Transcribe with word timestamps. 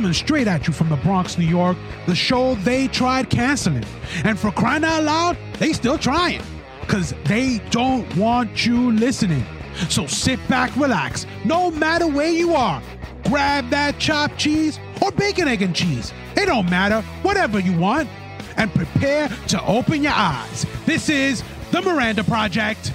Coming 0.00 0.14
straight 0.14 0.48
at 0.48 0.66
you 0.66 0.72
from 0.72 0.88
the 0.88 0.96
Bronx, 0.96 1.36
New 1.36 1.44
York, 1.44 1.76
the 2.06 2.14
show 2.14 2.54
they 2.54 2.88
tried 2.88 3.28
canceling. 3.28 3.84
And 4.24 4.38
for 4.38 4.50
crying 4.50 4.82
out 4.82 5.02
loud, 5.02 5.36
they 5.58 5.74
still 5.74 5.98
trying. 5.98 6.40
Cause 6.88 7.12
they 7.26 7.58
don't 7.68 8.16
want 8.16 8.64
you 8.64 8.92
listening. 8.92 9.44
So 9.90 10.06
sit 10.06 10.40
back, 10.48 10.74
relax, 10.74 11.26
no 11.44 11.70
matter 11.70 12.06
where 12.06 12.30
you 12.30 12.54
are. 12.54 12.82
Grab 13.28 13.68
that 13.68 13.98
chopped 13.98 14.38
cheese 14.38 14.80
or 15.02 15.12
bacon, 15.12 15.48
egg, 15.48 15.60
and 15.60 15.76
cheese. 15.76 16.14
It 16.34 16.46
don't 16.46 16.70
matter, 16.70 17.02
whatever 17.20 17.60
you 17.60 17.76
want. 17.78 18.08
And 18.56 18.72
prepare 18.74 19.28
to 19.48 19.62
open 19.66 20.02
your 20.02 20.14
eyes. 20.14 20.64
This 20.86 21.10
is 21.10 21.42
The 21.72 21.82
Miranda 21.82 22.24
Project. 22.24 22.94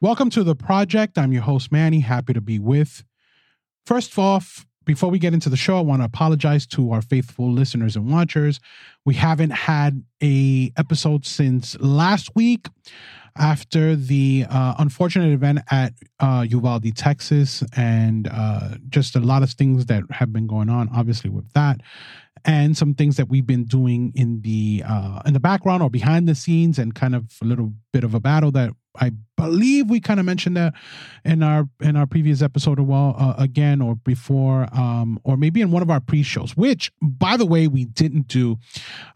Welcome 0.00 0.30
to 0.30 0.42
The 0.42 0.56
Project. 0.56 1.16
I'm 1.16 1.32
your 1.32 1.42
host, 1.42 1.70
Manny. 1.70 2.00
Happy 2.00 2.32
to 2.32 2.40
be 2.40 2.58
with. 2.58 3.04
First 3.86 4.18
off, 4.18 4.66
before 4.84 5.10
we 5.10 5.20
get 5.20 5.32
into 5.32 5.48
the 5.48 5.56
show, 5.56 5.78
I 5.78 5.80
want 5.80 6.02
to 6.02 6.06
apologize 6.06 6.66
to 6.68 6.90
our 6.90 7.00
faithful 7.00 7.52
listeners 7.52 7.94
and 7.94 8.10
watchers. 8.10 8.58
We 9.04 9.14
haven't 9.14 9.50
had 9.50 10.02
a 10.20 10.72
episode 10.76 11.24
since 11.24 11.78
last 11.78 12.34
week 12.34 12.66
after 13.36 13.94
the 13.94 14.46
uh, 14.50 14.74
unfortunate 14.78 15.32
event 15.32 15.60
at 15.70 15.92
uh, 16.18 16.44
Uvalde, 16.48 16.96
Texas, 16.96 17.62
and 17.76 18.28
uh, 18.32 18.70
just 18.88 19.14
a 19.14 19.20
lot 19.20 19.44
of 19.44 19.50
things 19.50 19.86
that 19.86 20.02
have 20.10 20.32
been 20.32 20.48
going 20.48 20.68
on, 20.68 20.88
obviously 20.92 21.30
with 21.30 21.52
that, 21.52 21.80
and 22.44 22.76
some 22.76 22.92
things 22.92 23.16
that 23.16 23.28
we've 23.28 23.46
been 23.46 23.64
doing 23.64 24.12
in 24.16 24.40
the 24.40 24.82
uh, 24.84 25.20
in 25.26 25.32
the 25.32 25.40
background 25.40 25.82
or 25.82 25.90
behind 25.90 26.28
the 26.28 26.34
scenes, 26.34 26.76
and 26.76 26.94
kind 26.96 27.14
of 27.14 27.24
a 27.40 27.44
little 27.44 27.72
bit 27.92 28.02
of 28.02 28.14
a 28.14 28.20
battle 28.20 28.50
that 28.50 28.72
I 29.00 29.12
believe 29.36 29.90
we 29.90 30.00
kind 30.00 30.18
of 30.18 30.26
mentioned 30.26 30.56
that 30.56 30.74
in 31.24 31.42
our 31.42 31.68
in 31.80 31.96
our 31.96 32.06
previous 32.06 32.42
episode, 32.42 32.78
or 32.78 32.82
well, 32.82 33.14
uh, 33.18 33.34
again, 33.38 33.80
or 33.80 33.96
before, 33.96 34.68
um, 34.72 35.18
or 35.24 35.36
maybe 35.36 35.60
in 35.60 35.70
one 35.70 35.82
of 35.82 35.90
our 35.90 36.00
pre-shows, 36.00 36.56
which, 36.56 36.92
by 37.02 37.36
the 37.36 37.46
way, 37.46 37.68
we 37.68 37.84
didn't 37.84 38.28
do 38.28 38.58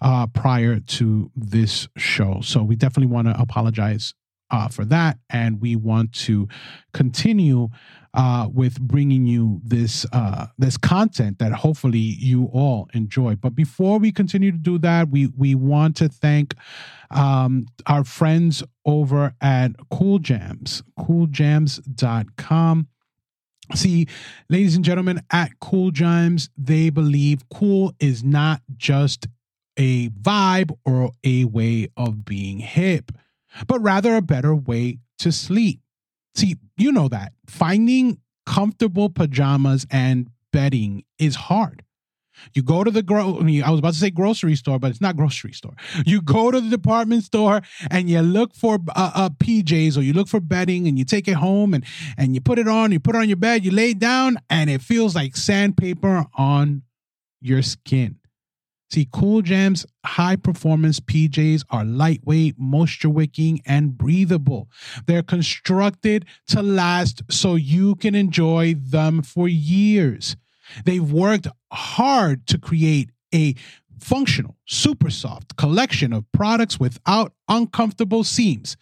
uh, 0.01 0.27
prior 0.29 0.81
to 0.81 1.31
this 1.35 1.89
show. 1.97 2.41
So 2.43 2.63
we 2.63 2.77
definitely 2.77 3.13
want 3.13 3.29
to 3.29 3.41
apologize 3.41 4.15
uh, 4.51 4.69
for 4.69 4.85
that, 4.87 5.19
and 5.29 5.61
we 5.61 5.77
want 5.77 6.13
to 6.13 6.49
continue 6.93 7.69
uh, 8.15 8.49
with 8.53 8.81
bringing 8.81 9.27
you 9.27 9.61
this 9.65 10.05
uh, 10.13 10.47
this 10.59 10.77
content 10.77 11.39
that 11.39 11.53
hopefully 11.53 11.99
you 11.99 12.47
all 12.53 12.89
enjoy. 12.93 13.37
But 13.37 13.55
before 13.55 13.99
we 13.99 14.11
continue 14.13 14.51
to 14.51 14.59
do 14.59 14.79
that, 14.79 15.11
we 15.11 15.29
we 15.37 15.55
want 15.55 15.97
to 15.97 16.09
thank 16.09 16.55
um, 17.11 17.67
our 17.87 18.05
friends 18.05 18.63
over 18.85 19.35
at 19.41 19.73
Cool 19.91 20.19
Jams, 20.19 20.83
cooljams.com. 20.99 22.89
See, 23.75 24.09
ladies 24.49 24.75
and 24.75 24.85
gentlemen, 24.85 25.21
at 25.31 25.61
Cool 25.61 25.93
Jams, 25.93 26.51
they 26.57 26.91
believe 26.91 27.49
cool 27.51 27.95
is 28.01 28.25
not 28.25 28.63
just 28.77 29.29
a 29.77 30.09
vibe 30.11 30.77
or 30.85 31.13
a 31.23 31.45
way 31.45 31.89
of 31.97 32.25
being 32.25 32.59
hip, 32.59 33.13
but 33.67 33.81
rather 33.81 34.17
a 34.17 34.23
better 34.23 34.55
way 34.55 34.99
to 35.19 35.33
sleep. 35.33 35.81
See, 36.35 36.57
you 36.77 36.93
know 36.93 37.09
that 37.09 37.33
finding 37.47 38.19
comfortable 38.47 39.11
pajamas 39.11 39.87
and 39.91 40.31
bedding 40.53 41.05
is 41.19 41.35
hard. 41.37 41.85
You 42.55 42.63
go 42.63 42.85
to 42.85 42.91
the 42.91 43.03
gro 43.03 43.39
I 43.39 43.43
mean, 43.43 43.63
I 43.63 43.71
was 43.71 43.81
about 43.81 43.93
to 43.93 43.99
say 43.99 44.11
grocery 44.11 44.57
store, 44.57 44.79
but 44.79 44.91
it's 44.91 45.01
not 45.01 45.17
grocery 45.17 45.53
store. 45.53 45.75
You 46.07 46.23
go 46.23 46.51
to 46.51 46.61
the 46.61 46.71
department 46.71 47.25
store 47.25 47.61
and 47.91 48.09
you 48.09 48.21
look 48.21 48.55
for 48.55 48.79
uh, 48.95 49.11
uh, 49.15 49.29
PJs 49.31 49.99
or 49.99 50.03
you 50.03 50.13
look 50.13 50.29
for 50.29 50.41
bedding 50.41 50.89
and 50.89 50.99
you 50.99 51.05
take 51.05 51.29
it 51.29 51.35
home 51.35 51.75
and 51.75 51.85
and 52.17 52.35
you 52.35 52.41
put 52.41 52.59
it 52.59 52.69
on, 52.69 52.93
you 52.93 53.01
put 53.01 53.15
it 53.15 53.19
on 53.19 53.29
your 53.29 53.37
bed, 53.37 53.65
you 53.65 53.71
lay 53.71 53.95
down 53.95 54.39
and 54.49 54.71
it 54.71 54.81
feels 54.81 55.15
like 55.15 55.37
sandpaper 55.37 56.25
on 56.35 56.83
your 57.41 57.63
skin. 57.63 58.20
See, 58.91 59.09
Cool 59.13 59.43
Jam's 59.43 59.87
high 60.05 60.35
performance 60.35 60.99
PJs 60.99 61.65
are 61.71 61.85
lightweight, 61.85 62.57
moisture 62.59 63.09
wicking, 63.09 63.61
and 63.65 63.97
breathable. 63.97 64.69
They're 65.07 65.23
constructed 65.23 66.27
to 66.49 66.61
last 66.61 67.23
so 67.31 67.55
you 67.55 67.95
can 67.95 68.17
enjoy 68.17 68.75
them 68.75 69.23
for 69.23 69.49
years. 69.49 70.37
They've 70.85 71.13
worked 71.13 71.47
hard 71.73 72.49
to 72.49 72.59
create 72.59 73.11
a 73.33 73.55
functional, 74.01 74.57
super 74.67 75.11
soft 75.11 75.57
collection 75.57 76.13
of 76.13 76.25
products 76.33 76.81
without 76.81 77.33
uncomfortable 77.49 78.25
seams, 78.25 78.77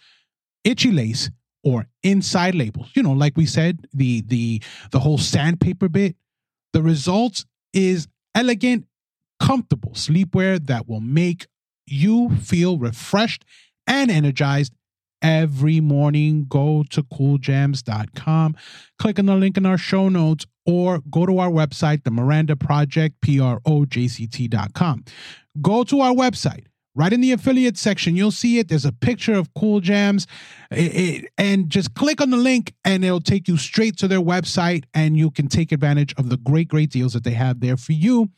itchy 0.64 0.90
lace, 0.90 1.30
or 1.62 1.86
inside 2.02 2.54
labels. 2.54 2.88
You 2.94 3.02
know, 3.02 3.12
like 3.12 3.36
we 3.36 3.44
said, 3.44 3.86
the 3.92 4.22
the 4.22 4.62
the 4.90 5.00
whole 5.00 5.18
sandpaper 5.18 5.88
bit. 5.88 6.16
The 6.72 6.82
results 6.82 7.44
is 7.72 8.08
elegant 8.34 8.86
comfortable 9.40 9.92
sleepwear 9.92 10.64
that 10.66 10.88
will 10.88 11.00
make 11.00 11.46
you 11.86 12.30
feel 12.36 12.78
refreshed 12.78 13.44
and 13.86 14.10
energized 14.10 14.72
every 15.22 15.80
morning. 15.80 16.46
Go 16.48 16.84
to 16.90 17.02
cooljams.com, 17.02 18.56
click 18.98 19.18
on 19.18 19.26
the 19.26 19.34
link 19.34 19.56
in 19.56 19.66
our 19.66 19.78
show 19.78 20.08
notes, 20.08 20.46
or 20.66 21.00
go 21.10 21.26
to 21.26 21.38
our 21.38 21.50
website, 21.50 22.04
the 22.04 22.10
Miranda 22.10 22.56
Project, 22.56 23.20
P 23.20 23.40
R 23.40 23.60
O 23.64 23.84
J 23.84 24.08
C 24.08 24.26
T.com. 24.26 25.04
Go 25.60 25.84
to 25.84 26.00
our 26.00 26.12
website. 26.12 26.66
Right 26.94 27.12
in 27.12 27.20
the 27.20 27.30
affiliate 27.30 27.78
section, 27.78 28.16
you'll 28.16 28.32
see 28.32 28.58
it. 28.58 28.66
There's 28.66 28.84
a 28.84 28.90
picture 28.90 29.34
of 29.34 29.54
Cool 29.54 29.78
Jams, 29.78 30.26
it, 30.72 30.96
it, 30.96 31.32
and 31.38 31.70
just 31.70 31.94
click 31.94 32.20
on 32.20 32.30
the 32.30 32.36
link, 32.36 32.74
and 32.84 33.04
it'll 33.04 33.20
take 33.20 33.46
you 33.46 33.56
straight 33.56 33.96
to 33.98 34.08
their 34.08 34.20
website, 34.20 34.82
and 34.94 35.16
you 35.16 35.30
can 35.30 35.46
take 35.46 35.70
advantage 35.70 36.12
of 36.18 36.28
the 36.28 36.36
great, 36.36 36.66
great 36.66 36.90
deals 36.90 37.12
that 37.12 37.22
they 37.22 37.34
have 37.34 37.60
there 37.60 37.76
for 37.76 37.92
you 37.92 38.30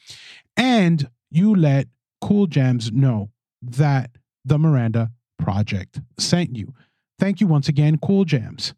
and 0.61 1.09
you 1.31 1.55
let 1.55 1.89
Cool 2.21 2.47
Jams 2.47 2.93
know 2.93 3.31
that 3.63 4.11
the 4.45 4.59
Miranda 4.59 5.11
Project 5.39 6.01
sent 6.19 6.55
you. 6.55 6.75
Thank 7.19 7.41
you 7.41 7.47
once 7.47 7.67
again, 7.69 7.97
Cool 7.97 8.27
Jams. 8.27 8.75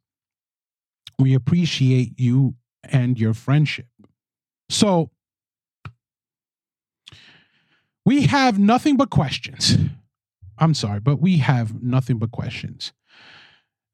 We 1.19 1.35
appreciate 1.35 2.13
you 2.21 2.55
and 2.85 3.19
your 3.19 3.35
friendship. 3.35 3.87
So, 4.71 5.11
we 8.07 8.27
have 8.27 8.61
nothing 8.61 8.97
but 8.97 9.11
questions. 9.11 9.77
I'm 10.59 10.75
sorry, 10.75 11.01
but 11.01 11.17
we 11.17 11.39
have 11.39 11.83
nothing 11.83 12.19
but 12.19 12.31
questions. 12.31 12.93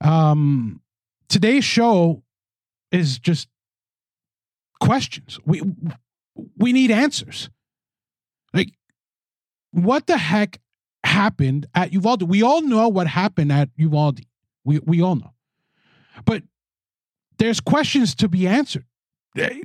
Um, 0.02 0.82
today's 1.30 1.64
show 1.64 2.22
is 2.92 3.18
just 3.18 3.48
questions. 4.78 5.38
We 5.46 5.62
we 6.56 6.72
need 6.72 6.90
answers. 6.90 7.48
What 9.84 10.06
the 10.06 10.18
heck 10.18 10.60
happened 11.04 11.66
at 11.74 11.92
Uvalde? 11.92 12.22
We 12.22 12.42
all 12.42 12.62
know 12.62 12.88
what 12.88 13.06
happened 13.06 13.52
at 13.52 13.70
Uvalde. 13.76 14.20
We 14.64 14.80
we 14.80 15.02
all 15.02 15.16
know, 15.16 15.32
but 16.24 16.42
there's 17.38 17.60
questions 17.60 18.14
to 18.16 18.28
be 18.28 18.46
answered. 18.46 18.84
Eh, 19.36 19.60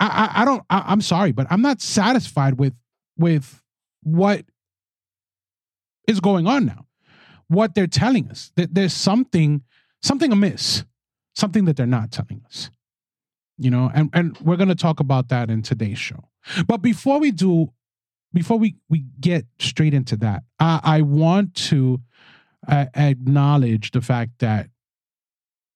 I 0.00 0.06
I, 0.06 0.42
I 0.42 0.44
don't. 0.44 0.62
I, 0.70 0.84
I'm 0.86 1.00
sorry, 1.00 1.32
but 1.32 1.46
I'm 1.50 1.62
not 1.62 1.80
satisfied 1.80 2.58
with 2.58 2.74
with 3.16 3.62
what 4.02 4.44
is 6.06 6.20
going 6.20 6.46
on 6.46 6.64
now. 6.64 6.86
What 7.48 7.74
they're 7.74 7.86
telling 7.86 8.30
us 8.30 8.52
that 8.56 8.74
there's 8.74 8.92
something 8.92 9.62
something 10.02 10.32
amiss, 10.32 10.84
something 11.34 11.64
that 11.66 11.76
they're 11.76 11.86
not 11.86 12.10
telling 12.10 12.42
us. 12.46 12.70
You 13.58 13.70
know, 13.70 13.90
and 13.94 14.10
and 14.12 14.36
we're 14.38 14.56
to 14.56 14.74
talk 14.74 15.00
about 15.00 15.28
that 15.28 15.50
in 15.50 15.62
today's 15.62 15.98
show. 15.98 16.28
But 16.66 16.78
before 16.78 17.18
we 17.18 17.30
do, 17.30 17.72
before 18.32 18.58
we 18.58 18.76
we 18.88 19.04
get 19.20 19.46
straight 19.58 19.94
into 19.94 20.16
that, 20.16 20.42
I, 20.58 20.80
I 20.82 21.02
want 21.02 21.54
to 21.54 22.00
uh, 22.66 22.86
acknowledge 22.94 23.92
the 23.92 24.00
fact 24.00 24.38
that 24.38 24.68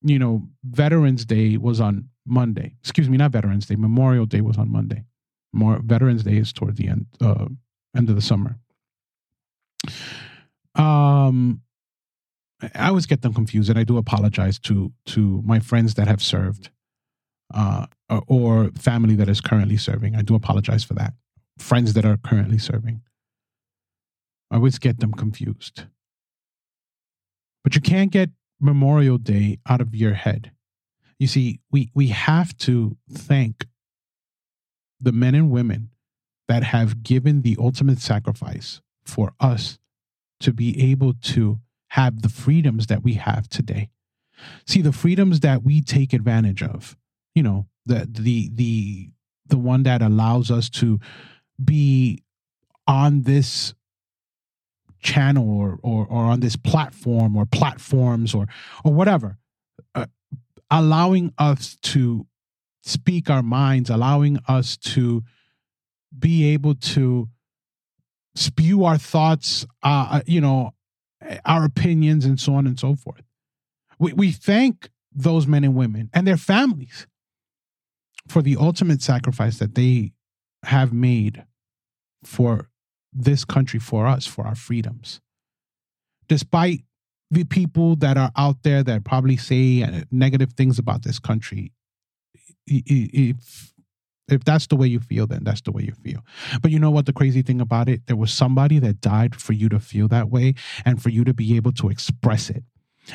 you 0.02 0.18
know 0.18 0.48
Veterans 0.64 1.24
Day 1.24 1.56
was 1.56 1.80
on 1.80 2.08
Monday. 2.26 2.74
Excuse 2.80 3.08
me, 3.08 3.16
not 3.16 3.32
Veterans 3.32 3.66
Day. 3.66 3.76
Memorial 3.76 4.26
Day 4.26 4.40
was 4.40 4.58
on 4.58 4.70
Monday. 4.70 5.04
More 5.52 5.80
Veterans 5.82 6.24
Day 6.24 6.36
is 6.36 6.52
toward 6.52 6.76
the 6.76 6.88
end 6.88 7.06
uh, 7.20 7.46
end 7.96 8.08
of 8.08 8.16
the 8.16 8.22
summer. 8.22 8.56
Um, 10.74 11.62
I 12.74 12.88
always 12.88 13.06
get 13.06 13.22
them 13.22 13.34
confused, 13.34 13.70
and 13.70 13.78
I 13.78 13.84
do 13.84 13.96
apologize 13.96 14.58
to 14.60 14.92
to 15.06 15.42
my 15.44 15.58
friends 15.58 15.94
that 15.94 16.06
have 16.06 16.22
served, 16.22 16.70
uh, 17.54 17.86
or 18.26 18.70
family 18.78 19.16
that 19.16 19.28
is 19.28 19.40
currently 19.40 19.76
serving. 19.76 20.14
I 20.16 20.22
do 20.22 20.34
apologize 20.34 20.84
for 20.84 20.94
that 20.94 21.14
friends 21.58 21.92
that 21.94 22.04
are 22.04 22.16
currently 22.16 22.58
serving. 22.58 23.02
I 24.50 24.56
always 24.56 24.78
get 24.78 25.00
them 25.00 25.12
confused. 25.12 25.84
But 27.64 27.74
you 27.74 27.80
can't 27.80 28.10
get 28.10 28.30
Memorial 28.60 29.18
Day 29.18 29.58
out 29.68 29.80
of 29.80 29.94
your 29.94 30.14
head. 30.14 30.52
You 31.18 31.26
see, 31.26 31.60
we, 31.70 31.90
we 31.94 32.08
have 32.08 32.56
to 32.58 32.96
thank 33.10 33.66
the 35.00 35.12
men 35.12 35.34
and 35.34 35.50
women 35.50 35.90
that 36.48 36.64
have 36.64 37.02
given 37.02 37.42
the 37.42 37.56
ultimate 37.58 38.00
sacrifice 38.00 38.80
for 39.04 39.32
us 39.40 39.78
to 40.40 40.52
be 40.52 40.90
able 40.90 41.14
to 41.14 41.60
have 41.88 42.22
the 42.22 42.28
freedoms 42.28 42.86
that 42.88 43.02
we 43.02 43.14
have 43.14 43.48
today. 43.48 43.90
See, 44.66 44.82
the 44.82 44.92
freedoms 44.92 45.40
that 45.40 45.62
we 45.62 45.80
take 45.80 46.12
advantage 46.12 46.62
of, 46.62 46.96
you 47.34 47.42
know, 47.42 47.66
the 47.86 48.08
the 48.10 48.50
the 48.52 49.10
the 49.46 49.58
one 49.58 49.82
that 49.84 50.02
allows 50.02 50.50
us 50.50 50.68
to 50.70 50.98
be 51.64 52.22
on 52.86 53.22
this 53.22 53.74
channel 55.00 55.50
or 55.50 55.78
or, 55.82 56.06
or 56.06 56.24
on 56.24 56.40
this 56.40 56.56
platform 56.56 57.36
or 57.36 57.44
platforms 57.44 58.34
or 58.34 58.46
or 58.84 58.92
whatever 58.92 59.38
uh, 59.94 60.06
allowing 60.70 61.32
us 61.38 61.76
to 61.82 62.26
speak 62.82 63.28
our 63.28 63.42
minds 63.42 63.90
allowing 63.90 64.38
us 64.46 64.76
to 64.76 65.22
be 66.16 66.52
able 66.52 66.74
to 66.74 67.28
spew 68.34 68.84
our 68.84 68.98
thoughts 68.98 69.66
uh, 69.82 70.08
uh 70.12 70.20
you 70.26 70.40
know 70.40 70.72
our 71.44 71.64
opinions 71.64 72.24
and 72.24 72.38
so 72.38 72.54
on 72.54 72.66
and 72.66 72.78
so 72.78 72.94
forth. 72.94 73.22
We, 73.98 74.12
we 74.12 74.32
thank 74.32 74.90
those 75.14 75.46
men 75.46 75.64
and 75.64 75.74
women 75.74 76.10
and 76.12 76.26
their 76.26 76.36
families 76.36 77.06
for 78.28 78.42
the 78.42 78.56
ultimate 78.56 79.02
sacrifice 79.02 79.58
that 79.58 79.74
they 79.74 80.12
have 80.64 80.92
made 80.92 81.44
for 82.24 82.68
this 83.12 83.44
country, 83.44 83.78
for 83.78 84.06
us, 84.06 84.26
for 84.26 84.46
our 84.46 84.54
freedoms. 84.54 85.20
Despite 86.28 86.84
the 87.30 87.44
people 87.44 87.96
that 87.96 88.16
are 88.16 88.30
out 88.36 88.62
there 88.62 88.82
that 88.82 89.04
probably 89.04 89.36
say 89.36 89.82
uh, 89.82 90.02
negative 90.10 90.52
things 90.52 90.78
about 90.78 91.02
this 91.02 91.18
country, 91.18 91.72
if 92.66 93.72
if 94.28 94.44
that's 94.44 94.66
the 94.68 94.76
way 94.76 94.86
you 94.86 95.00
feel, 95.00 95.26
then 95.26 95.44
that's 95.44 95.60
the 95.62 95.72
way 95.72 95.82
you 95.82 95.92
feel. 95.92 96.24
But 96.62 96.70
you 96.70 96.78
know 96.78 96.90
what? 96.90 97.06
The 97.06 97.12
crazy 97.12 97.42
thing 97.42 97.60
about 97.60 97.88
it, 97.88 98.06
there 98.06 98.16
was 98.16 98.32
somebody 98.32 98.78
that 98.78 99.00
died 99.00 99.34
for 99.34 99.52
you 99.52 99.68
to 99.68 99.80
feel 99.80 100.08
that 100.08 100.30
way 100.30 100.54
and 100.84 101.02
for 101.02 101.10
you 101.10 101.24
to 101.24 101.34
be 101.34 101.56
able 101.56 101.72
to 101.72 101.88
express 101.88 102.48
it 102.48 102.62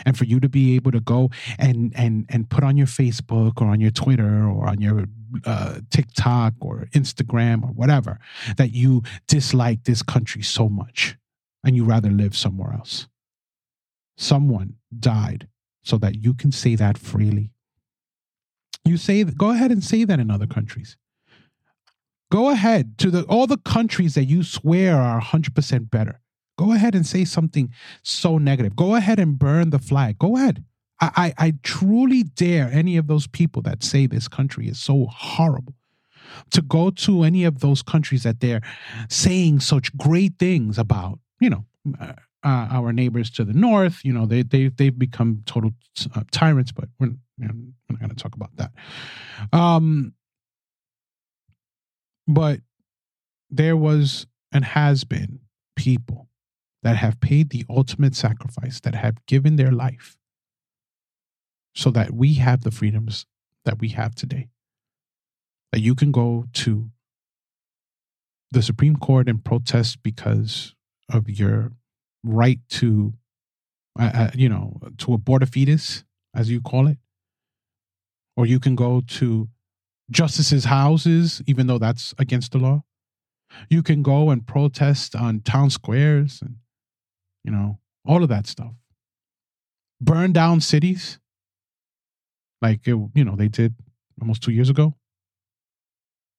and 0.05 0.17
for 0.17 0.25
you 0.25 0.39
to 0.39 0.49
be 0.49 0.75
able 0.75 0.91
to 0.91 0.99
go 0.99 1.29
and 1.57 1.93
and 1.95 2.25
and 2.29 2.49
put 2.49 2.63
on 2.63 2.77
your 2.77 2.87
Facebook 2.87 3.61
or 3.61 3.67
on 3.67 3.79
your 3.79 3.91
Twitter 3.91 4.47
or 4.47 4.67
on 4.67 4.81
your 4.81 5.05
uh, 5.45 5.79
TikTok 5.89 6.53
or 6.61 6.87
Instagram 6.93 7.63
or 7.63 7.67
whatever 7.67 8.19
that 8.57 8.71
you 8.71 9.03
dislike 9.27 9.83
this 9.83 10.01
country 10.01 10.41
so 10.41 10.69
much 10.69 11.17
and 11.63 11.75
you 11.75 11.83
rather 11.83 12.09
live 12.09 12.35
somewhere 12.35 12.73
else. 12.73 13.07
Someone 14.17 14.75
died 14.97 15.47
so 15.83 15.97
that 15.97 16.15
you 16.23 16.33
can 16.33 16.51
say 16.51 16.75
that 16.75 16.97
freely. 16.97 17.51
You 18.83 18.97
say 18.97 19.23
go 19.23 19.51
ahead 19.51 19.71
and 19.71 19.83
say 19.83 20.03
that 20.05 20.19
in 20.19 20.31
other 20.31 20.47
countries. 20.47 20.97
Go 22.29 22.49
ahead 22.49 22.97
to 22.97 23.09
the 23.09 23.23
all 23.23 23.47
the 23.47 23.57
countries 23.57 24.15
that 24.15 24.25
you 24.25 24.43
swear 24.43 24.97
are 24.97 25.21
100% 25.21 25.89
better. 25.89 26.19
Go 26.57 26.73
ahead 26.73 26.95
and 26.95 27.05
say 27.05 27.23
something 27.23 27.71
so 28.03 28.37
negative. 28.37 28.75
Go 28.75 28.95
ahead 28.95 29.19
and 29.19 29.37
burn 29.37 29.69
the 29.69 29.79
flag. 29.79 30.17
Go 30.17 30.35
ahead. 30.35 30.63
I, 30.99 31.33
I, 31.37 31.45
I 31.45 31.53
truly 31.63 32.23
dare 32.23 32.69
any 32.71 32.97
of 32.97 33.07
those 33.07 33.27
people 33.27 33.61
that 33.63 33.83
say 33.83 34.07
this 34.07 34.27
country 34.27 34.67
is 34.67 34.79
so 34.79 35.05
horrible 35.05 35.75
to 36.51 36.61
go 36.61 36.89
to 36.89 37.23
any 37.23 37.43
of 37.43 37.59
those 37.59 37.81
countries 37.81 38.23
that 38.23 38.39
they're 38.39 38.61
saying 39.09 39.59
such 39.59 39.95
great 39.97 40.33
things 40.39 40.77
about, 40.77 41.19
you 41.39 41.49
know, 41.49 41.65
uh, 41.99 42.13
uh, 42.43 42.67
our 42.71 42.93
neighbors 42.93 43.29
to 43.31 43.43
the 43.43 43.53
north, 43.53 43.99
you 44.03 44.13
know, 44.13 44.25
they, 44.25 44.43
they, 44.43 44.69
they've 44.69 44.97
become 44.97 45.41
total 45.45 45.71
uh, 46.15 46.23
tyrants, 46.31 46.71
but 46.71 46.89
we're, 46.99 47.07
you 47.37 47.47
know, 47.47 47.53
we're 47.53 47.93
not 47.93 47.99
going 47.99 48.09
to 48.09 48.15
talk 48.15 48.35
about 48.35 48.55
that. 48.55 48.71
Um, 49.53 50.13
but 52.27 52.61
there 53.49 53.77
was 53.77 54.27
and 54.51 54.63
has 54.63 55.03
been 55.03 55.39
people 55.75 56.26
that 56.83 56.97
have 56.97 57.19
paid 57.19 57.49
the 57.49 57.65
ultimate 57.69 58.15
sacrifice, 58.15 58.79
that 58.81 58.95
have 58.95 59.25
given 59.25 59.55
their 59.55 59.71
life 59.71 60.17
so 61.75 61.91
that 61.91 62.11
we 62.11 62.35
have 62.35 62.63
the 62.63 62.71
freedoms 62.71 63.25
that 63.65 63.79
we 63.79 63.89
have 63.89 64.15
today. 64.15 64.47
That 65.71 65.81
you 65.81 65.95
can 65.95 66.11
go 66.11 66.45
to 66.53 66.89
the 68.51 68.61
Supreme 68.61 68.95
Court 68.95 69.27
and 69.27 69.43
protest 69.43 70.01
because 70.01 70.73
of 71.09 71.29
your 71.29 71.73
right 72.23 72.59
to, 72.69 73.13
uh, 73.99 74.11
uh, 74.13 74.29
you 74.33 74.49
know, 74.49 74.79
to 74.99 75.13
abort 75.13 75.43
a 75.43 75.45
fetus, 75.45 76.03
as 76.33 76.49
you 76.49 76.61
call 76.61 76.87
it. 76.87 76.97
Or 78.35 78.45
you 78.45 78.59
can 78.59 78.75
go 78.75 79.01
to 79.01 79.49
justices' 80.09 80.65
houses, 80.65 81.41
even 81.47 81.67
though 81.67 81.77
that's 81.77 82.13
against 82.17 82.53
the 82.53 82.59
law. 82.59 82.83
You 83.69 83.83
can 83.83 84.01
go 84.03 84.29
and 84.29 84.45
protest 84.45 85.15
on 85.15 85.41
town 85.41 85.69
squares 85.69 86.39
and 86.41 86.55
you 87.47 87.53
know, 87.53 87.79
all 88.05 88.23
of 88.23 88.29
that 88.29 88.45
stuff. 88.45 88.73
Burn 90.01 90.33
down 90.33 90.59
cities 90.59 91.17
like, 92.61 92.85
it, 92.85 92.95
you 93.15 93.23
know, 93.23 93.37
they 93.37 93.47
did 93.47 93.73
almost 94.21 94.43
two 94.43 94.51
years 94.51 94.69
ago. 94.69 94.95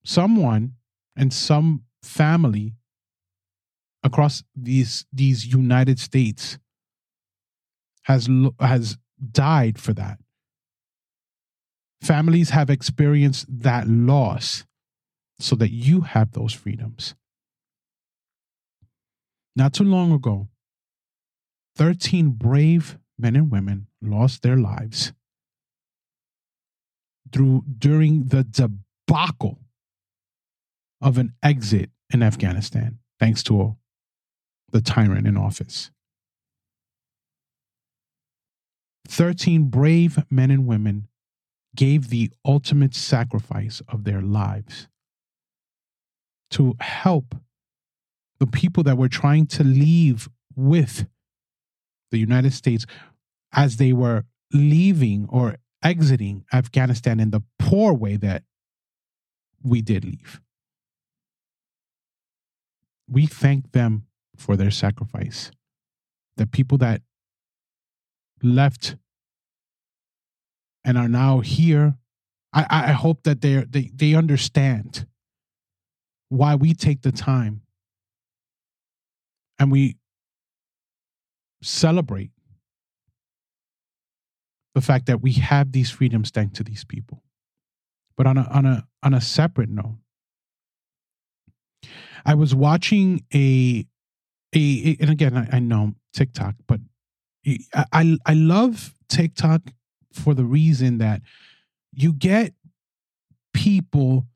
Someone 0.04 0.74
and 1.16 1.32
some 1.32 1.84
family 2.02 2.74
across 4.04 4.44
these 4.54 5.06
these 5.12 5.46
United 5.46 5.98
States 5.98 6.58
has 8.02 8.28
has 8.60 8.98
died 9.32 9.78
for 9.78 9.94
that. 9.94 10.18
Families 12.02 12.50
have 12.50 12.70
experienced 12.70 13.46
that 13.48 13.88
loss 13.88 14.64
so 15.40 15.56
that 15.56 15.70
you 15.70 16.02
have 16.02 16.32
those 16.32 16.52
freedoms. 16.52 17.14
Not 19.56 19.72
too 19.72 19.84
long 19.84 20.12
ago, 20.12 20.48
13 21.78 22.30
brave 22.30 22.98
men 23.16 23.36
and 23.36 23.52
women 23.52 23.86
lost 24.02 24.42
their 24.42 24.56
lives 24.56 25.12
through 27.32 27.62
during 27.78 28.24
the 28.24 28.42
debacle 28.42 29.60
of 31.00 31.18
an 31.18 31.32
exit 31.40 31.90
in 32.12 32.20
Afghanistan, 32.20 32.98
thanks 33.20 33.44
to 33.44 33.76
the 34.72 34.80
tyrant 34.80 35.28
in 35.28 35.36
office. 35.36 35.92
13 39.06 39.64
brave 39.64 40.18
men 40.28 40.50
and 40.50 40.66
women 40.66 41.06
gave 41.76 42.08
the 42.08 42.32
ultimate 42.44 42.94
sacrifice 42.94 43.82
of 43.88 44.02
their 44.02 44.20
lives 44.20 44.88
to 46.50 46.74
help 46.80 47.36
the 48.40 48.48
people 48.48 48.82
that 48.82 48.98
were 48.98 49.08
trying 49.08 49.46
to 49.46 49.62
leave 49.62 50.28
with 50.56 51.06
the 52.10 52.18
United 52.18 52.52
States 52.52 52.86
as 53.52 53.76
they 53.76 53.92
were 53.92 54.24
leaving 54.52 55.26
or 55.30 55.56
exiting 55.82 56.44
Afghanistan 56.52 57.20
in 57.20 57.30
the 57.30 57.42
poor 57.58 57.92
way 57.92 58.16
that 58.16 58.42
we 59.62 59.82
did 59.82 60.04
leave. 60.04 60.40
We 63.08 63.26
thank 63.26 63.72
them 63.72 64.06
for 64.36 64.56
their 64.56 64.70
sacrifice. 64.70 65.50
The 66.36 66.46
people 66.46 66.78
that 66.78 67.02
left 68.42 68.96
and 70.84 70.96
are 70.96 71.08
now 71.08 71.40
here, 71.40 71.96
I, 72.52 72.66
I 72.70 72.92
hope 72.92 73.24
that 73.24 73.40
they 73.40 73.64
they 73.68 73.90
they 73.94 74.14
understand 74.14 75.06
why 76.28 76.54
we 76.54 76.74
take 76.74 77.02
the 77.02 77.12
time 77.12 77.62
and 79.58 79.72
we 79.72 79.96
celebrate 81.62 82.30
the 84.74 84.80
fact 84.80 85.06
that 85.06 85.20
we 85.20 85.32
have 85.32 85.72
these 85.72 85.90
freedoms 85.90 86.30
thanks 86.30 86.56
to 86.58 86.64
these 86.64 86.84
people. 86.84 87.22
But 88.16 88.26
on 88.26 88.38
a 88.38 88.42
on 88.50 88.66
a 88.66 88.86
on 89.02 89.14
a 89.14 89.20
separate 89.20 89.68
note, 89.68 89.98
I 92.24 92.34
was 92.34 92.54
watching 92.54 93.24
a 93.34 93.86
a, 94.54 94.96
and 95.00 95.10
again 95.10 95.36
I, 95.36 95.56
I 95.56 95.58
know 95.58 95.94
TikTok, 96.12 96.54
but 96.66 96.80
I 97.92 98.16
I 98.24 98.34
love 98.34 98.94
TikTok 99.08 99.62
for 100.12 100.34
the 100.34 100.44
reason 100.44 100.98
that 100.98 101.22
you 101.92 102.12
get 102.12 102.54
people 103.52 104.26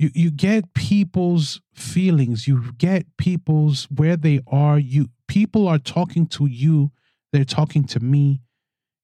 you 0.00 0.10
you 0.14 0.30
get 0.30 0.72
people's 0.72 1.60
feelings 1.74 2.48
you 2.48 2.72
get 2.78 3.04
people's 3.18 3.86
where 3.94 4.16
they 4.16 4.40
are 4.46 4.78
you 4.78 5.10
people 5.28 5.68
are 5.68 5.78
talking 5.78 6.26
to 6.26 6.46
you 6.46 6.90
they're 7.32 7.44
talking 7.44 7.84
to 7.84 8.00
me. 8.00 8.40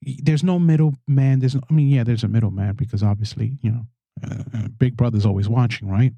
There's 0.03 0.43
no 0.43 0.59
middleman 0.59 1.41
there's 1.41 1.55
no, 1.55 1.61
i 1.71 1.73
mean 1.73 1.89
yeah 1.89 2.03
there's 2.03 2.25
a 2.25 2.29
middleman 2.29 2.75
because 2.75 3.03
obviously 3.03 3.59
you 3.63 3.71
know 3.71 3.87
uh, 4.25 4.43
uh, 4.55 4.69
big 4.79 4.97
brother's 4.97 5.27
always 5.27 5.49
watching 5.49 5.89
right? 5.89 6.13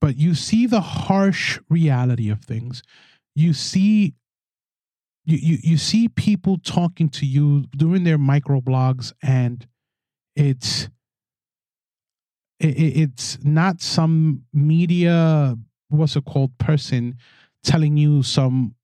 But 0.00 0.16
you 0.18 0.34
see 0.34 0.66
the 0.66 0.82
harsh 0.82 1.58
reality 1.70 2.28
of 2.28 2.44
things. 2.44 2.82
You 3.34 3.54
see 3.54 4.14
you, 5.24 5.38
you 5.38 5.58
you 5.62 5.78
see 5.78 6.08
people 6.08 6.58
talking 6.58 7.08
to 7.10 7.24
you 7.24 7.64
doing 7.76 8.04
their 8.04 8.18
micro 8.18 8.60
blogs 8.60 9.12
and 9.22 9.66
it's 10.36 10.88
it, 12.58 12.78
it's 12.78 13.38
not 13.44 13.80
some 13.80 14.44
media 14.52 15.56
what's 15.88 16.16
it 16.16 16.24
called 16.24 16.56
person 16.58 17.16
telling 17.62 17.96
you 17.96 18.22
some, 18.22 18.74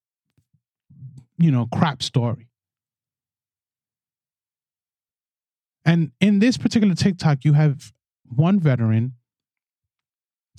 you 1.38 1.50
know, 1.50 1.66
crap 1.72 2.02
story. 2.02 2.48
And 5.84 6.12
in 6.20 6.38
this 6.38 6.56
particular 6.56 6.94
TikTok, 6.94 7.44
you 7.44 7.54
have 7.54 7.92
one 8.24 8.60
veteran 8.60 9.14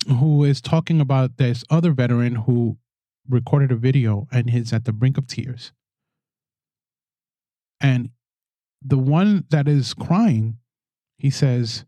who 0.06 0.44
is 0.44 0.60
talking 0.60 1.00
about 1.00 1.38
this 1.38 1.64
other 1.70 1.92
veteran 1.92 2.34
who 2.34 2.76
recorded 3.28 3.72
a 3.72 3.76
video 3.76 4.28
and 4.30 4.52
is 4.52 4.72
at 4.72 4.84
the 4.84 4.92
brink 4.92 5.16
of 5.16 5.26
tears. 5.26 5.72
And 7.80 8.10
the 8.82 8.98
one 8.98 9.44
that 9.50 9.66
is 9.66 9.94
crying, 9.94 10.58
he 11.16 11.30
says, 11.30 11.86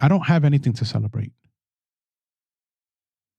I 0.00 0.08
don't 0.08 0.26
have 0.26 0.44
anything 0.44 0.72
to 0.74 0.84
celebrate. 0.84 1.32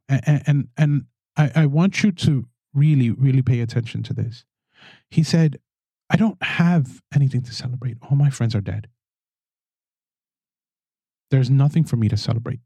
And 0.10 0.44
and, 0.48 0.68
and 0.78 1.06
I, 1.36 1.52
I 1.56 1.66
want 1.66 2.04
you 2.04 2.12
to 2.12 2.48
really, 2.74 3.12
really 3.12 3.42
pay 3.42 3.60
attention 3.60 4.04
to 4.04 4.14
this. 4.14 4.46
He 5.10 5.24
said, 5.24 5.60
I 6.10 6.16
don't 6.16 6.42
have 6.42 7.02
anything 7.14 7.42
to 7.44 7.54
celebrate. 7.54 7.98
All 8.02 8.16
my 8.16 8.30
friends 8.30 8.56
are 8.56 8.62
dead. 8.62 8.88
There's 11.30 11.50
nothing 11.50 11.84
for 11.84 11.98
me 11.98 12.08
to 12.08 12.18
celebrate. 12.18 12.62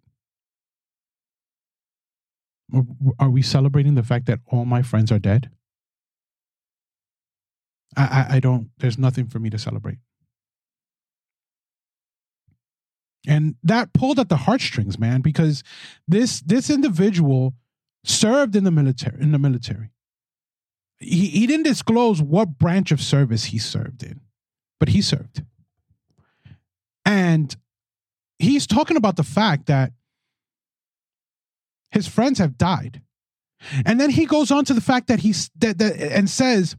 Are 3.19 3.29
we 3.29 3.41
celebrating 3.41 3.95
the 3.95 4.03
fact 4.03 4.27
that 4.27 4.39
all 4.48 4.65
my 4.65 4.81
friends 4.81 5.12
are 5.12 5.19
dead? 5.19 5.50
I, 7.98 8.03
I, 8.29 8.36
I 8.36 8.39
don't, 8.39 8.69
there's 8.77 8.98
nothing 8.98 9.27
for 9.27 9.39
me 9.39 9.50
to 9.50 9.57
celebrate. 9.57 9.98
And 13.27 13.55
that 13.63 13.93
pulled 13.93 14.19
at 14.19 14.29
the 14.29 14.37
heartstrings, 14.37 14.97
man, 14.97 15.21
because 15.21 15.63
this 16.07 16.41
this 16.41 16.69
individual 16.69 17.53
served 18.03 18.55
in 18.55 18.63
the 18.63 18.71
military 18.71 19.21
in 19.21 19.31
the 19.31 19.39
military. 19.39 19.91
He 20.97 21.27
he 21.27 21.47
didn't 21.47 21.65
disclose 21.65 22.21
what 22.21 22.57
branch 22.57 22.91
of 22.91 23.01
service 23.01 23.45
he 23.45 23.59
served 23.59 24.03
in, 24.03 24.21
but 24.79 24.89
he 24.89 25.01
served. 25.01 25.43
And 27.05 27.55
he's 28.39 28.65
talking 28.67 28.97
about 28.97 29.17
the 29.17 29.23
fact 29.23 29.67
that 29.67 29.91
his 31.91 32.07
friends 32.07 32.39
have 32.39 32.57
died. 32.57 33.01
And 33.85 33.99
then 33.99 34.09
he 34.09 34.25
goes 34.25 34.49
on 34.49 34.65
to 34.65 34.73
the 34.73 34.81
fact 34.81 35.07
that 35.07 35.19
he's 35.19 35.51
that, 35.59 35.77
that 35.77 36.01
and 36.01 36.27
says, 36.29 36.75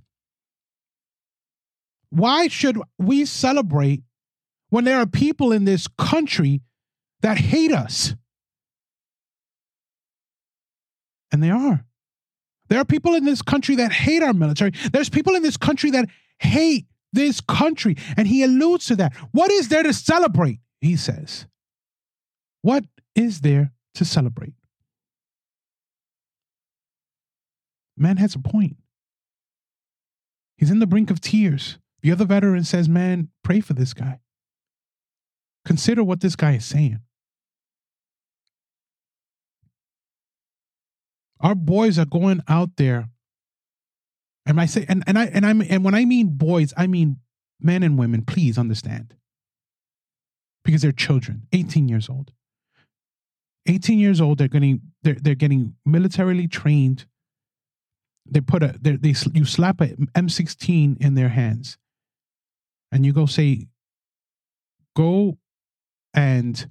why 2.10 2.48
should 2.48 2.78
we 2.98 3.24
celebrate 3.24 4.02
when 4.72 4.84
there 4.84 4.96
are 4.96 5.06
people 5.06 5.52
in 5.52 5.66
this 5.66 5.86
country 5.98 6.62
that 7.20 7.36
hate 7.36 7.72
us? 7.72 8.14
And 11.30 11.42
they 11.42 11.50
are. 11.50 11.84
There 12.70 12.80
are 12.80 12.84
people 12.86 13.14
in 13.14 13.26
this 13.26 13.42
country 13.42 13.76
that 13.76 13.92
hate 13.92 14.22
our 14.22 14.32
military. 14.32 14.72
There's 14.90 15.10
people 15.10 15.34
in 15.34 15.42
this 15.42 15.58
country 15.58 15.90
that 15.90 16.08
hate 16.38 16.86
this 17.12 17.42
country. 17.42 17.98
And 18.16 18.26
he 18.26 18.42
alludes 18.42 18.86
to 18.86 18.96
that. 18.96 19.14
What 19.32 19.50
is 19.50 19.68
there 19.68 19.82
to 19.82 19.92
celebrate? 19.92 20.60
He 20.80 20.96
says. 20.96 21.46
What 22.62 22.86
is 23.14 23.42
there 23.42 23.72
to 23.96 24.06
celebrate? 24.06 24.54
Man 27.94 28.16
has 28.16 28.34
a 28.34 28.38
point. 28.38 28.78
He's 30.56 30.70
in 30.70 30.78
the 30.78 30.86
brink 30.86 31.10
of 31.10 31.20
tears. 31.20 31.76
The 32.00 32.10
other 32.10 32.24
veteran 32.24 32.64
says, 32.64 32.88
Man, 32.88 33.28
pray 33.44 33.60
for 33.60 33.74
this 33.74 33.92
guy. 33.92 34.20
Consider 35.64 36.02
what 36.02 36.20
this 36.20 36.36
guy 36.36 36.52
is 36.54 36.64
saying. 36.64 37.00
Our 41.40 41.54
boys 41.54 41.98
are 41.98 42.06
going 42.06 42.40
out 42.48 42.70
there. 42.76 43.08
And 44.46 44.60
I 44.60 44.66
say, 44.66 44.84
and, 44.88 45.04
and 45.06 45.18
I 45.18 45.26
and 45.26 45.46
I'm 45.46 45.60
and 45.60 45.84
when 45.84 45.94
I 45.94 46.04
mean 46.04 46.36
boys, 46.36 46.72
I 46.76 46.86
mean 46.86 47.18
men 47.60 47.82
and 47.82 47.96
women, 47.98 48.24
please 48.24 48.58
understand. 48.58 49.14
Because 50.64 50.82
they're 50.82 50.92
children, 50.92 51.46
18 51.52 51.88
years 51.88 52.08
old. 52.08 52.32
18 53.66 53.98
years 53.98 54.20
old, 54.20 54.38
they're 54.38 54.48
getting 54.48 54.80
they're 55.02 55.16
they're 55.20 55.34
getting 55.36 55.74
militarily 55.84 56.48
trained 56.48 57.06
they 58.28 58.40
put 58.40 58.62
a 58.62 58.76
they, 58.80 58.96
they 58.96 59.14
you 59.32 59.44
slap 59.44 59.80
a 59.80 59.88
M16 59.88 61.00
in 61.00 61.14
their 61.14 61.28
hands, 61.28 61.78
and 62.90 63.04
you 63.04 63.12
go 63.12 63.26
say, 63.26 63.66
"Go 64.96 65.38
and 66.14 66.70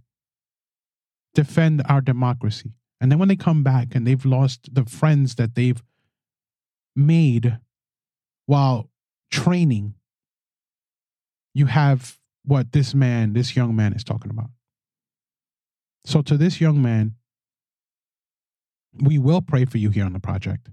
defend 1.34 1.82
our 1.88 2.02
democracy." 2.02 2.74
And 3.00 3.12
then 3.12 3.20
when 3.20 3.30
they 3.30 3.36
come 3.36 3.64
back 3.64 3.96
and 3.96 4.06
they've 4.06 4.26
lost 4.26 4.74
the 4.74 4.86
friends 4.86 5.36
that 5.36 5.56
they've 5.56 5.82
made 6.96 7.58
while 8.46 8.90
training, 9.32 9.96
you 11.54 11.66
have 11.66 12.20
what 12.44 12.72
this 12.72 12.94
man, 12.94 13.34
this 13.34 13.56
young 13.56 13.76
man, 13.76 13.94
is 13.94 14.04
talking 14.04 14.32
about. 14.32 14.50
So, 16.06 16.22
to 16.24 16.38
this 16.38 16.60
young 16.60 16.82
man, 16.82 17.16
we 18.94 19.18
will 19.18 19.42
pray 19.42 19.66
for 19.66 19.78
you 19.78 19.90
here 19.90 20.06
on 20.06 20.14
the 20.14 20.20
project 20.20 20.70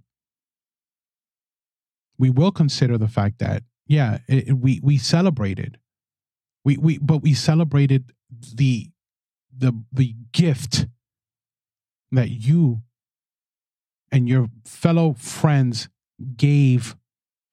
we 2.18 2.30
will 2.30 2.50
consider 2.50 2.98
the 2.98 3.08
fact 3.08 3.38
that 3.38 3.62
yeah, 3.86 4.18
it, 4.28 4.58
we 4.58 4.80
we 4.82 4.98
celebrated, 4.98 5.78
we 6.68 6.76
we 6.76 6.98
but 6.98 7.22
we 7.22 7.32
celebrated 7.32 8.12
the 8.54 8.90
the 9.56 9.72
the 9.90 10.14
gift 10.32 10.86
that 12.12 12.28
you 12.28 12.82
and 14.12 14.28
your 14.28 14.48
fellow 14.66 15.14
friends 15.14 15.88
gave 16.36 16.94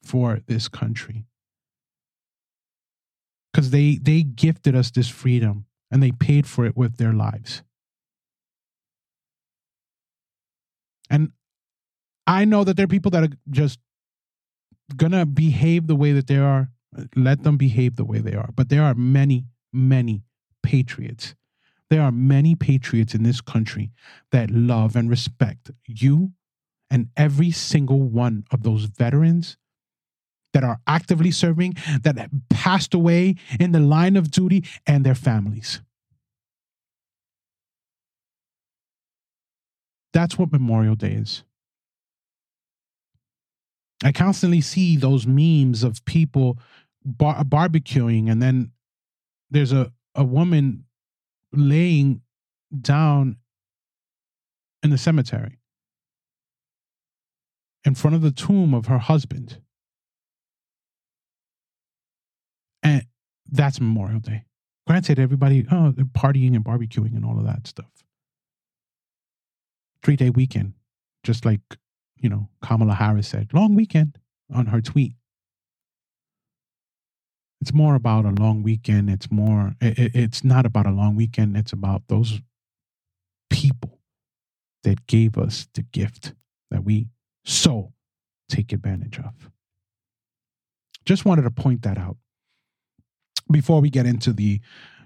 for 0.03 0.41
this 0.47 0.67
country. 0.67 1.25
Because 3.53 3.69
they 3.69 3.95
they 3.95 4.21
gifted 4.21 4.75
us 4.75 4.91
this 4.91 5.07
freedom 5.07 5.65
and 5.89 6.03
they 6.03 6.11
paid 6.11 6.45
for 6.45 6.65
it 6.65 6.75
with 6.75 6.97
their 6.97 7.13
lives. 7.13 7.63
And 11.09 11.31
i 12.27 12.43
know 12.43 12.63
that 12.65 12.75
there 12.75 12.83
are 12.83 12.95
people 12.97 13.11
that 13.11 13.23
are 13.23 13.37
just 13.49 13.79
gonna 14.95 15.25
behave 15.25 15.87
the 15.87 15.95
way 15.95 16.11
that 16.11 16.27
they 16.27 16.37
are, 16.37 16.69
let 17.15 17.43
them 17.43 17.57
behave 17.57 17.95
the 17.95 18.05
way 18.05 18.19
they 18.19 18.33
are. 18.33 18.49
But 18.55 18.69
there 18.69 18.83
are 18.83 18.93
many, 18.93 19.45
many 19.73 20.23
patriots. 20.63 21.35
There 21.89 22.01
are 22.01 22.11
many 22.11 22.55
patriots 22.55 23.13
in 23.13 23.23
this 23.23 23.41
country 23.41 23.91
that 24.31 24.49
love 24.49 24.95
and 24.95 25.09
respect 25.09 25.71
you 25.85 26.31
and 26.89 27.09
every 27.15 27.51
single 27.51 28.01
one 28.01 28.43
of 28.51 28.63
those 28.63 28.85
veterans 28.85 29.57
that 30.53 30.63
are 30.63 30.79
actively 30.87 31.31
serving, 31.31 31.75
that 32.03 32.29
passed 32.49 32.93
away 32.93 33.35
in 33.59 33.73
the 33.73 33.79
line 33.79 34.15
of 34.15 34.31
duty, 34.31 34.63
and 34.87 35.05
their 35.05 35.15
families. 35.15 35.81
That's 40.13 40.37
what 40.37 40.53
Memorial 40.53 40.95
Day 40.95 41.11
is. 41.11 41.43
I 44.01 44.13
constantly 44.13 44.61
see 44.61 44.95
those 44.95 45.27
memes 45.27 45.83
of 45.83 46.03
people 46.05 46.57
bar- 47.05 47.43
barbecuing, 47.43 48.29
and 48.29 48.41
then 48.41 48.71
there's 49.49 49.71
a, 49.71 49.91
a 50.13 50.23
woman 50.23 50.85
laying 51.53 52.21
down 52.81 53.37
in 54.83 54.89
the 54.89 54.97
cemetery 54.97 55.59
in 57.83 57.95
front 57.95 58.15
of 58.15 58.21
the 58.21 58.31
tomb 58.31 58.73
of 58.73 58.87
her 58.87 58.97
husband. 58.97 59.61
And 62.83 63.05
that's 63.49 63.79
Memorial 63.79 64.19
Day. 64.19 64.45
Granted, 64.87 65.19
everybody, 65.19 65.65
oh, 65.71 65.91
they're 65.91 66.05
partying 66.05 66.55
and 66.55 66.63
barbecuing 66.63 67.15
and 67.15 67.25
all 67.25 67.39
of 67.39 67.45
that 67.45 67.67
stuff. 67.67 68.03
Three 70.03 70.15
day 70.15 70.29
weekend, 70.29 70.73
just 71.23 71.45
like 71.45 71.61
you 72.19 72.29
know, 72.29 72.49
Kamala 72.63 72.95
Harris 72.95 73.27
said, 73.27 73.53
long 73.53 73.75
weekend 73.75 74.17
on 74.53 74.67
her 74.67 74.81
tweet. 74.81 75.13
It's 77.65 77.73
more 77.73 77.95
about 77.95 78.25
a 78.25 78.29
long 78.29 78.61
weekend. 78.61 79.09
It's 79.09 79.31
more, 79.31 79.73
it, 79.81 80.11
it's 80.13 80.43
not 80.43 80.67
about 80.67 80.85
a 80.85 80.91
long 80.91 81.15
weekend. 81.15 81.57
It's 81.57 81.73
about 81.73 82.03
those 82.09 82.39
people 83.49 83.97
that 84.83 85.07
gave 85.07 85.35
us 85.35 85.67
the 85.73 85.81
gift 85.81 86.35
that 86.69 86.83
we 86.83 87.07
so 87.43 87.91
take 88.49 88.71
advantage 88.71 89.17
of. 89.17 89.49
Just 91.05 91.25
wanted 91.25 91.41
to 91.41 91.49
point 91.49 91.81
that 91.81 91.97
out 91.97 92.17
before 93.49 93.81
we 93.81 93.89
get 93.89 94.05
into 94.05 94.31
the 94.31 94.61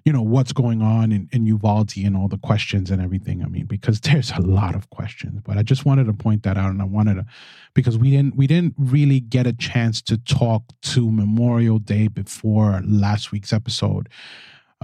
you 0.09 0.13
know 0.13 0.23
what's 0.23 0.53
going 0.53 0.81
on 0.81 1.11
in, 1.11 1.29
in 1.31 1.45
Uvalde 1.45 1.95
and 1.97 2.17
all 2.17 2.27
the 2.27 2.39
questions 2.39 2.89
and 2.89 2.99
everything. 2.99 3.43
I 3.43 3.45
mean, 3.45 3.67
because 3.67 3.99
there's 4.01 4.31
a 4.31 4.41
lot 4.41 4.73
of 4.73 4.89
questions, 4.89 5.39
but 5.45 5.55
I 5.55 5.61
just 5.61 5.85
wanted 5.85 6.07
to 6.07 6.13
point 6.13 6.41
that 6.41 6.57
out, 6.57 6.71
and 6.71 6.81
I 6.81 6.85
wanted 6.85 7.17
to 7.17 7.25
because 7.75 7.95
we 7.95 8.09
didn't 8.09 8.35
we 8.35 8.47
didn't 8.47 8.73
really 8.75 9.19
get 9.19 9.45
a 9.45 9.53
chance 9.53 10.01
to 10.03 10.17
talk 10.17 10.63
to 10.81 11.11
Memorial 11.11 11.77
Day 11.77 12.07
before 12.07 12.81
last 12.83 13.31
week's 13.31 13.53
episode. 13.53 14.09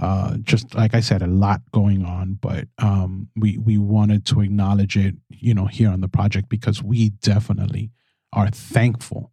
Uh, 0.00 0.36
just 0.44 0.76
like 0.76 0.94
I 0.94 1.00
said, 1.00 1.22
a 1.22 1.26
lot 1.26 1.60
going 1.72 2.04
on, 2.04 2.38
but 2.40 2.68
um, 2.78 3.28
we 3.34 3.58
we 3.58 3.78
wanted 3.78 4.26
to 4.26 4.42
acknowledge 4.42 4.96
it, 4.96 5.16
you 5.28 5.54
know, 5.54 5.66
here 5.66 5.90
on 5.90 6.02
the 6.02 6.08
project 6.08 6.48
because 6.48 6.84
we 6.84 7.10
definitely 7.10 7.90
are 8.32 8.48
thankful, 8.48 9.32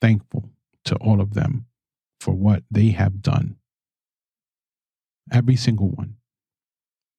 thankful 0.00 0.50
to 0.84 0.94
all 0.98 1.20
of 1.20 1.34
them 1.34 1.66
for 2.20 2.32
what 2.32 2.62
they 2.70 2.90
have 2.90 3.20
done. 3.20 3.56
Every 5.34 5.56
single 5.56 5.90
one. 5.90 6.16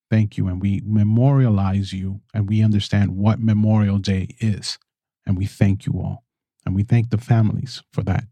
Thank 0.10 0.38
you. 0.38 0.48
And 0.48 0.62
we 0.62 0.82
memorialize 0.86 1.92
you 1.92 2.22
and 2.34 2.48
we 2.48 2.64
understand 2.64 3.18
what 3.18 3.40
Memorial 3.40 3.98
Day 3.98 4.36
is. 4.40 4.80
And 5.26 5.38
we 5.38 5.46
thank 5.46 5.86
you 5.86 5.94
all. 5.94 6.24
And 6.66 6.74
we 6.74 6.84
thank 6.84 7.10
the 7.10 7.18
families 7.18 7.84
for 7.92 8.04
that 8.04 8.24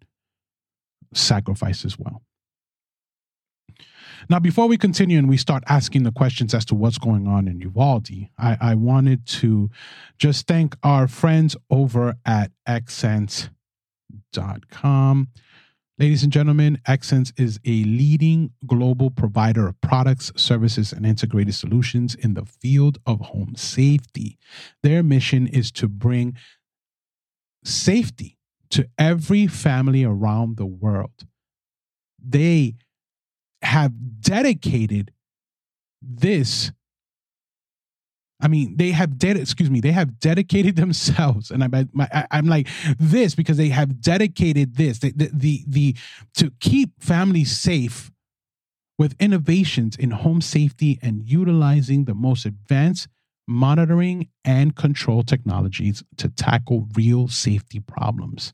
sacrifice 1.13 1.83
as 1.83 1.99
well. 1.99 2.21
Now, 4.29 4.39
before 4.39 4.67
we 4.67 4.77
continue 4.77 5.17
and 5.17 5.27
we 5.27 5.35
start 5.37 5.63
asking 5.67 6.03
the 6.03 6.11
questions 6.11 6.53
as 6.53 6.63
to 6.65 6.75
what's 6.75 6.97
going 6.97 7.27
on 7.27 7.47
in 7.47 7.59
Uvalde, 7.59 8.29
I, 8.37 8.57
I 8.61 8.75
wanted 8.75 9.25
to 9.25 9.69
just 10.17 10.47
thank 10.47 10.77
our 10.81 11.09
friends 11.09 11.57
over 11.69 12.15
at 12.25 12.51
xsense.com. 12.67 13.49
Ladies 15.99 16.23
and 16.23 16.33
gentlemen, 16.33 16.79
Xsense 16.87 17.31
is 17.37 17.59
a 17.65 17.83
leading 17.83 18.51
global 18.65 19.11
provider 19.11 19.67
of 19.67 19.79
products, 19.79 20.31
services, 20.35 20.91
and 20.91 21.05
integrated 21.05 21.53
solutions 21.53 22.15
in 22.15 22.33
the 22.33 22.45
field 22.45 22.97
of 23.05 23.21
home 23.21 23.53
safety. 23.55 24.39
Their 24.81 25.03
mission 25.03 25.45
is 25.45 25.71
to 25.73 25.87
bring 25.87 26.35
safety 27.63 28.39
to 28.71 28.89
every 28.97 29.45
family 29.45 30.03
around 30.03 30.57
the 30.57 30.65
world. 30.65 31.27
They 32.19 32.73
have 33.61 33.93
dedicated 34.19 35.11
this 36.01 36.71
I 38.43 38.49
mean, 38.49 38.75
they 38.75 38.91
have 38.91 39.17
ded- 39.17 39.37
excuse 39.37 39.71
me, 39.71 39.79
they 39.79 39.93
have 39.93 40.19
dedicated 40.19 40.75
themselves, 40.83 41.49
and 41.49 41.63
I'm 41.63 41.89
I, 41.99 42.27
am 42.29 42.47
like 42.47 42.67
this 42.99 43.33
because 43.35 43.57
they 43.57 43.69
have 43.69 44.01
dedicated 44.01 44.75
this 44.75 44.99
the, 44.99 45.11
the 45.11 45.29
the 45.33 45.63
the 45.67 45.97
to 46.35 46.51
keep 46.59 47.01
families 47.01 47.57
safe 47.57 48.11
with 48.99 49.15
innovations 49.19 49.95
in 49.95 50.11
home 50.11 50.41
safety 50.41 50.99
and 51.01 51.27
utilizing 51.27 52.05
the 52.05 52.13
most 52.13 52.45
advanced 52.45 53.07
monitoring 53.47 54.29
and 54.45 54.75
control 54.75 55.23
technologies 55.23 56.03
to 56.17 56.29
tackle 56.29 56.87
real 56.95 57.27
safety 57.27 57.79
problems. 57.79 58.53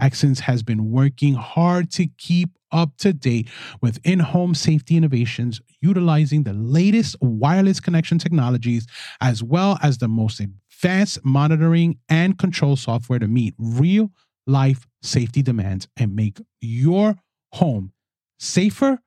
Xsense 0.00 0.40
has 0.40 0.62
been 0.62 0.90
working 0.90 1.34
hard 1.34 1.90
to 1.92 2.06
keep 2.18 2.50
up 2.76 2.96
to 2.98 3.12
date 3.12 3.48
with 3.80 3.98
in 4.04 4.20
home 4.20 4.54
safety 4.54 4.96
innovations, 4.96 5.60
utilizing 5.80 6.42
the 6.42 6.52
latest 6.52 7.16
wireless 7.20 7.80
connection 7.80 8.18
technologies, 8.18 8.86
as 9.20 9.42
well 9.42 9.78
as 9.82 9.98
the 9.98 10.08
most 10.08 10.40
advanced 10.40 11.24
monitoring 11.24 11.98
and 12.08 12.38
control 12.38 12.76
software 12.76 13.18
to 13.18 13.26
meet 13.26 13.54
real 13.58 14.10
life 14.46 14.86
safety 15.02 15.42
demands 15.42 15.88
and 15.96 16.14
make 16.14 16.38
your 16.60 17.16
home 17.54 17.92
safer 18.38 18.98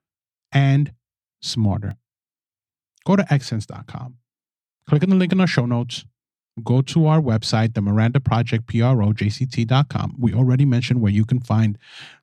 and 0.52 0.92
smarter. 1.42 1.96
Go 3.06 3.16
to 3.16 3.24
xsense.com. 3.24 4.16
Click 4.88 5.04
on 5.04 5.10
the 5.10 5.16
link 5.16 5.32
in 5.32 5.40
our 5.40 5.48
show 5.48 5.66
notes 5.66 6.04
go 6.64 6.82
to 6.82 7.08
our 7.08 7.22
website, 7.22 7.74
the 7.74 7.82
Miranda 7.82 8.20
Project, 8.20 8.68
P-R-O-J-C-T.com. 8.68 10.16
We 10.18 10.34
already 10.34 10.66
mentioned 10.66 11.02
where 11.02 11.12
you 11.12 11.26
can 11.26 11.40
find 11.40 11.78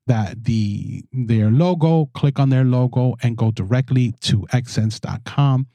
that 0.06 0.44
the 0.44 1.04
their 1.12 1.50
logo, 1.50 2.06
click 2.14 2.38
on 2.38 2.50
their 2.50 2.64
logo 2.64 3.16
and 3.22 3.36
go 3.36 3.50
directly 3.50 4.12
to 4.22 4.46
xsense.com. 4.52 5.66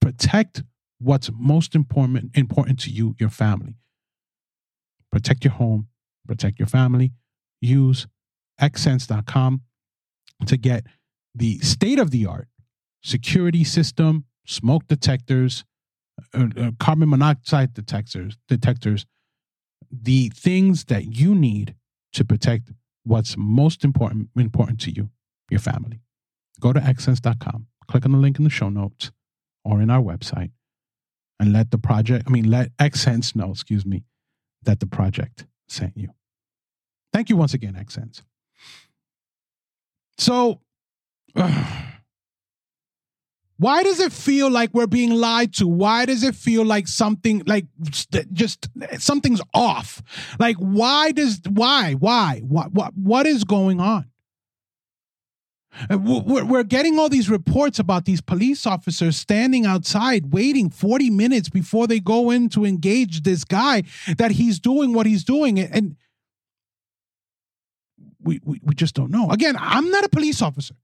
Protect 0.00 0.62
what's 0.98 1.30
most 1.32 1.74
important 1.74 2.36
important 2.36 2.80
to 2.80 2.90
you, 2.90 3.14
your 3.18 3.30
family. 3.30 3.76
Protect 5.10 5.44
your 5.44 5.52
home, 5.54 5.88
protect 6.26 6.58
your 6.58 6.68
family. 6.68 7.12
Use 7.60 8.06
xsense.com 8.60 9.62
to 10.46 10.56
get 10.56 10.84
the 11.34 11.58
state 11.60 11.98
of 11.98 12.10
the 12.10 12.26
art 12.26 12.48
security 13.02 13.64
system, 13.64 14.24
smoke 14.46 14.86
detectors, 14.86 15.64
uh, 16.34 16.46
uh, 16.56 16.70
carbon 16.78 17.10
monoxide 17.10 17.74
detectors, 17.74 18.36
detectors, 18.48 19.06
the 19.90 20.30
things 20.30 20.84
that 20.86 21.16
you 21.16 21.34
need 21.34 21.74
to 22.12 22.24
protect 22.24 22.72
what's 23.04 23.36
most 23.36 23.84
important 23.84 24.28
important 24.36 24.80
to 24.80 24.90
you, 24.90 25.10
your 25.50 25.60
family. 25.60 26.00
Go 26.60 26.72
to 26.72 26.80
xsense.com, 26.80 27.66
click 27.88 28.04
on 28.04 28.12
the 28.12 28.18
link 28.18 28.38
in 28.38 28.44
the 28.44 28.50
show 28.50 28.68
notes 28.68 29.10
or 29.64 29.80
in 29.80 29.90
our 29.90 30.02
website, 30.02 30.50
and 31.40 31.52
let 31.52 31.70
the 31.70 31.78
project, 31.78 32.24
I 32.26 32.30
mean, 32.30 32.50
let 32.50 32.76
Xsense 32.76 33.34
know, 33.34 33.50
excuse 33.50 33.84
me, 33.84 34.04
that 34.62 34.80
the 34.80 34.86
project 34.86 35.46
sent 35.68 35.96
you. 35.96 36.10
Thank 37.12 37.28
you 37.28 37.36
once 37.36 37.52
again, 37.54 37.74
Xsense. 37.74 38.22
So, 40.18 40.60
uh, 41.36 41.82
why 43.58 43.82
does 43.82 44.00
it 44.00 44.12
feel 44.12 44.50
like 44.50 44.70
we're 44.72 44.86
being 44.86 45.10
lied 45.10 45.54
to? 45.54 45.68
Why 45.68 46.04
does 46.04 46.22
it 46.22 46.34
feel 46.34 46.64
like 46.64 46.88
something 46.88 47.42
like 47.46 47.66
just 48.32 48.68
something's 48.98 49.40
off? 49.54 50.02
Like 50.38 50.56
why 50.56 51.12
does 51.12 51.40
why 51.48 51.94
why 51.94 52.42
what 52.46 52.72
what 52.72 52.96
what 52.96 53.26
is 53.26 53.44
going 53.44 53.80
on? 53.80 54.06
Uh, 55.90 55.96
we're 55.98 56.64
getting 56.64 56.98
all 56.98 57.08
these 57.08 57.30
reports 57.30 57.78
about 57.78 58.04
these 58.04 58.20
police 58.20 58.66
officers 58.66 59.16
standing 59.16 59.64
outside 59.64 60.32
waiting 60.32 60.68
40 60.68 61.08
minutes 61.08 61.48
before 61.48 61.86
they 61.86 61.98
go 61.98 62.30
in 62.30 62.50
to 62.50 62.66
engage 62.66 63.22
this 63.22 63.42
guy 63.44 63.82
that 64.18 64.32
he's 64.32 64.60
doing 64.60 64.92
what 64.92 65.06
he's 65.06 65.24
doing. 65.24 65.58
And 65.58 65.96
we, 68.22 68.40
we, 68.44 68.60
we 68.62 68.74
just 68.74 68.94
don't 68.94 69.10
know. 69.10 69.30
Again, 69.30 69.56
I'm 69.58 69.90
not 69.90 70.04
a 70.04 70.10
police 70.10 70.42
officer. 70.42 70.74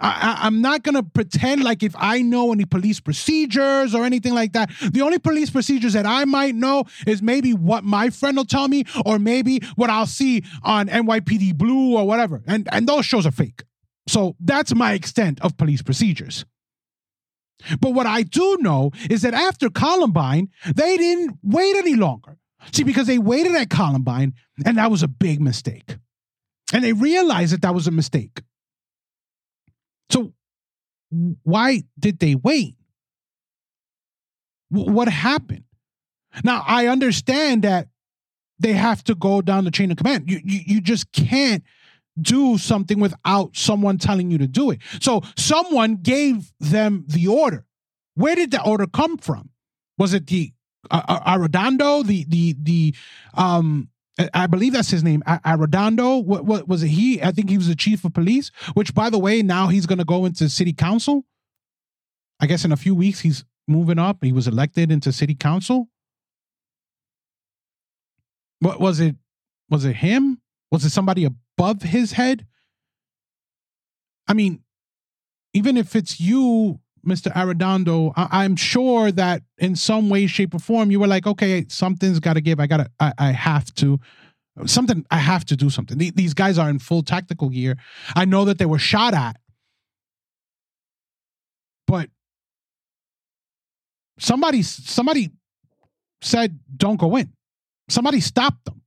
I, 0.00 0.46
am 0.46 0.60
not 0.60 0.82
going 0.82 0.96
to 0.96 1.02
pretend 1.02 1.62
like 1.62 1.82
if 1.82 1.94
I 1.96 2.22
know 2.22 2.52
any 2.52 2.64
police 2.64 3.00
procedures 3.00 3.94
or 3.94 4.04
anything 4.04 4.34
like 4.34 4.52
that. 4.52 4.70
The 4.92 5.02
only 5.02 5.18
police 5.18 5.50
procedures 5.50 5.92
that 5.94 6.06
I 6.06 6.24
might 6.24 6.54
know 6.54 6.84
is 7.06 7.22
maybe 7.22 7.52
what 7.52 7.84
my 7.84 8.10
friend 8.10 8.36
will 8.36 8.44
tell 8.44 8.68
me 8.68 8.84
or 9.04 9.18
maybe 9.18 9.60
what 9.76 9.90
I'll 9.90 10.06
see 10.06 10.42
on 10.62 10.88
NYPD 10.88 11.56
Blue 11.56 11.96
or 11.96 12.06
whatever. 12.06 12.42
And, 12.46 12.68
and 12.72 12.88
those 12.88 13.06
shows 13.06 13.26
are 13.26 13.30
fake. 13.30 13.64
So 14.08 14.36
that's 14.40 14.74
my 14.74 14.92
extent 14.92 15.40
of 15.40 15.56
police 15.56 15.82
procedures. 15.82 16.44
But 17.80 17.94
what 17.94 18.06
I 18.06 18.22
do 18.22 18.58
know 18.60 18.90
is 19.08 19.22
that 19.22 19.34
after 19.34 19.70
Columbine, 19.70 20.50
they 20.74 20.96
didn't 20.96 21.38
wait 21.42 21.76
any 21.76 21.94
longer. 21.94 22.38
See, 22.72 22.84
because 22.84 23.06
they 23.06 23.18
waited 23.18 23.54
at 23.54 23.70
Columbine 23.70 24.34
and 24.64 24.76
that 24.78 24.90
was 24.90 25.02
a 25.02 25.08
big 25.08 25.40
mistake. 25.40 25.96
And 26.72 26.84
they 26.84 26.92
realized 26.92 27.52
that 27.52 27.62
that 27.62 27.74
was 27.74 27.86
a 27.86 27.92
mistake. 27.92 28.42
So 30.10 30.32
why 31.42 31.82
did 31.98 32.18
they 32.18 32.34
wait? 32.34 32.76
what 34.68 35.08
happened? 35.08 35.64
Now 36.44 36.64
I 36.66 36.88
understand 36.88 37.62
that 37.62 37.88
they 38.58 38.72
have 38.72 39.04
to 39.04 39.14
go 39.14 39.40
down 39.40 39.64
the 39.64 39.70
chain 39.70 39.90
of 39.90 39.96
command. 39.96 40.30
You, 40.30 40.40
you 40.44 40.60
you 40.66 40.80
just 40.80 41.12
can't 41.12 41.62
do 42.20 42.58
something 42.58 42.98
without 42.98 43.56
someone 43.56 43.98
telling 43.98 44.30
you 44.30 44.38
to 44.38 44.46
do 44.46 44.70
it. 44.70 44.80
So 45.00 45.22
someone 45.36 45.96
gave 45.96 46.52
them 46.58 47.04
the 47.06 47.26
order. 47.28 47.66
Where 48.14 48.34
did 48.34 48.50
the 48.50 48.62
order 48.62 48.86
come 48.86 49.18
from? 49.18 49.50
Was 49.98 50.14
it 50.14 50.26
the 50.26 50.52
uh, 50.90 51.02
uh 51.06 51.36
Arredondo, 51.36 52.04
the 52.04 52.24
the 52.28 52.56
the 52.60 52.94
um 53.34 53.88
I 54.32 54.46
believe 54.46 54.72
that's 54.72 54.90
his 54.90 55.04
name, 55.04 55.22
Arredondo. 55.26 56.24
What, 56.24 56.44
what 56.46 56.66
was 56.66 56.82
it? 56.82 56.88
He, 56.88 57.22
I 57.22 57.32
think 57.32 57.50
he 57.50 57.58
was 57.58 57.68
the 57.68 57.76
chief 57.76 58.04
of 58.04 58.14
police. 58.14 58.50
Which, 58.74 58.94
by 58.94 59.10
the 59.10 59.18
way, 59.18 59.42
now 59.42 59.68
he's 59.68 59.86
going 59.86 59.98
to 59.98 60.04
go 60.04 60.24
into 60.24 60.48
city 60.48 60.72
council. 60.72 61.26
I 62.40 62.46
guess 62.46 62.64
in 62.64 62.72
a 62.72 62.76
few 62.76 62.94
weeks 62.94 63.20
he's 63.20 63.44
moving 63.68 63.98
up. 63.98 64.18
He 64.22 64.32
was 64.32 64.48
elected 64.48 64.90
into 64.90 65.12
city 65.12 65.34
council. 65.34 65.88
What 68.60 68.80
was 68.80 69.00
it? 69.00 69.16
Was 69.68 69.84
it 69.84 69.96
him? 69.96 70.40
Was 70.70 70.84
it 70.84 70.90
somebody 70.90 71.24
above 71.24 71.82
his 71.82 72.12
head? 72.12 72.46
I 74.26 74.32
mean, 74.32 74.62
even 75.52 75.76
if 75.76 75.94
it's 75.94 76.20
you, 76.20 76.80
Mr. 77.06 77.32
Arredondo, 77.32 78.12
I- 78.16 78.44
am 78.44 78.56
sure 78.56 79.12
that 79.12 79.42
in 79.58 79.76
some 79.76 80.10
way, 80.10 80.26
shape, 80.26 80.54
or 80.54 80.58
form, 80.58 80.90
you 80.90 81.00
were 81.00 81.06
like, 81.06 81.26
okay, 81.26 81.64
something's 81.68 82.20
got 82.20 82.34
to 82.34 82.40
give. 82.40 82.58
I 82.60 82.66
gotta, 82.66 82.90
I, 82.98 83.12
I 83.18 83.30
have 83.32 83.72
to, 83.76 84.00
something. 84.66 85.04
I 85.10 85.18
have 85.18 85.44
to 85.46 85.56
do 85.56 85.70
something. 85.70 85.98
These 85.98 86.34
guys 86.34 86.58
are 86.58 86.68
in 86.68 86.78
full 86.78 87.02
tactical 87.02 87.48
gear. 87.50 87.76
I 88.14 88.24
know 88.24 88.44
that 88.46 88.58
they 88.58 88.66
were 88.66 88.78
shot 88.78 89.14
at, 89.14 89.36
but 91.86 92.10
somebody, 94.18 94.62
somebody 94.62 95.30
said, 96.22 96.58
"Don't 96.76 96.98
go 96.98 97.16
in." 97.16 97.32
Somebody 97.88 98.20
stopped 98.20 98.64
them. 98.64 98.82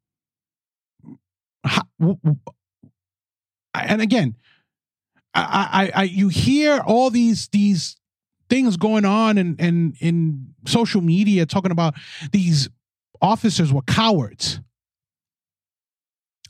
And 3.73 4.01
again, 4.01 4.35
I, 5.33 5.91
I, 5.93 6.01
I, 6.01 6.03
you 6.03 6.27
hear 6.29 6.79
all 6.79 7.09
these 7.09 7.47
these 7.49 7.95
things 8.49 8.77
going 8.77 9.05
on 9.05 9.37
in, 9.37 9.55
in, 9.57 9.93
in 9.99 10.53
social 10.65 11.01
media 11.01 11.45
talking 11.45 11.71
about 11.71 11.93
these 12.31 12.69
officers 13.21 13.71
were 13.71 13.81
cowards. 13.83 14.59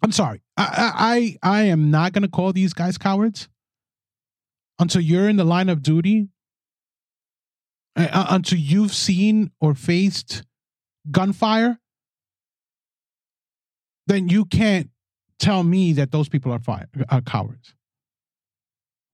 I'm 0.01 0.11
sorry. 0.11 0.41
I 0.55 1.37
I, 1.43 1.59
I 1.59 1.63
am 1.63 1.91
not 1.91 2.13
going 2.13 2.23
to 2.23 2.29
call 2.29 2.53
these 2.53 2.73
guys 2.73 2.97
cowards 2.97 3.49
until 4.79 5.01
you're 5.01 5.27
in 5.27 5.35
the 5.35 5.43
line 5.43 5.67
of 5.67 5.83
duty, 5.83 6.29
uh, 7.97 8.07
uh, 8.11 8.27
until 8.29 8.57
you've 8.57 8.93
seen 8.93 9.51
or 9.59 9.73
faced 9.75 10.43
gunfire. 11.11 11.79
Then 14.07 14.29
you 14.29 14.45
can't 14.45 14.89
tell 15.37 15.63
me 15.63 15.93
that 15.93 16.11
those 16.11 16.29
people 16.29 16.51
are 16.51 16.59
fire, 16.59 16.87
uh, 17.09 17.21
cowards 17.21 17.75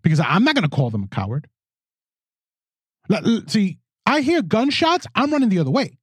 because 0.06 0.19
I'm 0.19 0.43
not 0.43 0.54
going 0.54 0.69
to 0.69 0.69
call 0.69 0.91
them 0.91 1.04
a 1.04 1.08
coward. 1.08 1.48
See, 3.48 3.78
I 4.06 4.22
hear 4.22 4.41
gunshots, 4.41 5.08
I'm 5.15 5.32
running 5.32 5.50
the 5.50 5.60
other 5.60 5.72
way. 5.72 5.98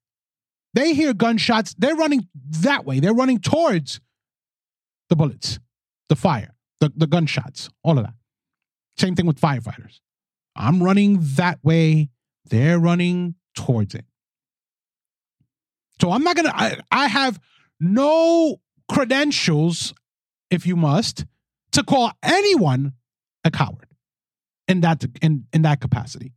They 0.75 0.95
hear 0.95 1.13
gunshots, 1.13 1.75
they're 1.79 1.97
running 1.97 2.29
that 2.61 2.85
way. 2.85 3.01
They're 3.01 3.15
running 3.15 3.41
towards 3.41 4.01
the 5.09 5.17
bullets, 5.17 5.59
the 6.09 6.17
fire, 6.17 6.55
the, 6.81 6.93
the 6.97 7.07
gunshots, 7.07 7.69
all 7.83 7.99
of 7.99 8.05
that. 8.05 8.15
Same 8.99 9.15
thing 9.15 9.27
with 9.27 9.41
firefighters. 9.41 10.01
I'm 10.57 10.83
running 10.83 11.19
that 11.37 11.59
way, 11.63 12.11
they're 12.47 12.79
running 12.79 13.35
towards 13.55 13.95
it. 13.95 14.05
So 16.01 16.11
I'm 16.11 16.25
not 16.25 16.37
gonna, 16.37 16.53
I, 16.55 16.79
I 16.91 17.07
have 17.07 17.39
no 17.79 18.61
credentials, 18.91 19.95
if 20.51 20.67
you 20.67 20.77
must, 20.77 21.25
to 21.73 21.83
call 21.83 22.13
anyone 22.23 22.93
a 23.45 23.51
coward 23.51 23.89
in 24.69 24.81
that 24.83 25.05
in 25.21 25.47
in 25.53 25.63
that 25.63 25.81
capacity. 25.81 26.33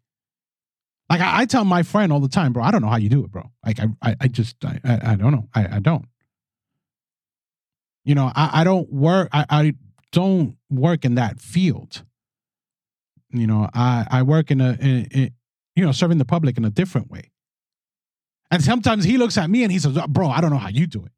Like 1.10 1.22
I, 1.22 1.42
I, 1.42 1.46
tell 1.46 1.66
my 1.66 1.84
friend 1.84 2.12
all 2.12 2.20
the 2.20 2.28
time, 2.28 2.52
bro. 2.52 2.64
I 2.64 2.72
don't 2.72 2.82
know 2.82 2.88
how 2.88 2.98
you 2.98 3.10
do 3.10 3.24
it, 3.24 3.32
bro. 3.32 3.52
Like 3.66 3.80
I, 3.80 3.88
I, 4.02 4.16
I 4.22 4.28
just, 4.28 4.64
I, 4.66 4.80
I, 4.84 5.16
don't 5.16 5.32
know. 5.32 5.48
I, 5.54 5.76
I 5.76 5.80
don't. 5.80 6.06
You 8.04 8.16
know, 8.16 8.32
I, 8.36 8.62
I 8.62 8.64
don't 8.64 8.92
work. 8.92 9.30
I, 9.32 9.46
I 9.50 9.74
don't 10.12 10.58
work 10.70 11.06
in 11.06 11.16
that 11.16 11.40
field. 11.40 12.04
You 13.32 13.46
know, 13.46 13.70
I, 13.74 14.08
I 14.10 14.22
work 14.24 14.50
in 14.50 14.62
a, 14.62 14.78
in, 14.80 15.06
in, 15.12 15.32
you 15.76 15.86
know, 15.86 15.92
serving 15.92 16.18
the 16.18 16.26
public 16.26 16.58
in 16.58 16.66
a 16.66 16.70
different 16.70 17.12
way. 17.12 17.32
And 18.50 18.64
sometimes 18.64 19.04
he 19.04 19.18
looks 19.18 19.38
at 19.38 19.50
me 19.50 19.64
and 19.64 19.72
he 19.72 19.80
says, 19.80 19.98
"Bro, 20.08 20.30
I 20.30 20.40
don't 20.40 20.52
know 20.52 20.58
how 20.58 20.70
you 20.70 20.88
do 20.88 21.04
it." 21.06 21.12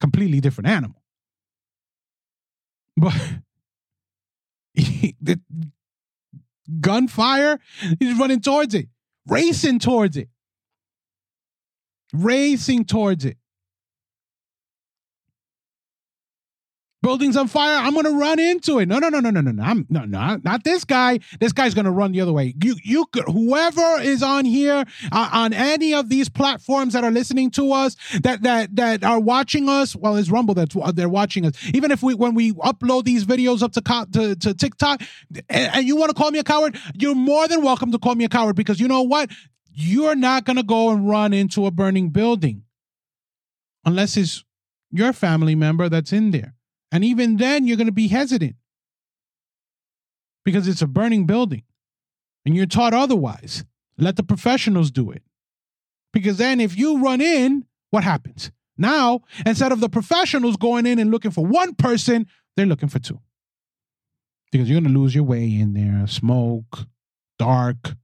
Completely 0.00 0.40
different 0.40 0.68
animal. 0.68 1.02
But 2.96 3.14
gunfire, 6.80 7.58
he's 7.98 8.18
running 8.18 8.40
towards 8.40 8.74
it, 8.74 8.88
racing 9.26 9.78
towards 9.78 10.16
it, 10.16 10.28
racing 12.12 12.84
towards 12.84 13.24
it. 13.24 13.36
Buildings 17.02 17.34
on 17.34 17.48
fire. 17.48 17.76
I'm 17.76 17.94
gonna 17.94 18.10
run 18.10 18.38
into 18.38 18.78
it. 18.78 18.86
No, 18.86 18.98
no, 18.98 19.08
no, 19.08 19.20
no, 19.20 19.30
no, 19.30 19.40
no, 19.40 19.52
no. 19.52 19.62
I'm 19.62 19.86
no, 19.88 20.04
no, 20.04 20.38
not 20.44 20.64
this 20.64 20.84
guy. 20.84 21.20
This 21.40 21.50
guy's 21.52 21.72
gonna 21.72 21.90
run 21.90 22.12
the 22.12 22.20
other 22.20 22.32
way. 22.32 22.54
You, 22.62 22.76
you 22.84 23.06
could, 23.06 23.24
whoever 23.24 24.02
is 24.02 24.22
on 24.22 24.44
here 24.44 24.84
uh, 25.10 25.30
on 25.32 25.54
any 25.54 25.94
of 25.94 26.10
these 26.10 26.28
platforms 26.28 26.92
that 26.92 27.02
are 27.02 27.10
listening 27.10 27.50
to 27.52 27.72
us, 27.72 27.96
that 28.22 28.42
that 28.42 28.76
that 28.76 29.02
are 29.02 29.18
watching 29.18 29.66
us. 29.70 29.96
Well, 29.96 30.16
it's 30.16 30.28
Rumble 30.28 30.52
that's 30.52 30.76
they're 30.92 31.08
watching 31.08 31.46
us. 31.46 31.54
Even 31.72 31.90
if 31.90 32.02
we 32.02 32.12
when 32.12 32.34
we 32.34 32.52
upload 32.52 33.04
these 33.04 33.24
videos 33.24 33.62
up 33.62 33.72
to 33.72 33.80
co- 33.80 34.04
to, 34.12 34.36
to 34.36 34.52
TikTok, 34.52 35.00
and, 35.48 35.74
and 35.76 35.86
you 35.86 35.96
want 35.96 36.10
to 36.10 36.14
call 36.14 36.30
me 36.30 36.38
a 36.38 36.44
coward, 36.44 36.78
you're 36.94 37.14
more 37.14 37.48
than 37.48 37.62
welcome 37.62 37.92
to 37.92 37.98
call 37.98 38.14
me 38.14 38.26
a 38.26 38.28
coward 38.28 38.56
because 38.56 38.78
you 38.78 38.88
know 38.88 39.02
what? 39.02 39.30
You're 39.72 40.16
not 40.16 40.44
gonna 40.44 40.62
go 40.62 40.90
and 40.90 41.08
run 41.08 41.32
into 41.32 41.64
a 41.64 41.70
burning 41.70 42.10
building 42.10 42.64
unless 43.86 44.18
it's 44.18 44.44
your 44.90 45.14
family 45.14 45.54
member 45.54 45.88
that's 45.88 46.12
in 46.12 46.32
there. 46.32 46.56
And 46.92 47.04
even 47.04 47.36
then, 47.36 47.66
you're 47.66 47.76
going 47.76 47.86
to 47.86 47.92
be 47.92 48.08
hesitant 48.08 48.56
because 50.44 50.66
it's 50.66 50.82
a 50.82 50.86
burning 50.86 51.26
building 51.26 51.62
and 52.44 52.56
you're 52.56 52.66
taught 52.66 52.94
otherwise. 52.94 53.64
Let 53.98 54.16
the 54.16 54.22
professionals 54.22 54.90
do 54.90 55.10
it. 55.10 55.22
Because 56.12 56.38
then, 56.38 56.60
if 56.60 56.76
you 56.76 57.02
run 57.02 57.20
in, 57.20 57.66
what 57.90 58.02
happens? 58.02 58.50
Now, 58.76 59.20
instead 59.46 59.72
of 59.72 59.80
the 59.80 59.88
professionals 59.88 60.56
going 60.56 60.86
in 60.86 60.98
and 60.98 61.10
looking 61.10 61.30
for 61.30 61.46
one 61.46 61.74
person, 61.74 62.26
they're 62.56 62.66
looking 62.66 62.88
for 62.88 62.98
two. 62.98 63.20
Because 64.50 64.68
you're 64.68 64.80
going 64.80 64.92
to 64.92 64.98
lose 64.98 65.14
your 65.14 65.24
way 65.24 65.44
in 65.44 65.74
there. 65.74 66.06
Smoke, 66.08 66.86
dark, 67.38 67.94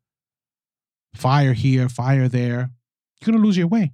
fire 1.14 1.55
here, 1.55 1.88
fire 1.88 2.29
there. 2.29 2.70
You're 3.20 3.33
going 3.33 3.38
to 3.38 3.44
lose 3.44 3.57
your 3.57 3.66
way. 3.66 3.92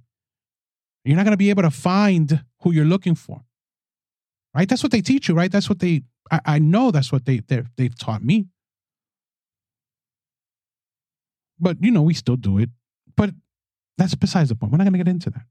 You're 1.03 1.15
not 1.15 1.23
going 1.23 1.31
to 1.31 1.37
be 1.37 1.49
able 1.49 1.63
to 1.63 1.71
find 1.71 2.43
who 2.61 2.71
you're 2.71 2.85
looking 2.85 3.15
for 3.15 3.43
right? 4.55 4.67
That's 4.67 4.83
what 4.83 4.91
they 4.91 5.01
teach 5.01 5.27
you, 5.27 5.35
right? 5.35 5.51
That's 5.51 5.69
what 5.69 5.79
they. 5.79 6.03
I, 6.31 6.39
I 6.45 6.59
know 6.59 6.91
that's 6.91 7.11
what 7.11 7.25
they 7.25 7.41
they've 7.47 7.97
taught 7.97 8.23
me. 8.23 8.47
But 11.59 11.77
you 11.81 11.91
know, 11.91 12.01
we 12.01 12.13
still 12.13 12.35
do 12.35 12.57
it. 12.57 12.69
But 13.15 13.31
that's 13.97 14.15
besides 14.15 14.49
the 14.49 14.55
point. 14.55 14.71
We're 14.71 14.77
not 14.77 14.85
going 14.85 14.93
to 14.93 14.99
get 14.99 15.07
into 15.07 15.29
that. 15.31 15.43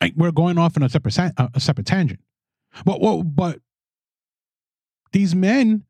Like, 0.00 0.14
we're 0.16 0.32
going 0.32 0.58
off 0.58 0.76
on 0.76 0.82
a 0.82 0.88
separate 0.88 1.16
a 1.16 1.60
separate 1.60 1.86
tangent. 1.86 2.20
But 2.84 3.00
well, 3.00 3.22
but 3.22 3.60
these 5.12 5.34
men 5.34 5.84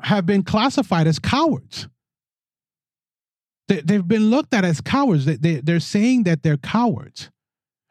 have 0.00 0.26
been 0.26 0.42
classified 0.42 1.06
as 1.06 1.18
cowards. 1.18 1.88
They, 3.68 3.80
they've 3.80 4.06
been 4.06 4.30
looked 4.30 4.52
at 4.52 4.64
as 4.64 4.80
cowards. 4.80 5.24
They, 5.26 5.36
they, 5.36 5.54
they're 5.60 5.80
saying 5.80 6.24
that 6.24 6.42
they're 6.42 6.56
cowards. 6.56 7.30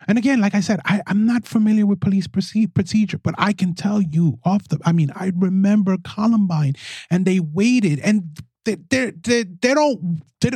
And 0.07 0.17
again, 0.17 0.39
like 0.39 0.55
I 0.55 0.61
said, 0.61 0.79
I, 0.85 1.01
am 1.07 1.25
not 1.25 1.45
familiar 1.45 1.85
with 1.85 1.99
police 1.99 2.27
procedure, 2.27 3.17
but 3.17 3.35
I 3.37 3.53
can 3.53 3.73
tell 3.73 4.01
you 4.01 4.39
off 4.45 4.67
the. 4.69 4.79
I 4.85 4.91
mean, 4.91 5.11
I 5.15 5.31
remember 5.35 5.97
Columbine, 6.03 6.75
and 7.11 7.25
they 7.25 7.39
waited, 7.39 7.99
and 7.99 8.37
they 8.65 8.77
they 8.89 9.11
they, 9.11 9.43
they 9.43 9.73
don't. 9.73 10.21
They, 10.39 10.51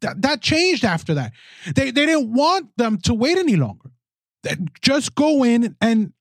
that, 0.00 0.22
that 0.22 0.42
changed 0.42 0.84
after 0.84 1.14
that. 1.14 1.32
They 1.74 1.90
they 1.90 2.06
didn't 2.06 2.32
want 2.32 2.76
them 2.76 2.98
to 2.98 3.14
wait 3.14 3.38
any 3.38 3.56
longer. 3.56 3.90
Just 4.82 5.14
go 5.14 5.44
in 5.44 5.76
and 5.80 6.12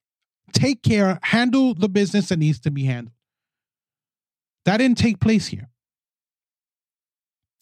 take 0.53 0.83
care, 0.83 1.19
handle 1.23 1.73
the 1.73 1.89
business 1.89 2.29
that 2.29 2.39
needs 2.39 2.59
to 2.61 2.71
be 2.71 2.85
handled. 2.85 3.13
That 4.65 4.77
didn't 4.77 4.97
take 4.97 5.19
place 5.19 5.47
here. 5.47 5.69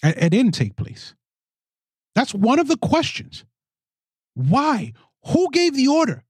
It, 0.04 0.16
it 0.18 0.30
didn't 0.30 0.54
take 0.54 0.76
place. 0.76 1.14
That's 2.16 2.34
one 2.34 2.60
of 2.60 2.68
the 2.68 2.78
questions. 2.78 3.46
Why? 4.36 4.94
Who 5.28 5.50
gave 5.52 5.76
the 5.76 5.88
order? 5.88 6.24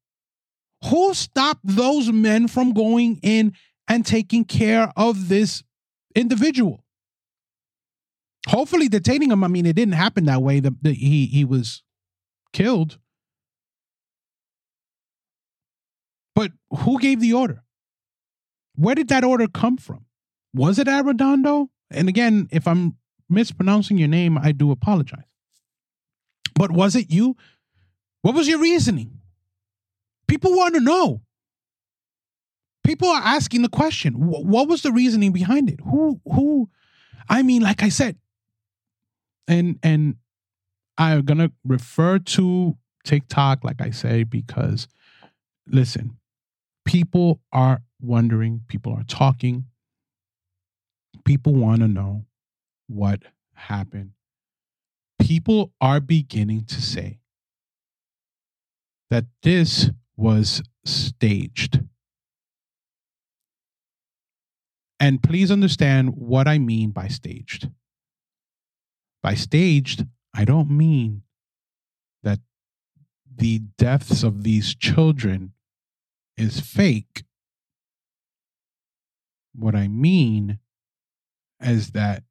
Who 0.86 1.14
stopped 1.14 1.62
those 1.64 2.12
men 2.12 2.48
from 2.48 2.74
going 2.74 3.20
in 3.22 3.54
and 3.88 4.06
taking 4.06 4.46
care 4.46 4.92
of 4.96 5.28
this 5.28 5.64
individual? 6.16 6.84
Hopefully, 8.48 8.88
detaining 8.88 9.32
him. 9.32 9.44
I 9.44 9.48
mean, 9.48 9.66
it 9.66 9.76
didn't 9.76 9.96
happen 9.96 10.26
that 10.26 10.42
way. 10.42 10.60
The, 10.60 10.74
he 10.84 11.26
he 11.26 11.44
was 11.44 11.84
killed. 12.54 13.00
But 16.36 16.52
who 16.70 17.00
gave 17.00 17.20
the 17.20 17.34
order? 17.34 17.64
Where 18.76 18.94
did 18.94 19.08
that 19.08 19.24
order 19.24 19.48
come 19.48 19.78
from? 19.78 20.06
Was 20.54 20.78
it 20.78 20.88
Arredondo? 20.88 21.70
And 21.90 22.08
again, 22.10 22.48
if 22.52 22.68
I'm 22.68 22.98
mispronouncing 23.30 23.98
your 23.98 24.08
name, 24.10 24.38
I 24.38 24.52
do 24.52 24.72
apologize. 24.72 25.24
But 26.54 26.72
was 26.72 26.96
it 26.96 27.12
you? 27.12 27.36
What 28.26 28.34
was 28.34 28.48
your 28.48 28.58
reasoning? 28.58 29.20
People 30.28 30.58
want 30.58 30.74
to 30.74 30.80
know. 30.80 31.22
People 32.84 33.08
are 33.08 33.22
asking 33.24 33.62
the 33.62 33.70
question. 33.70 34.14
What 34.16 34.68
was 34.68 34.82
the 34.82 34.92
reasoning 34.92 35.32
behind 35.32 35.70
it? 35.70 35.80
Who 35.82 36.20
who 36.26 36.68
I 37.30 37.44
mean 37.44 37.62
like 37.62 37.84
I 37.84 37.90
said 37.90 38.18
and 39.48 39.78
and 39.84 40.16
I'm 40.98 41.22
going 41.22 41.38
to 41.38 41.52
refer 41.64 42.18
to 42.18 42.76
TikTok 43.04 43.64
like 43.64 43.80
I 43.80 43.92
say 43.92 44.24
because 44.24 44.88
listen, 45.68 46.18
people 46.84 47.42
are 47.54 47.84
wondering, 48.02 48.62
people 48.68 48.92
are 48.94 49.04
talking. 49.04 49.66
People 51.26 51.54
want 51.54 51.82
to 51.82 51.88
know 51.88 52.26
what 52.88 53.22
happened. 53.54 54.14
People 55.20 55.74
are 55.80 56.00
beginning 56.00 56.66
to 56.66 56.82
say 56.82 57.20
that 59.16 59.28
this 59.44 59.92
was 60.18 60.62
staged. 60.84 61.80
And 65.00 65.24
please 65.24 65.50
understand 65.50 66.16
what 66.18 66.50
I 66.50 66.58
mean 66.60 66.92
by 66.92 67.08
staged. 67.08 67.70
By 69.24 69.36
staged, 69.36 70.06
I 70.34 70.44
don't 70.44 70.70
mean 70.70 71.22
that 72.24 72.40
the 73.34 73.60
deaths 73.78 74.22
of 74.22 74.44
these 74.44 74.76
children 74.76 75.54
is 76.36 76.60
fake. 76.60 77.24
What 79.54 79.76
I 79.76 79.88
mean 79.88 80.60
is 81.62 81.92
that 81.92 82.24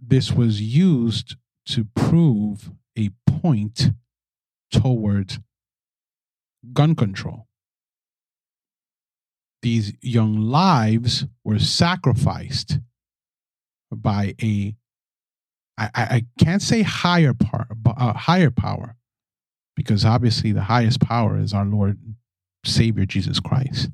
this 0.00 0.30
was 0.30 0.62
used 0.62 1.34
to 1.70 1.88
prove 1.96 2.70
a 2.96 3.10
point 3.26 3.90
towards 4.70 5.40
gun 6.72 6.94
control. 6.94 7.46
These 9.62 9.92
young 10.00 10.36
lives 10.36 11.26
were 11.44 11.58
sacrificed 11.58 12.78
by 13.90 14.34
a 14.40 14.76
I, 15.78 15.90
I 15.94 16.26
can't 16.44 16.60
say 16.60 16.82
higher 16.82 17.34
power, 17.34 17.68
uh, 17.86 18.12
higher 18.12 18.50
power, 18.50 18.96
because 19.76 20.04
obviously 20.04 20.50
the 20.50 20.62
highest 20.62 21.00
power 21.00 21.38
is 21.38 21.54
our 21.54 21.64
Lord 21.64 21.98
Savior 22.64 23.06
Jesus 23.06 23.38
Christ. 23.38 23.90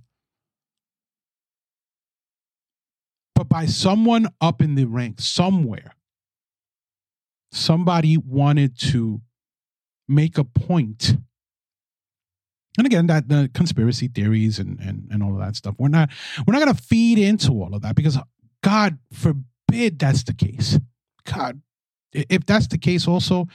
But 3.35 3.51
by 3.51 3.67
someone 3.67 4.29
up 4.41 4.63
in 4.63 4.77
the 4.77 4.87
ranks 4.87 5.27
somewhere, 5.27 5.95
somebody 7.53 8.17
wanted 8.17 8.79
to 8.79 9.21
make 10.09 10.39
a 10.39 10.45
point 10.45 11.19
and 12.77 12.87
again 12.87 13.07
that 13.07 13.29
the 13.29 13.51
conspiracy 13.55 14.09
theories 14.09 14.59
and, 14.59 14.81
and 14.81 15.09
and 15.11 15.23
all 15.23 15.33
of 15.33 15.41
that 15.41 15.57
stuff 15.57 15.75
we're 15.79 15.89
not 15.89 16.11
we're 16.47 16.53
not 16.53 16.63
going 16.63 16.75
to 16.75 16.83
feed 16.83 17.19
into 17.19 17.53
all 17.53 17.75
of 17.75 17.83
that 17.83 17.95
because 17.95 18.19
god 18.63 18.99
forbid 19.13 19.99
that's 19.99 20.25
the 20.25 20.35
case. 20.35 20.79
God 21.25 21.61
if 22.13 22.47
that's 22.47 22.69
the 22.69 22.79
case 22.79 23.09
also 23.09 23.49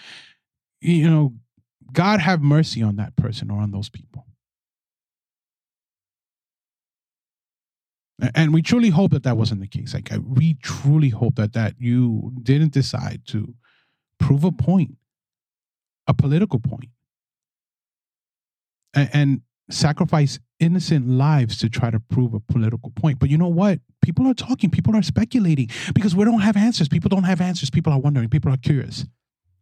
you 0.81 1.09
know 1.09 1.33
god 1.93 2.19
have 2.19 2.41
mercy 2.41 2.81
on 2.81 2.95
that 2.97 3.15
person 3.15 3.49
or 3.49 3.61
on 3.61 3.71
those 3.71 3.89
people. 3.89 4.25
And 8.35 8.53
we 8.53 8.61
truly 8.61 8.89
hope 8.89 9.11
that 9.11 9.23
that 9.23 9.37
wasn't 9.37 9.61
the 9.61 9.67
case. 9.67 9.93
Like 9.93 10.11
we 10.21 10.55
truly 10.55 11.07
hope 11.07 11.35
that 11.35 11.53
that 11.53 11.75
you 11.79 12.33
didn't 12.43 12.73
decide 12.73 13.21
to 13.27 13.53
prove 14.19 14.43
a 14.43 14.51
point 14.51 14.97
a 16.07 16.13
political 16.13 16.59
point 16.59 16.89
and, 18.93 19.09
and 19.13 19.41
sacrifice 19.69 20.39
innocent 20.59 21.07
lives 21.07 21.57
to 21.57 21.69
try 21.69 21.89
to 21.89 21.99
prove 21.99 22.33
a 22.33 22.39
political 22.39 22.91
point. 22.91 23.19
But 23.19 23.29
you 23.29 23.37
know 23.37 23.47
what? 23.47 23.79
People 24.01 24.27
are 24.27 24.33
talking, 24.33 24.69
people 24.69 24.95
are 24.95 25.01
speculating 25.01 25.69
because 25.93 26.15
we 26.15 26.25
don't 26.25 26.41
have 26.41 26.57
answers. 26.57 26.89
People 26.89 27.09
don't 27.09 27.23
have 27.23 27.41
answers. 27.41 27.69
People 27.69 27.93
are 27.93 27.99
wondering, 27.99 28.29
people 28.29 28.51
are 28.51 28.57
curious. 28.57 29.05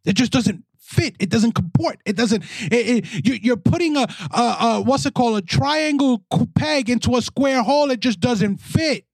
It 0.04 0.14
just 0.14 0.32
doesn't 0.32 0.64
fit. 0.78 1.14
It 1.20 1.28
doesn't 1.28 1.52
comport. 1.52 2.00
It 2.06 2.16
doesn't. 2.16 2.44
It, 2.72 3.04
it, 3.04 3.44
you're 3.44 3.56
putting 3.56 3.96
a, 3.96 4.06
a, 4.32 4.56
a 4.60 4.80
what's 4.80 5.04
it 5.06 5.14
called 5.14 5.36
a 5.36 5.42
triangle 5.42 6.24
peg 6.54 6.88
into 6.88 7.16
a 7.16 7.22
square 7.22 7.62
hole. 7.62 7.90
It 7.90 8.00
just 8.00 8.20
doesn't 8.20 8.58
fit. 8.58 9.04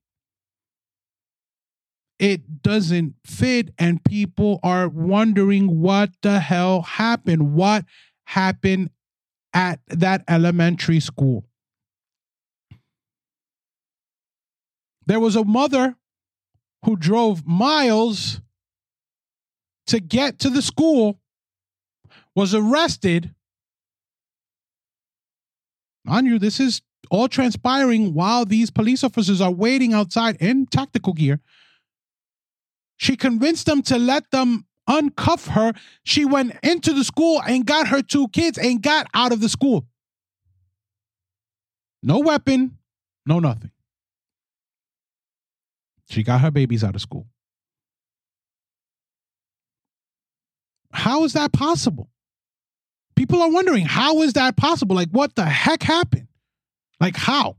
It 2.20 2.62
doesn't 2.62 3.16
fit, 3.26 3.74
and 3.76 4.02
people 4.04 4.60
are 4.62 4.88
wondering 4.88 5.80
what 5.80 6.10
the 6.22 6.38
hell 6.38 6.82
happened. 6.82 7.54
What 7.54 7.86
happened 8.26 8.90
at 9.54 9.80
that 9.86 10.24
elementary 10.28 11.00
school? 11.00 11.46
There 15.06 15.20
was 15.20 15.36
a 15.36 15.44
mother 15.44 15.96
who 16.84 16.96
drove 16.96 17.46
miles 17.46 18.40
to 19.86 20.00
get 20.00 20.38
to 20.40 20.50
the 20.50 20.62
school, 20.62 21.20
was 22.34 22.54
arrested. 22.54 23.34
On 26.06 26.26
you, 26.26 26.38
this 26.38 26.58
is 26.58 26.82
all 27.10 27.28
transpiring 27.28 28.14
while 28.14 28.44
these 28.44 28.70
police 28.70 29.04
officers 29.04 29.40
are 29.40 29.52
waiting 29.52 29.92
outside 29.92 30.36
in 30.40 30.66
tactical 30.66 31.12
gear. 31.12 31.40
She 32.96 33.16
convinced 33.16 33.66
them 33.66 33.82
to 33.82 33.98
let 33.98 34.30
them 34.30 34.66
uncuff 34.88 35.48
her. 35.48 35.72
She 36.04 36.24
went 36.24 36.56
into 36.62 36.92
the 36.92 37.04
school 37.04 37.42
and 37.46 37.66
got 37.66 37.88
her 37.88 38.02
two 38.02 38.28
kids 38.28 38.58
and 38.58 38.82
got 38.82 39.06
out 39.14 39.32
of 39.32 39.40
the 39.40 39.48
school. 39.48 39.86
No 42.02 42.18
weapon, 42.18 42.78
no 43.24 43.38
nothing. 43.38 43.70
She 46.10 46.22
got 46.22 46.42
her 46.42 46.50
babies 46.50 46.84
out 46.84 46.94
of 46.94 47.00
school. 47.00 47.26
How 50.92 51.24
is 51.24 51.32
that 51.32 51.52
possible? 51.52 52.10
People 53.16 53.42
are 53.42 53.50
wondering, 53.50 53.84
how 53.84 54.22
is 54.22 54.34
that 54.34 54.56
possible? 54.56 54.94
Like, 54.94 55.10
what 55.10 55.34
the 55.34 55.44
heck 55.44 55.82
happened? 55.82 56.28
Like, 57.00 57.16
how? 57.16 57.56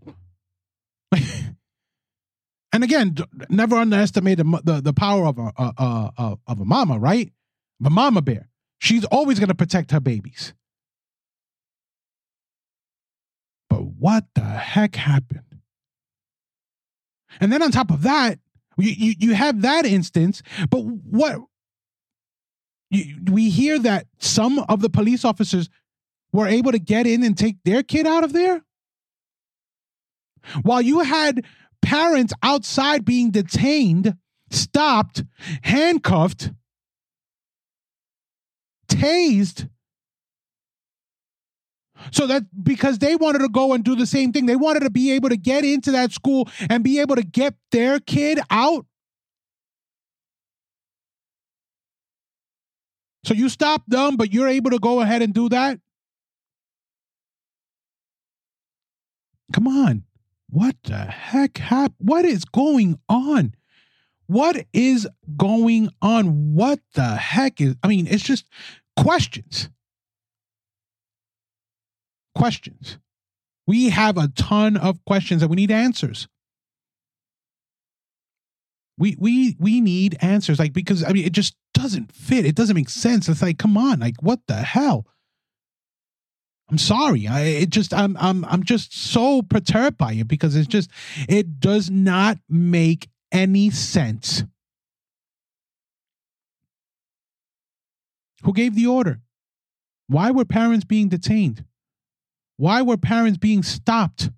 And 2.75 2.83
again, 2.83 3.15
never 3.47 3.77
underestimate 3.77 4.37
the, 4.37 4.61
the, 4.65 4.81
the 4.81 4.91
power 4.91 5.25
of 5.25 5.37
a, 5.37 5.49
a, 5.57 6.11
a, 6.17 6.37
of 6.45 6.59
a 6.59 6.65
mama, 6.65 6.99
right? 6.99 7.31
The 7.79 7.89
mama 7.89 8.21
bear. 8.21 8.49
She's 8.79 9.05
always 9.05 9.39
going 9.39 9.47
to 9.47 9.55
protect 9.55 9.91
her 9.91 10.01
babies. 10.01 10.53
But 13.69 13.77
what 13.77 14.25
the 14.35 14.41
heck 14.41 14.97
happened? 14.97 15.61
And 17.39 17.49
then 17.49 17.61
on 17.61 17.71
top 17.71 17.91
of 17.91 18.01
that, 18.01 18.39
you, 18.77 18.91
you, 18.91 19.15
you 19.19 19.35
have 19.35 19.61
that 19.61 19.85
instance, 19.85 20.43
but 20.69 20.79
what 20.79 21.39
you, 22.89 23.21
we 23.31 23.49
hear 23.51 23.79
that 23.79 24.07
some 24.19 24.59
of 24.59 24.81
the 24.81 24.89
police 24.89 25.23
officers 25.23 25.69
were 26.33 26.47
able 26.47 26.73
to 26.73 26.79
get 26.79 27.07
in 27.07 27.23
and 27.23 27.37
take 27.37 27.55
their 27.63 27.83
kid 27.83 28.05
out 28.05 28.25
of 28.25 28.33
there? 28.33 28.65
While 30.61 30.81
you 30.81 30.99
had 30.99 31.45
parents 31.85 32.33
outside 32.41 33.05
being 33.05 33.29
detained, 33.29 34.15
stopped, 34.49 35.23
handcuffed, 35.61 36.51
tased, 38.87 39.69
so 42.11 42.25
that 42.25 42.43
because 42.63 42.97
they 42.97 43.15
wanted 43.15 43.39
to 43.39 43.49
go 43.49 43.73
and 43.73 43.83
do 43.83 43.95
the 43.95 44.07
same 44.07 44.33
thing, 44.33 44.47
they 44.47 44.55
wanted 44.55 44.79
to 44.81 44.89
be 44.89 45.11
able 45.11 45.29
to 45.29 45.37
get 45.37 45.63
into 45.63 45.91
that 45.91 46.11
school 46.11 46.49
and 46.69 46.83
be 46.83 46.99
able 46.99 47.15
to 47.15 47.23
get 47.23 47.53
their 47.71 47.99
kid 47.99 48.39
out. 48.49 48.87
So 53.23 53.35
you 53.35 53.47
stop 53.47 53.83
them, 53.87 54.17
but 54.17 54.33
you're 54.33 54.47
able 54.47 54.71
to 54.71 54.79
go 54.79 55.01
ahead 55.01 55.21
and 55.21 55.33
do 55.33 55.49
that? 55.49 55.79
Come 59.53 59.67
on. 59.67 60.03
What 60.55 60.77
the 60.85 60.97
heck 60.97 61.57
happened? 61.57 61.97
What 61.99 62.23
is 62.23 62.45
going 62.45 62.97
on? 63.09 63.55
What 64.27 64.65
is 64.71 65.05
going 65.35 65.89
on? 66.01 66.55
What 66.55 66.79
the 66.93 67.15
heck 67.15 67.59
is, 67.59 67.75
I 67.83 67.87
mean, 67.89 68.07
it's 68.07 68.23
just 68.23 68.45
questions 68.95 69.69
questions. 72.35 72.99
We 73.67 73.89
have 73.89 74.17
a 74.17 74.27
ton 74.35 74.77
of 74.77 75.03
questions 75.05 75.41
and 75.41 75.49
we 75.49 75.55
need 75.55 75.71
answers. 75.71 76.27
We 78.97 79.17
we 79.19 79.57
we 79.59 79.81
need 79.81 80.15
answers 80.21 80.59
like 80.59 80.71
because 80.71 81.03
I 81.03 81.11
mean 81.11 81.25
it 81.25 81.33
just 81.33 81.55
doesn't 81.73 82.13
fit. 82.13 82.45
It 82.45 82.55
doesn't 82.55 82.75
make 82.75 82.89
sense. 82.89 83.27
It's 83.27 83.41
like 83.41 83.57
come 83.57 83.77
on, 83.77 83.99
like 83.99 84.15
what 84.21 84.39
the 84.47 84.55
hell? 84.55 85.05
I'm 86.69 86.77
sorry. 86.77 87.27
I 87.27 87.41
it 87.41 87.69
just 87.69 87.93
I'm 87.93 88.17
I'm 88.17 88.43
I'm 88.45 88.63
just 88.63 88.95
so 88.95 89.41
perturbed 89.43 89.97
by 89.97 90.13
it 90.13 90.27
because 90.27 90.55
it's 90.55 90.67
just 90.67 90.89
it 91.29 91.59
does 91.59 91.89
not 91.91 92.39
make 92.49 93.09
any 93.31 93.69
sense. 93.69 94.43
Who 98.43 98.53
gave 98.53 98.75
the 98.75 98.87
order? 98.87 99.21
Why 100.07 100.31
were 100.31 100.45
parents 100.45 100.85
being 100.85 101.09
detained? 101.09 101.65
Why 102.57 102.81
were 102.81 102.97
parents 102.97 103.37
being 103.37 103.63
stopped? 103.63 104.29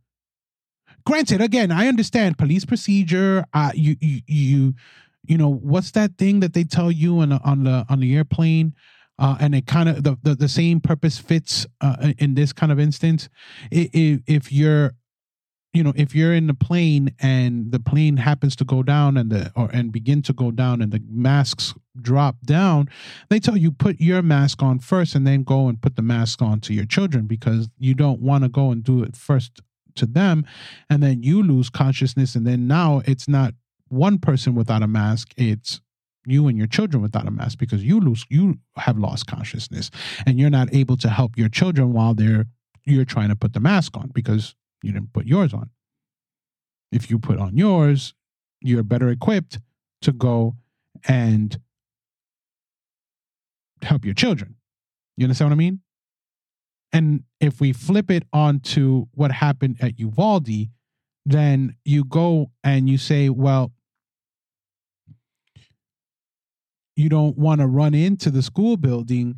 Granted, 1.06 1.42
again, 1.42 1.72
I 1.72 1.88
understand 1.88 2.38
police 2.38 2.66
procedure. 2.66 3.46
Uh, 3.54 3.72
you, 3.74 3.96
you, 4.02 4.22
you, 4.28 4.74
you 5.26 5.38
know, 5.38 5.50
what's 5.50 5.92
that 5.92 6.18
thing 6.18 6.40
that 6.40 6.54
they 6.54 6.64
tell 6.64 6.92
you 6.92 7.20
on 7.20 7.30
the, 7.30 7.40
on 7.44 7.64
the 7.64 7.86
on 7.90 8.00
the 8.00 8.16
airplane? 8.16 8.74
Uh, 9.20 9.36
and 9.40 9.56
it 9.56 9.66
kind 9.66 9.90
of 9.90 10.04
the, 10.04 10.18
the, 10.22 10.36
the 10.36 10.48
same 10.48 10.80
purpose 10.80 11.18
fits 11.18 11.66
uh, 11.82 12.14
in 12.20 12.36
this 12.36 12.54
kind 12.54 12.72
of 12.72 12.80
instance. 12.80 13.30
If, 13.72 14.22
if 14.28 14.52
you're 14.52 14.94
you 15.74 15.84
know 15.84 15.94
if 15.96 16.16
you're 16.16 16.34
in 16.34 16.48
the 16.48 16.54
plane 16.54 17.14
and 17.20 17.72
the 17.72 17.80
plane 17.80 18.18
happens 18.18 18.56
to 18.56 18.66
go 18.66 18.82
down 18.82 19.16
and 19.16 19.32
the 19.32 19.52
or 19.56 19.70
and 19.72 19.92
begin 19.92 20.22
to 20.24 20.34
go 20.34 20.50
down 20.50 20.82
and 20.82 20.92
the 20.92 21.02
masks 21.08 21.76
drop 22.02 22.38
down 22.44 22.90
they 23.30 23.40
tell 23.40 23.58
you 23.58 23.72
put 23.72 24.00
your 24.00 24.22
mask 24.22 24.64
on 24.64 24.80
first 24.80 25.14
and 25.14 25.28
then 25.28 25.44
go 25.44 25.68
and 25.68 25.82
put 25.82 25.96
the 25.96 26.02
mask 26.02 26.42
on 26.42 26.60
to 26.60 26.74
your 26.74 26.86
children 26.86 27.28
because 27.28 27.70
you 27.78 27.94
don't 27.94 28.22
want 28.22 28.44
to 28.44 28.50
go 28.50 28.72
and 28.72 28.84
do 28.84 29.04
it 29.04 29.16
first 29.16 29.62
to 29.96 30.06
them 30.06 30.46
and 30.90 31.04
then 31.04 31.22
you 31.22 31.44
lose 31.44 31.70
consciousness 31.70 32.34
and 32.34 32.48
then 32.48 32.68
now 32.68 33.02
it's 33.06 33.28
not 33.28 33.54
one 33.90 34.18
person 34.18 34.56
without 34.56 34.82
a 34.82 34.88
mask 34.88 35.32
it's 35.38 35.82
you 36.28 36.48
and 36.48 36.58
your 36.58 36.68
children 36.68 37.02
without 37.02 37.28
a 37.28 37.32
mask 37.32 37.58
because 37.58 37.84
you 37.84 38.00
lose 38.00 38.26
you 38.30 38.60
have 38.76 38.98
lost 38.98 39.28
consciousness 39.28 39.90
and 40.26 40.40
you're 40.40 40.50
not 40.50 40.74
able 40.74 40.98
to 40.98 41.10
help 41.10 41.38
your 41.38 41.50
children 41.50 41.94
while 41.94 42.14
they're 42.14 42.46
you're 42.88 43.06
trying 43.06 43.30
to 43.30 43.36
put 43.36 43.54
the 43.54 43.60
mask 43.60 43.98
on 43.98 44.10
because 44.14 44.56
you 44.82 44.92
didn't 44.92 45.14
put 45.14 45.26
yours 45.26 45.54
on. 45.54 45.70
If 46.92 47.10
you 47.10 47.20
put 47.20 47.38
on 47.38 47.58
yours, 47.58 48.14
you're 48.62 48.84
better 48.84 49.10
equipped 49.10 49.60
to 50.02 50.14
go 50.14 50.56
and 51.08 51.60
help 53.82 54.06
your 54.06 54.14
children. 54.14 54.56
You 55.18 55.26
understand 55.26 55.52
what 55.52 55.56
I 55.56 55.58
mean? 55.58 55.82
And 56.94 57.24
if 57.42 57.60
we 57.60 57.74
flip 57.74 58.10
it 58.10 58.24
onto 58.32 59.08
what 59.12 59.32
happened 59.32 59.78
at 59.82 60.00
Uvalde, 60.00 60.70
then 61.26 61.76
you 61.84 62.06
go 62.06 62.52
and 62.64 62.90
you 62.90 62.98
say, 62.98 63.30
well, 63.30 63.74
you 66.98 67.10
don't 67.10 67.38
want 67.38 67.62
to 67.62 67.68
run 67.68 67.94
into 67.94 68.32
the 68.32 68.42
school 68.42 68.76
building 68.76 69.36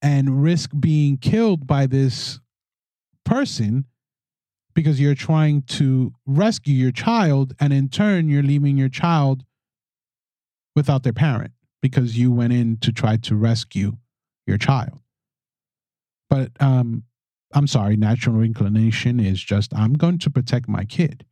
and 0.00 0.42
risk 0.42 0.70
being 0.78 1.18
killed 1.18 1.66
by 1.66 1.86
this 1.86 2.40
person 3.24 3.84
because 4.74 4.98
you're 4.98 5.14
trying 5.14 5.62
to 5.62 6.12
rescue 6.26 6.74
your 6.74 6.90
child 6.90 7.54
and 7.60 7.72
in 7.72 7.88
turn 7.88 8.28
you're 8.28 8.42
leaving 8.42 8.76
your 8.76 8.88
child 8.88 9.44
without 10.74 11.02
their 11.02 11.12
parent 11.12 11.52
because 11.80 12.18
you 12.18 12.32
went 12.32 12.52
in 12.52 12.78
to 12.78 12.90
try 12.90 13.16
to 13.16 13.36
rescue 13.36 13.92
your 14.46 14.58
child. 14.58 14.98
But 16.28 16.50
um 16.60 17.04
i'm 17.52 17.66
sorry 17.66 17.96
natural 17.96 18.40
inclination 18.40 19.20
is 19.20 19.40
just 19.40 19.72
i'm 19.76 19.92
going 19.92 20.18
to 20.18 20.30
protect 20.30 20.68
my 20.68 20.84
kid. 20.84 21.24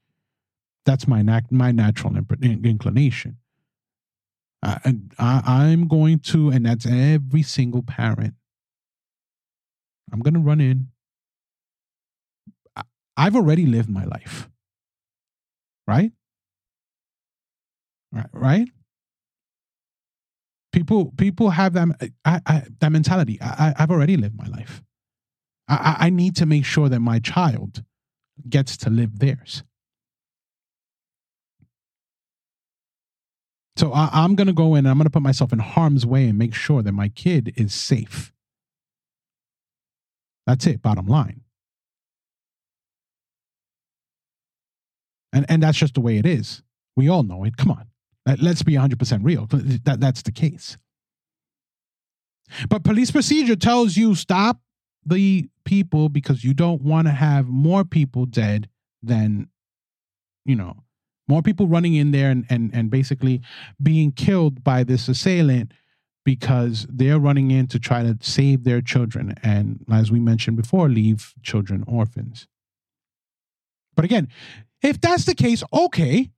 That's 0.85 1.08
my 1.08 1.22
my 1.50 1.72
natural 1.72 2.14
inclination 2.42 3.38
uh, 4.62 4.79
and 4.85 5.12
I, 5.18 5.42
i'm 5.46 5.88
going 5.88 6.18
to 6.20 6.51
and 6.51 6.66
that's 6.66 6.87
every 6.87 7.42
single 7.42 7.83
parent 7.83 8.35
i'm 10.12 10.20
going 10.20 10.35
to 10.35 10.40
run 10.40 10.61
in 10.61 10.88
I've 13.16 13.37
already 13.37 13.66
lived 13.66 13.88
my 13.88 14.05
life. 14.05 14.48
Right? 15.87 16.12
Right, 18.12 18.27
right? 18.33 18.68
People 20.72 21.12
people 21.16 21.51
have 21.51 21.75
that 21.75 21.88
I, 22.25 22.40
I, 22.46 22.62
that 22.81 22.92
mentality. 22.92 23.38
I, 23.42 23.75
I've 23.77 23.90
already 23.90 24.16
lived 24.16 24.37
my 24.37 24.46
life. 24.46 24.83
I, 25.68 25.96
I 26.01 26.11
need 26.11 26.37
to 26.37 26.46
make 26.46 26.64
sure 26.64 26.88
that 26.88 27.01
my 27.01 27.18
child 27.18 27.85
gets 28.48 28.77
to 28.79 28.90
live 28.90 29.18
theirs. 29.18 29.64
So 33.76 33.92
I, 33.92 34.24
am 34.24 34.35
going 34.35 34.48
to 34.48 34.52
go 34.52 34.74
in 34.74 34.80
and 34.80 34.88
I'm 34.88 34.98
going 34.98 35.04
to 35.04 35.11
put 35.11 35.22
myself 35.22 35.52
in 35.52 35.58
harm's 35.58 36.04
way 36.04 36.28
and 36.28 36.38
make 36.38 36.54
sure 36.54 36.82
that 36.82 36.92
my 36.92 37.08
kid 37.08 37.54
is 37.56 37.72
safe. 37.72 38.32
That's 40.46 40.66
it, 40.66 40.82
bottom 40.82 41.06
line. 41.06 41.42
And 45.32 45.46
and 45.48 45.62
that's 45.62 45.78
just 45.78 45.94
the 45.94 46.00
way 46.00 46.18
it 46.18 46.26
is. 46.26 46.62
We 46.94 47.08
all 47.08 47.22
know 47.22 47.44
it. 47.44 47.56
Come 47.56 47.70
on. 47.70 47.87
Let's 48.40 48.62
be 48.62 48.74
100% 48.74 49.20
real. 49.22 49.46
That 49.50 49.98
that's 49.98 50.22
the 50.22 50.32
case. 50.32 50.76
But 52.68 52.85
police 52.85 53.11
procedure 53.11 53.56
tells 53.56 53.96
you 53.96 54.14
stop 54.14 54.61
the 55.06 55.48
people 55.64 56.11
because 56.11 56.44
you 56.44 56.52
don't 56.52 56.82
want 56.82 57.06
to 57.06 57.12
have 57.12 57.48
more 57.48 57.85
people 57.85 58.26
dead 58.26 58.68
than 59.02 59.48
you 60.44 60.56
know, 60.56 60.81
more 61.32 61.42
people 61.42 61.66
running 61.66 61.94
in 61.94 62.10
there 62.10 62.30
and 62.30 62.44
and 62.50 62.70
and 62.74 62.90
basically 62.90 63.40
being 63.82 64.12
killed 64.12 64.62
by 64.62 64.84
this 64.84 65.08
assailant 65.08 65.72
because 66.24 66.86
they're 66.90 67.18
running 67.18 67.50
in 67.50 67.66
to 67.66 67.78
try 67.78 68.02
to 68.02 68.16
save 68.20 68.64
their 68.64 68.82
children 68.82 69.34
and 69.42 69.84
as 69.90 70.12
we 70.12 70.20
mentioned 70.20 70.58
before 70.58 70.88
leave 70.90 71.32
children 71.42 71.82
orphans. 71.86 72.46
But 73.96 74.04
again, 74.04 74.28
if 74.82 75.00
that's 75.00 75.24
the 75.24 75.34
case, 75.34 75.64
okay, 75.72 76.30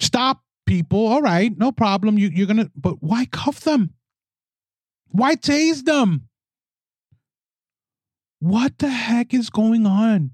stop 0.00 0.42
people. 0.66 1.06
All 1.06 1.22
right, 1.22 1.56
no 1.56 1.72
problem. 1.72 2.18
You, 2.18 2.28
you're 2.28 2.46
gonna, 2.46 2.70
but 2.76 3.02
why 3.02 3.24
cuff 3.26 3.60
them? 3.60 3.94
Why 5.08 5.34
tase 5.36 5.84
them? 5.84 6.28
What 8.40 8.78
the 8.78 8.90
heck 8.90 9.32
is 9.32 9.48
going 9.48 9.86
on? 9.86 10.32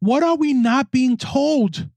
What 0.00 0.22
are 0.22 0.36
we 0.36 0.52
not 0.52 0.90
being 0.90 1.16
told? 1.16 1.88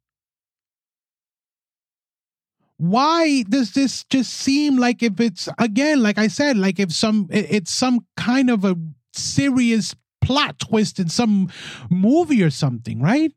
Why 2.77 3.43
does 3.43 3.71
this 3.71 4.03
just 4.09 4.33
seem 4.33 4.77
like 4.77 5.01
if 5.01 5.19
it's 5.19 5.47
again, 5.57 6.03
like 6.03 6.17
I 6.17 6.27
said, 6.27 6.57
like 6.57 6.79
if 6.79 6.91
some 6.91 7.27
it's 7.31 7.71
some 7.71 8.05
kind 8.17 8.49
of 8.49 8.65
a 8.65 8.75
serious 9.13 9.95
plot 10.21 10.59
twist 10.59 10.99
in 10.99 11.07
some 11.07 11.49
movie 11.89 12.43
or 12.43 12.49
something, 12.49 13.01
right? 13.01 13.31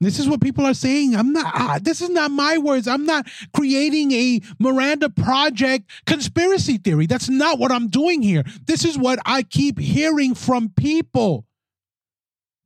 This 0.00 0.18
is 0.18 0.28
what 0.28 0.42
people 0.42 0.66
are 0.66 0.74
saying. 0.74 1.16
I'm 1.16 1.32
not, 1.32 1.46
ah, 1.54 1.78
this 1.80 2.02
is 2.02 2.10
not 2.10 2.30
my 2.30 2.58
words. 2.58 2.86
I'm 2.86 3.06
not 3.06 3.26
creating 3.54 4.12
a 4.12 4.40
Miranda 4.58 5.08
Project 5.08 5.90
conspiracy 6.04 6.76
theory. 6.76 7.06
That's 7.06 7.30
not 7.30 7.58
what 7.58 7.72
I'm 7.72 7.88
doing 7.88 8.20
here. 8.20 8.44
This 8.66 8.84
is 8.84 8.98
what 8.98 9.18
I 9.24 9.42
keep 9.42 9.78
hearing 9.78 10.34
from 10.34 10.68
people. 10.76 11.46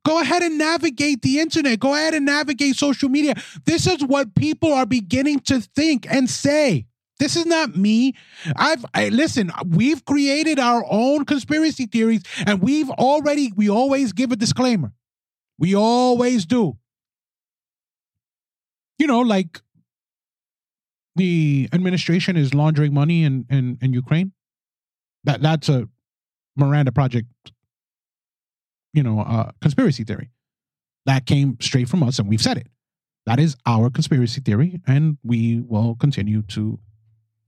Go 0.03 0.19
ahead 0.19 0.41
and 0.41 0.57
navigate 0.57 1.21
the 1.21 1.39
internet. 1.39 1.79
Go 1.79 1.93
ahead 1.93 2.13
and 2.13 2.25
navigate 2.25 2.75
social 2.75 3.09
media. 3.09 3.35
This 3.65 3.85
is 3.85 4.03
what 4.03 4.35
people 4.35 4.73
are 4.73 4.85
beginning 4.85 5.39
to 5.41 5.61
think 5.61 6.07
and 6.09 6.29
say. 6.29 6.87
This 7.19 7.35
is 7.35 7.45
not 7.45 7.75
me. 7.75 8.15
I've 8.55 8.83
I, 8.95 9.09
listen. 9.09 9.51
We've 9.67 10.03
created 10.05 10.57
our 10.57 10.83
own 10.89 11.25
conspiracy 11.25 11.85
theories, 11.85 12.23
and 12.47 12.61
we've 12.61 12.89
already 12.89 13.53
we 13.55 13.69
always 13.69 14.11
give 14.11 14.31
a 14.31 14.35
disclaimer. 14.35 14.91
We 15.59 15.75
always 15.75 16.47
do 16.47 16.77
you 19.01 19.07
know, 19.07 19.21
like 19.21 19.61
the 21.15 21.67
administration 21.73 22.37
is 22.37 22.53
laundering 22.53 22.93
money 22.93 23.23
in, 23.23 23.47
in, 23.49 23.79
in 23.81 23.93
Ukraine. 23.93 24.31
That 25.23 25.41
that's 25.41 25.69
a 25.69 25.89
Miranda 26.55 26.91
Project, 26.91 27.27
you 28.93 29.03
know, 29.03 29.21
uh, 29.21 29.51
conspiracy 29.61 30.03
theory. 30.03 30.29
That 31.05 31.25
came 31.25 31.57
straight 31.59 31.89
from 31.89 32.03
us, 32.03 32.19
and 32.19 32.29
we've 32.29 32.41
said 32.41 32.57
it. 32.57 32.67
That 33.25 33.39
is 33.39 33.55
our 33.65 33.89
conspiracy 33.89 34.41
theory, 34.41 34.81
and 34.87 35.17
we 35.23 35.61
will 35.61 35.95
continue 35.95 36.41
to 36.43 36.79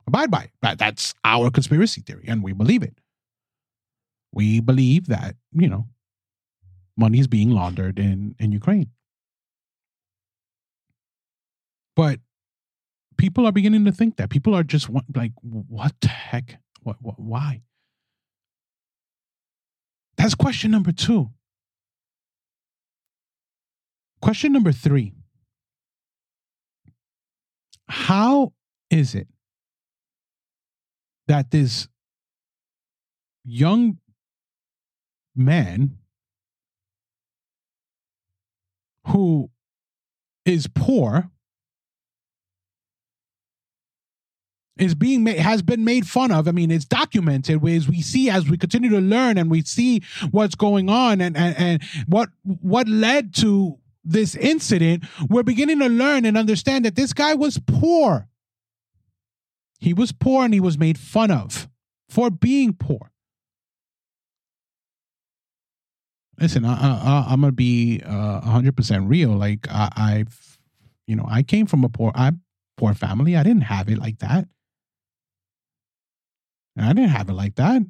abide 0.06 0.30
by 0.30 0.44
it. 0.44 0.50
That, 0.62 0.78
that's 0.78 1.14
our 1.24 1.50
conspiracy 1.50 2.00
theory, 2.00 2.24
and 2.26 2.42
we 2.42 2.52
believe 2.52 2.82
it. 2.82 2.98
We 4.32 4.60
believe 4.60 5.06
that, 5.06 5.36
you 5.52 5.68
know, 5.68 5.86
money 6.96 7.20
is 7.20 7.28
being 7.28 7.50
laundered 7.50 7.98
in, 7.98 8.34
in 8.38 8.52
Ukraine. 8.52 8.90
But 11.96 12.18
people 13.16 13.46
are 13.46 13.52
beginning 13.52 13.84
to 13.84 13.92
think 13.92 14.16
that. 14.16 14.30
People 14.30 14.54
are 14.54 14.64
just 14.64 14.88
like, 15.14 15.32
what 15.42 15.94
the 16.00 16.08
heck? 16.08 16.58
What, 16.82 16.96
what, 17.00 17.20
why? 17.20 17.62
That's 20.24 20.34
question 20.34 20.70
number 20.70 20.90
two. 20.90 21.28
Question 24.22 24.54
number 24.54 24.72
three 24.72 25.12
How 27.86 28.54
is 28.88 29.14
it 29.14 29.28
that 31.28 31.50
this 31.50 31.88
young 33.44 33.98
man 35.36 35.98
who 39.08 39.50
is 40.46 40.66
poor 40.74 41.30
is 44.76 44.94
being 44.94 45.22
made 45.22 45.38
has 45.38 45.62
been 45.62 45.84
made 45.84 46.06
fun 46.06 46.32
of. 46.32 46.48
I 46.48 46.52
mean, 46.52 46.70
it's 46.70 46.84
documented 46.84 47.64
as 47.66 47.88
we 47.88 48.02
see 48.02 48.28
as 48.28 48.48
we 48.48 48.56
continue 48.56 48.90
to 48.90 49.00
learn 49.00 49.38
and 49.38 49.50
we 49.50 49.62
see 49.62 50.02
what's 50.30 50.54
going 50.54 50.88
on 50.88 51.20
and 51.20 51.36
and, 51.36 51.56
and 51.56 51.82
what 52.08 52.30
what 52.42 52.88
led 52.88 53.34
to 53.36 53.78
this 54.04 54.34
incident, 54.34 55.04
we're 55.28 55.42
beginning 55.42 55.78
to 55.78 55.88
learn 55.88 56.24
and 56.24 56.36
understand 56.36 56.84
that 56.84 56.94
this 56.94 57.12
guy 57.12 57.34
was 57.34 57.58
poor. 57.66 58.28
He 59.80 59.94
was 59.94 60.12
poor 60.12 60.44
and 60.44 60.54
he 60.54 60.60
was 60.60 60.78
made 60.78 60.98
fun 60.98 61.30
of 61.30 61.68
for 62.08 62.30
being 62.30 62.74
poor. 62.74 63.10
Listen, 66.38 66.64
I, 66.64 67.32
am 67.32 67.40
gonna 67.42 67.52
be 67.52 68.02
uh, 68.04 68.40
100% 68.40 69.08
real. 69.08 69.30
Like 69.30 69.68
I, 69.70 69.88
I've, 69.96 70.58
you 71.06 71.14
know, 71.16 71.26
I 71.28 71.42
came 71.42 71.66
from 71.66 71.84
a 71.84 71.88
poor, 71.88 72.12
I 72.14 72.32
poor 72.76 72.92
family. 72.94 73.36
I 73.36 73.42
didn't 73.42 73.62
have 73.62 73.88
it 73.88 73.98
like 73.98 74.18
that. 74.18 74.48
I 76.78 76.92
didn't 76.92 77.10
have 77.10 77.28
it 77.28 77.34
like 77.34 77.54
that. 77.56 77.82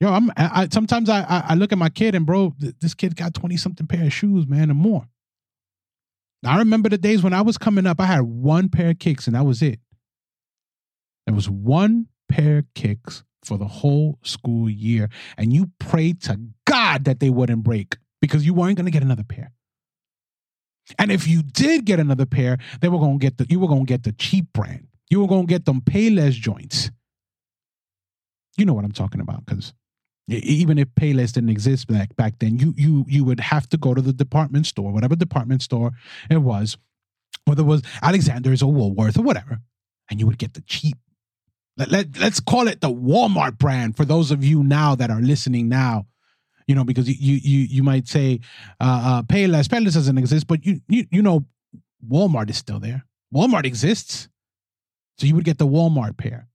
Yo, 0.00 0.10
I'm. 0.10 0.30
I, 0.36 0.68
sometimes 0.72 1.08
I, 1.08 1.44
I 1.48 1.54
look 1.54 1.72
at 1.72 1.78
my 1.78 1.88
kid 1.88 2.14
and 2.14 2.26
bro, 2.26 2.54
this 2.58 2.94
kid 2.94 3.14
got 3.16 3.34
twenty 3.34 3.56
something 3.56 3.86
pair 3.86 4.04
of 4.04 4.12
shoes, 4.12 4.46
man, 4.46 4.70
and 4.70 4.78
more. 4.78 5.06
I 6.44 6.58
remember 6.58 6.88
the 6.88 6.98
days 6.98 7.22
when 7.22 7.32
I 7.32 7.42
was 7.42 7.56
coming 7.56 7.86
up. 7.86 8.00
I 8.00 8.06
had 8.06 8.22
one 8.22 8.68
pair 8.68 8.90
of 8.90 8.98
kicks, 8.98 9.26
and 9.26 9.36
that 9.36 9.44
was 9.44 9.62
it. 9.62 9.78
There 11.26 11.34
was 11.34 11.48
one 11.48 12.08
pair 12.28 12.58
of 12.58 12.64
kicks 12.74 13.22
for 13.44 13.58
the 13.58 13.66
whole 13.66 14.18
school 14.22 14.68
year, 14.68 15.08
and 15.36 15.52
you 15.52 15.70
prayed 15.78 16.20
to 16.22 16.40
God 16.66 17.04
that 17.04 17.20
they 17.20 17.30
wouldn't 17.30 17.62
break 17.62 17.96
because 18.20 18.44
you 18.44 18.54
weren't 18.54 18.76
going 18.76 18.86
to 18.86 18.92
get 18.92 19.04
another 19.04 19.24
pair. 19.24 19.52
And 20.98 21.12
if 21.12 21.28
you 21.28 21.42
did 21.44 21.84
get 21.84 22.00
another 22.00 22.26
pair, 22.26 22.58
they 22.80 22.88
were 22.88 22.98
going 22.98 23.20
to 23.20 23.22
get 23.22 23.38
the 23.38 23.46
you 23.48 23.60
were 23.60 23.68
going 23.68 23.86
to 23.86 23.92
get 23.92 24.02
the 24.02 24.12
cheap 24.12 24.46
brand. 24.52 24.88
You 25.12 25.20
were 25.20 25.28
going 25.28 25.46
to 25.46 25.50
get 25.50 25.66
them 25.66 25.82
Payless 25.82 26.32
joints. 26.32 26.90
You 28.56 28.64
know 28.64 28.72
what 28.72 28.86
I'm 28.86 28.92
talking 28.92 29.20
about 29.20 29.44
because 29.44 29.74
Even 30.26 30.78
if 30.78 30.88
Payless 30.94 31.32
didn't 31.34 31.50
exist 31.50 31.86
back 31.86 32.16
back 32.16 32.38
then, 32.38 32.58
you 32.58 32.72
you 32.78 33.04
you 33.06 33.22
would 33.22 33.40
have 33.40 33.68
to 33.68 33.76
go 33.76 33.92
to 33.92 34.00
the 34.00 34.14
department 34.14 34.66
store, 34.66 34.90
whatever 34.90 35.14
department 35.14 35.60
store 35.60 35.90
it 36.30 36.38
was, 36.38 36.78
whether 37.44 37.60
it 37.60 37.66
was 37.66 37.82
Alexander's 38.00 38.62
or 38.62 38.72
Woolworth 38.72 39.18
or 39.18 39.22
whatever, 39.22 39.60
and 40.08 40.18
you 40.18 40.26
would 40.26 40.38
get 40.38 40.54
the 40.54 40.62
cheap. 40.62 40.96
Let, 41.76 41.90
let, 41.90 42.18
let's 42.18 42.40
call 42.40 42.66
it 42.68 42.80
the 42.80 42.88
Walmart 42.88 43.58
brand 43.58 43.96
for 43.98 44.06
those 44.06 44.30
of 44.30 44.42
you 44.42 44.62
now 44.64 44.94
that 44.94 45.10
are 45.10 45.20
listening 45.20 45.68
now 45.68 46.06
you 46.66 46.74
know, 46.74 46.84
because 46.84 47.06
you 47.08 47.34
you 47.42 47.66
you 47.76 47.82
might 47.82 48.08
say 48.08 48.40
uh, 48.80 49.02
uh, 49.04 49.22
Payless. 49.24 49.66
Payless 49.66 49.94
doesn't 49.94 50.16
exist, 50.16 50.46
but 50.46 50.64
you 50.64 50.80
you 50.88 51.06
you 51.10 51.20
know, 51.20 51.44
Walmart 52.08 52.48
is 52.48 52.56
still 52.56 52.80
there. 52.80 53.04
Walmart 53.34 53.66
exists, 53.66 54.28
so 55.18 55.26
you 55.26 55.34
would 55.34 55.44
get 55.44 55.58
the 55.58 55.66
Walmart 55.66 56.16
pair. 56.16 56.48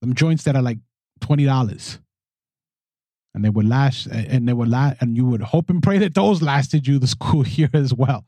Them 0.00 0.14
joints 0.14 0.44
that 0.44 0.56
are 0.56 0.62
like 0.62 0.78
twenty 1.20 1.44
dollars, 1.44 1.98
and 3.34 3.44
they 3.44 3.50
would 3.50 3.68
last, 3.68 4.06
and 4.06 4.48
they 4.48 4.52
would 4.52 4.68
last, 4.68 5.00
and 5.00 5.16
you 5.16 5.26
would 5.26 5.42
hope 5.42 5.70
and 5.70 5.82
pray 5.82 5.98
that 5.98 6.14
those 6.14 6.42
lasted 6.42 6.86
you 6.86 6.98
the 6.98 7.06
school 7.16 7.46
year 7.46 7.70
as 7.72 7.92
well. 7.92 8.24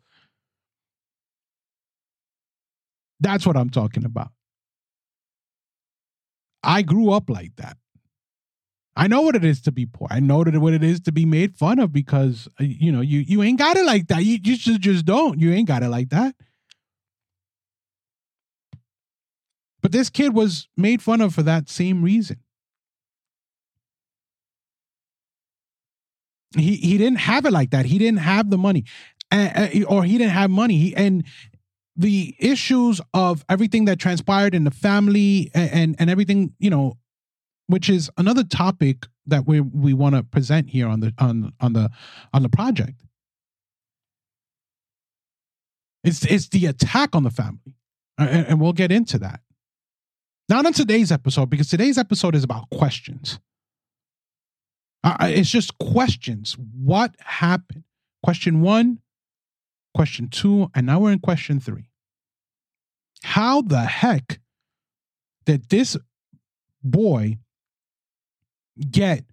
That's 3.20 3.46
what 3.46 3.56
I'm 3.56 3.70
talking 3.70 4.04
about. 4.04 4.30
I 6.62 6.82
grew 6.82 7.10
up 7.10 7.30
like 7.30 7.56
that. 7.56 7.76
I 8.96 9.06
know 9.06 9.22
what 9.22 9.36
it 9.36 9.44
is 9.44 9.60
to 9.62 9.72
be 9.72 9.86
poor. 9.86 10.08
I 10.10 10.20
know 10.20 10.38
what 10.38 10.74
it 10.74 10.82
is 10.82 11.00
to 11.00 11.12
be 11.12 11.24
made 11.24 11.56
fun 11.56 11.78
of 11.78 11.92
because 11.92 12.48
uh, 12.60 12.64
you 12.64 12.90
know 12.90 13.00
you 13.00 13.20
you 13.20 13.42
ain't 13.42 13.58
got 13.58 13.76
it 13.76 13.86
like 13.86 14.08
that. 14.08 14.24
You, 14.24 14.38
you 14.42 14.56
just 14.56 14.80
just 14.80 15.06
don't. 15.06 15.40
You 15.40 15.52
ain't 15.52 15.68
got 15.68 15.82
it 15.82 15.88
like 15.88 16.10
that. 16.10 16.34
But 19.80 19.92
this 19.92 20.10
kid 20.10 20.34
was 20.34 20.68
made 20.76 21.02
fun 21.02 21.20
of 21.20 21.34
for 21.34 21.42
that 21.42 21.68
same 21.68 22.02
reason. 22.02 22.38
He 26.56 26.76
he 26.76 26.98
didn't 26.98 27.20
have 27.20 27.46
it 27.46 27.52
like 27.52 27.70
that. 27.70 27.86
He 27.86 27.98
didn't 27.98 28.20
have 28.20 28.50
the 28.50 28.58
money, 28.58 28.84
or 29.86 30.04
he 30.04 30.18
didn't 30.18 30.32
have 30.32 30.50
money. 30.50 30.76
He 30.76 30.96
and 30.96 31.24
the 31.96 32.34
issues 32.38 33.00
of 33.14 33.44
everything 33.48 33.84
that 33.84 33.98
transpired 33.98 34.54
in 34.54 34.64
the 34.64 34.70
family 34.70 35.50
and 35.54 35.70
and, 35.70 35.96
and 35.98 36.10
everything 36.10 36.54
you 36.58 36.70
know 36.70 36.94
which 37.66 37.88
is 37.88 38.10
another 38.16 38.42
topic 38.42 39.06
that 39.26 39.46
we 39.46 39.60
we 39.60 39.94
want 39.94 40.16
to 40.16 40.24
present 40.24 40.70
here 40.70 40.88
on 40.88 41.00
the 41.00 41.14
on 41.18 41.52
on 41.60 41.72
the 41.72 41.90
on 42.32 42.42
the 42.42 42.48
project. 42.48 43.04
It's 46.02 46.24
it's 46.24 46.48
the 46.48 46.66
attack 46.66 47.14
on 47.14 47.22
the 47.22 47.30
family, 47.30 47.76
and, 48.18 48.46
and 48.46 48.60
we'll 48.60 48.72
get 48.72 48.90
into 48.90 49.18
that. 49.18 49.40
Not 50.50 50.66
on 50.66 50.72
today's 50.72 51.12
episode 51.12 51.48
because 51.48 51.68
today's 51.68 51.96
episode 51.96 52.34
is 52.34 52.44
about 52.44 52.68
questions. 52.70 53.38
Uh, 55.02 55.16
it's 55.20 55.48
just 55.48 55.78
questions. 55.78 56.56
What 56.58 57.14
happened? 57.20 57.84
Question 58.22 58.60
one, 58.60 58.98
question 59.94 60.28
two, 60.28 60.70
and 60.74 60.84
now 60.84 61.00
we're 61.00 61.12
in 61.12 61.20
question 61.20 61.60
three. 61.60 61.88
How 63.22 63.62
the 63.62 63.80
heck 63.80 64.40
did 65.46 65.70
this 65.70 65.96
boy 66.82 67.38
get 68.90 69.24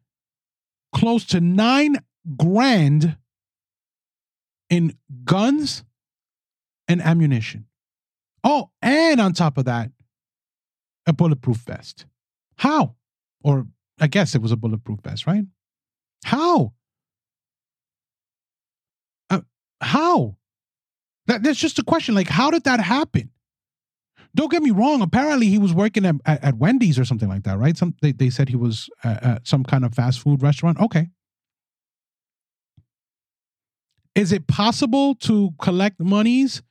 close 0.93 1.26
to 1.26 1.41
nine 1.41 1.97
grand 2.36 3.18
in 4.70 4.97
guns 5.24 5.84
and 6.88 7.01
ammunition. 7.01 7.65
Oh, 8.43 8.70
and 8.82 9.20
on 9.20 9.34
top 9.34 9.57
of 9.57 9.65
that, 9.65 9.91
a 11.08 11.14
bulletproof 11.14 11.58
vest. 11.58 12.05
How? 12.58 12.95
Or 13.43 13.66
I 13.99 14.08
guess 14.08 14.36
it 14.36 14.41
was 14.41 14.51
a 14.51 14.58
bulletproof 14.58 14.99
vest, 15.01 15.26
right? 15.26 15.45
How? 16.24 16.74
Uh, 19.30 19.41
how? 19.82 20.38
That, 21.28 21.43
that's 21.43 21.60
just 21.60 21.80
a 21.80 21.84
question. 21.84 22.14
Like, 22.14 22.28
how 22.28 22.51
did 22.51 22.66
that 22.66 22.80
happen? 22.80 23.32
Don't 24.36 24.51
get 24.51 24.62
me 24.62 24.72
wrong. 24.72 25.01
Apparently, 25.01 25.47
he 25.47 25.58
was 25.58 25.74
working 25.74 26.05
at, 26.05 26.16
at, 26.26 26.43
at 26.43 26.58
Wendy's 26.58 26.99
or 26.99 27.05
something 27.05 27.30
like 27.30 27.43
that, 27.43 27.58
right? 27.58 27.76
Some 27.76 27.95
they, 28.01 28.12
they 28.12 28.30
said 28.30 28.49
he 28.49 28.55
was 28.55 28.89
at, 29.03 29.24
at 29.24 29.47
some 29.47 29.64
kind 29.64 29.84
of 29.84 29.95
fast 29.95 30.20
food 30.20 30.43
restaurant. 30.43 30.80
Okay. 30.80 31.08
Is 34.14 34.32
it 34.32 34.47
possible 34.47 35.16
to 35.16 35.51
collect 35.60 35.99
monies 35.99 36.62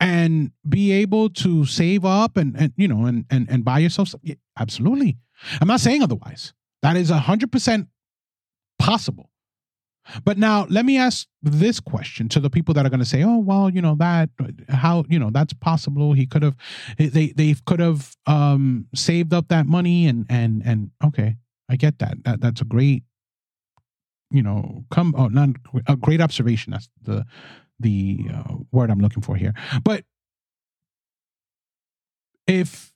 and 0.00 0.52
be 0.68 0.92
able 0.92 1.28
to 1.30 1.64
save 1.64 2.04
up 2.04 2.36
and, 2.36 2.56
and 2.56 2.72
you 2.76 2.88
know 2.88 3.06
and, 3.06 3.24
and 3.30 3.48
and 3.50 3.64
buy 3.64 3.78
yourself? 3.78 4.08
Some, 4.08 4.20
yeah, 4.22 4.36
absolutely. 4.58 5.18
I'm 5.60 5.68
not 5.68 5.80
saying 5.80 6.02
otherwise. 6.02 6.52
That 6.82 6.96
is 6.96 7.10
hundred 7.10 7.52
percent 7.52 7.88
possible. 8.78 9.30
But 10.24 10.38
now 10.38 10.66
let 10.70 10.84
me 10.84 10.96
ask 10.96 11.26
this 11.42 11.80
question 11.80 12.28
to 12.30 12.40
the 12.40 12.48
people 12.48 12.72
that 12.74 12.86
are 12.86 12.88
going 12.88 13.00
to 13.00 13.06
say, 13.06 13.22
"Oh, 13.24 13.38
well, 13.38 13.68
you 13.68 13.82
know 13.82 13.94
that 13.96 14.30
how 14.68 15.04
you 15.08 15.18
know 15.18 15.30
that's 15.30 15.52
possible. 15.52 16.12
He 16.12 16.26
could 16.26 16.42
have 16.42 16.56
they 16.98 17.28
they 17.28 17.54
could 17.66 17.80
have 17.80 18.14
um 18.26 18.86
saved 18.94 19.34
up 19.34 19.48
that 19.48 19.66
money 19.66 20.06
and 20.06 20.24
and 20.30 20.62
and 20.64 20.90
okay, 21.04 21.36
I 21.68 21.76
get 21.76 21.98
that. 21.98 22.24
That 22.24 22.40
that's 22.40 22.60
a 22.60 22.64
great 22.64 23.02
you 24.30 24.42
know 24.42 24.84
come 24.90 25.14
oh 25.16 25.28
not 25.28 25.50
a 25.86 25.96
great 25.96 26.20
observation. 26.20 26.72
That's 26.72 26.88
the 27.02 27.26
the 27.80 28.26
uh, 28.32 28.54
word 28.72 28.90
I'm 28.90 29.00
looking 29.00 29.22
for 29.22 29.36
here. 29.36 29.54
But 29.82 30.04
if 32.46 32.92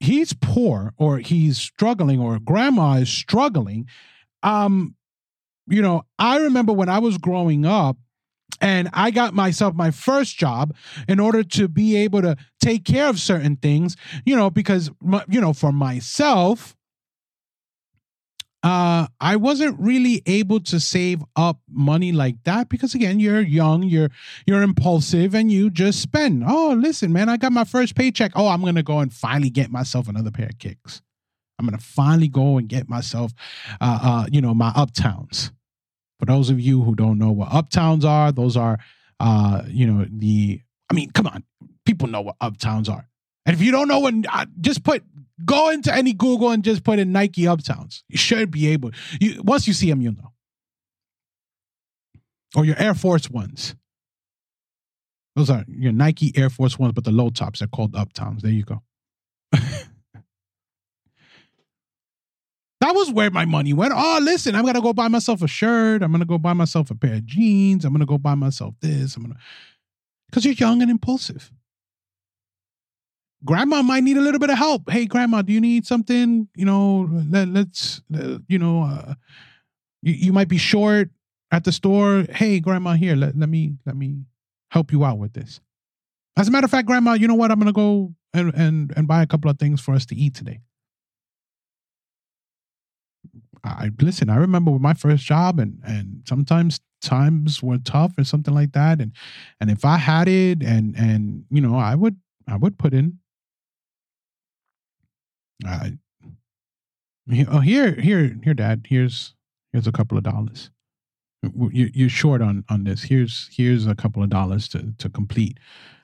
he's 0.00 0.32
poor 0.34 0.92
or 0.96 1.18
he's 1.18 1.58
struggling 1.58 2.20
or 2.20 2.38
grandma 2.38 2.94
is 2.94 3.08
struggling, 3.08 3.86
um 4.42 4.94
you 5.66 5.80
know, 5.80 6.02
I 6.18 6.38
remember 6.38 6.72
when 6.72 6.88
I 6.88 6.98
was 6.98 7.16
growing 7.18 7.64
up 7.64 7.96
and 8.60 8.88
I 8.92 9.10
got 9.10 9.34
myself 9.34 9.74
my 9.74 9.90
first 9.90 10.36
job 10.36 10.74
in 11.08 11.18
order 11.18 11.42
to 11.42 11.68
be 11.68 11.96
able 11.96 12.22
to 12.22 12.36
take 12.60 12.84
care 12.84 13.08
of 13.08 13.18
certain 13.18 13.56
things, 13.56 13.96
you 14.24 14.36
know, 14.36 14.50
because, 14.50 14.90
you 15.28 15.40
know, 15.40 15.52
for 15.52 15.72
myself, 15.72 16.76
uh, 18.64 19.06
I 19.20 19.36
wasn't 19.36 19.78
really 19.78 20.22
able 20.24 20.58
to 20.60 20.80
save 20.80 21.22
up 21.36 21.60
money 21.70 22.12
like 22.12 22.42
that 22.44 22.70
because 22.70 22.94
again, 22.94 23.20
you're 23.20 23.42
young, 23.42 23.82
you're 23.82 24.08
you're 24.46 24.62
impulsive, 24.62 25.34
and 25.34 25.52
you 25.52 25.68
just 25.68 26.00
spend. 26.00 26.44
Oh, 26.46 26.72
listen, 26.72 27.12
man, 27.12 27.28
I 27.28 27.36
got 27.36 27.52
my 27.52 27.64
first 27.64 27.94
paycheck. 27.94 28.32
Oh, 28.34 28.48
I'm 28.48 28.64
gonna 28.64 28.82
go 28.82 29.00
and 29.00 29.12
finally 29.12 29.50
get 29.50 29.70
myself 29.70 30.08
another 30.08 30.30
pair 30.30 30.46
of 30.46 30.58
kicks. 30.58 31.02
I'm 31.58 31.66
gonna 31.66 31.76
finally 31.76 32.28
go 32.28 32.56
and 32.56 32.66
get 32.66 32.88
myself, 32.88 33.32
uh, 33.82 33.98
uh, 34.02 34.26
you 34.32 34.40
know, 34.40 34.54
my 34.54 34.70
uptowns. 34.70 35.52
For 36.18 36.24
those 36.24 36.48
of 36.48 36.58
you 36.58 36.82
who 36.82 36.94
don't 36.94 37.18
know 37.18 37.32
what 37.32 37.50
uptowns 37.50 38.02
are, 38.04 38.32
those 38.32 38.56
are, 38.56 38.78
uh, 39.20 39.62
you 39.66 39.86
know, 39.86 40.06
the. 40.10 40.62
I 40.90 40.94
mean, 40.94 41.10
come 41.10 41.26
on, 41.26 41.44
people 41.84 42.08
know 42.08 42.22
what 42.22 42.38
uptowns 42.38 42.88
are. 42.88 43.06
And 43.46 43.54
if 43.54 43.62
you 43.62 43.70
don't 43.70 43.88
know 43.88 43.98
what, 43.98 44.14
uh, 44.32 44.46
just 44.60 44.82
put 44.84 45.02
go 45.44 45.70
into 45.70 45.94
any 45.94 46.12
Google 46.12 46.50
and 46.50 46.64
just 46.64 46.84
put 46.84 46.98
in 46.98 47.12
Nike 47.12 47.42
uptowns. 47.42 48.02
You 48.08 48.16
should 48.16 48.50
be 48.50 48.68
able. 48.68 48.92
You 49.20 49.42
once 49.42 49.66
you 49.66 49.72
see 49.72 49.90
them, 49.90 50.00
you'll 50.00 50.14
know. 50.14 50.32
Or 52.56 52.64
your 52.64 52.78
Air 52.78 52.94
Force 52.94 53.28
ones. 53.28 53.74
Those 55.36 55.50
are 55.50 55.64
your 55.68 55.92
Nike 55.92 56.32
Air 56.36 56.48
Force 56.48 56.78
ones, 56.78 56.92
but 56.94 57.04
the 57.04 57.10
low 57.10 57.30
tops 57.30 57.60
are 57.60 57.66
called 57.66 57.92
uptowns. 57.92 58.42
There 58.42 58.52
you 58.52 58.64
go. 58.64 58.82
That 62.84 62.94
was 62.94 63.10
where 63.10 63.30
my 63.30 63.46
money 63.46 63.72
went. 63.72 63.94
Oh, 63.96 64.18
listen, 64.20 64.54
I'm 64.54 64.66
gonna 64.66 64.82
go 64.82 64.92
buy 64.92 65.08
myself 65.08 65.40
a 65.40 65.48
shirt. 65.48 66.02
I'm 66.02 66.12
gonna 66.12 66.26
go 66.26 66.36
buy 66.36 66.52
myself 66.52 66.90
a 66.90 66.94
pair 66.94 67.14
of 67.14 67.24
jeans. 67.24 67.82
I'm 67.86 67.94
gonna 67.94 68.04
go 68.04 68.18
buy 68.18 68.34
myself 68.34 68.74
this. 68.82 69.16
I'm 69.16 69.22
gonna 69.22 69.38
because 70.28 70.44
you're 70.44 70.52
young 70.52 70.82
and 70.82 70.90
impulsive. 70.90 71.50
Grandma 73.44 73.82
might 73.82 74.02
need 74.02 74.16
a 74.16 74.20
little 74.20 74.40
bit 74.40 74.50
of 74.50 74.56
help. 74.56 74.88
Hey, 74.88 75.04
grandma, 75.04 75.42
do 75.42 75.52
you 75.52 75.60
need 75.60 75.86
something? 75.86 76.48
You 76.56 76.64
know, 76.64 77.08
let, 77.28 77.48
us 77.48 78.00
uh, 78.14 78.38
you 78.48 78.58
know, 78.58 78.82
uh, 78.82 79.14
you, 80.02 80.14
you 80.14 80.32
might 80.32 80.48
be 80.48 80.56
short 80.56 81.10
at 81.50 81.64
the 81.64 81.72
store. 81.72 82.24
Hey, 82.30 82.58
grandma, 82.58 82.94
here, 82.94 83.16
let, 83.16 83.36
let 83.36 83.48
me 83.48 83.74
let 83.84 83.96
me 83.96 84.24
help 84.70 84.92
you 84.92 85.04
out 85.04 85.18
with 85.18 85.34
this. 85.34 85.60
As 86.36 86.48
a 86.48 86.50
matter 86.50 86.64
of 86.64 86.70
fact, 86.70 86.86
grandma, 86.86 87.12
you 87.12 87.28
know 87.28 87.34
what? 87.34 87.50
I'm 87.50 87.58
gonna 87.58 87.72
go 87.72 88.14
and 88.32 88.52
and 88.54 88.92
and 88.96 89.06
buy 89.06 89.22
a 89.22 89.26
couple 89.26 89.50
of 89.50 89.58
things 89.58 89.80
for 89.80 89.94
us 89.94 90.06
to 90.06 90.16
eat 90.16 90.34
today. 90.34 90.60
I 93.62 93.90
listen, 94.00 94.30
I 94.30 94.36
remember 94.36 94.70
with 94.70 94.82
my 94.82 94.94
first 94.94 95.24
job 95.24 95.58
and 95.58 95.80
and 95.86 96.22
sometimes 96.26 96.80
times 97.02 97.62
were 97.62 97.78
tough 97.78 98.12
or 98.16 98.24
something 98.24 98.54
like 98.54 98.72
that. 98.72 99.00
And 99.00 99.12
and 99.60 99.70
if 99.70 99.84
I 99.84 99.98
had 99.98 100.28
it 100.28 100.62
and 100.62 100.96
and 100.96 101.44
you 101.50 101.60
know, 101.60 101.76
I 101.76 101.94
would 101.94 102.16
I 102.48 102.56
would 102.56 102.78
put 102.78 102.94
in 102.94 103.18
I 105.64 105.98
oh 107.48 107.60
here 107.60 107.94
here 107.94 108.36
here 108.42 108.54
dad, 108.54 108.86
here's 108.88 109.34
here's 109.72 109.86
a 109.86 109.92
couple 109.92 110.18
of 110.18 110.24
dollars. 110.24 110.70
You 111.42 111.90
you're 111.94 112.08
short 112.08 112.40
on 112.42 112.64
on 112.68 112.84
this. 112.84 113.04
Here's 113.04 113.48
here's 113.52 113.86
a 113.86 113.94
couple 113.94 114.22
of 114.22 114.30
dollars 114.30 114.68
to 114.68 114.92
to 114.98 115.08
complete. 115.10 115.58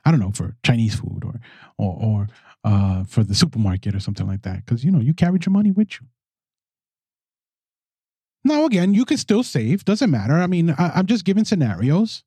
I 0.05 0.11
don't 0.11 0.21
know 0.21 0.33
for 0.33 0.57
Chinese 0.65 0.97
food 0.97 1.23
or 1.25 1.41
or 1.79 1.99
or 2.03 2.29
uh 2.65 3.05
for 3.05 3.25
the 3.25 3.35
supermarket 3.35 3.95
or 3.95 4.01
something 4.01 4.27
like 4.27 4.43
that. 4.43 4.65
Because 4.65 4.85
you 4.85 4.91
know 4.91 5.01
you 5.01 5.15
carried 5.15 5.47
your 5.47 5.53
money 5.53 5.73
with 5.73 6.01
you 6.01 6.07
Now, 8.45 8.65
again, 8.65 8.95
you 8.95 9.05
can 9.05 9.17
still 9.19 9.43
save. 9.43 9.85
Doesn't 9.85 10.11
matter. 10.11 10.35
I 10.35 10.47
mean, 10.47 10.71
I, 10.71 10.93
I'm 10.95 11.07
just 11.07 11.25
giving 11.25 11.45
scenarios. 11.45 12.25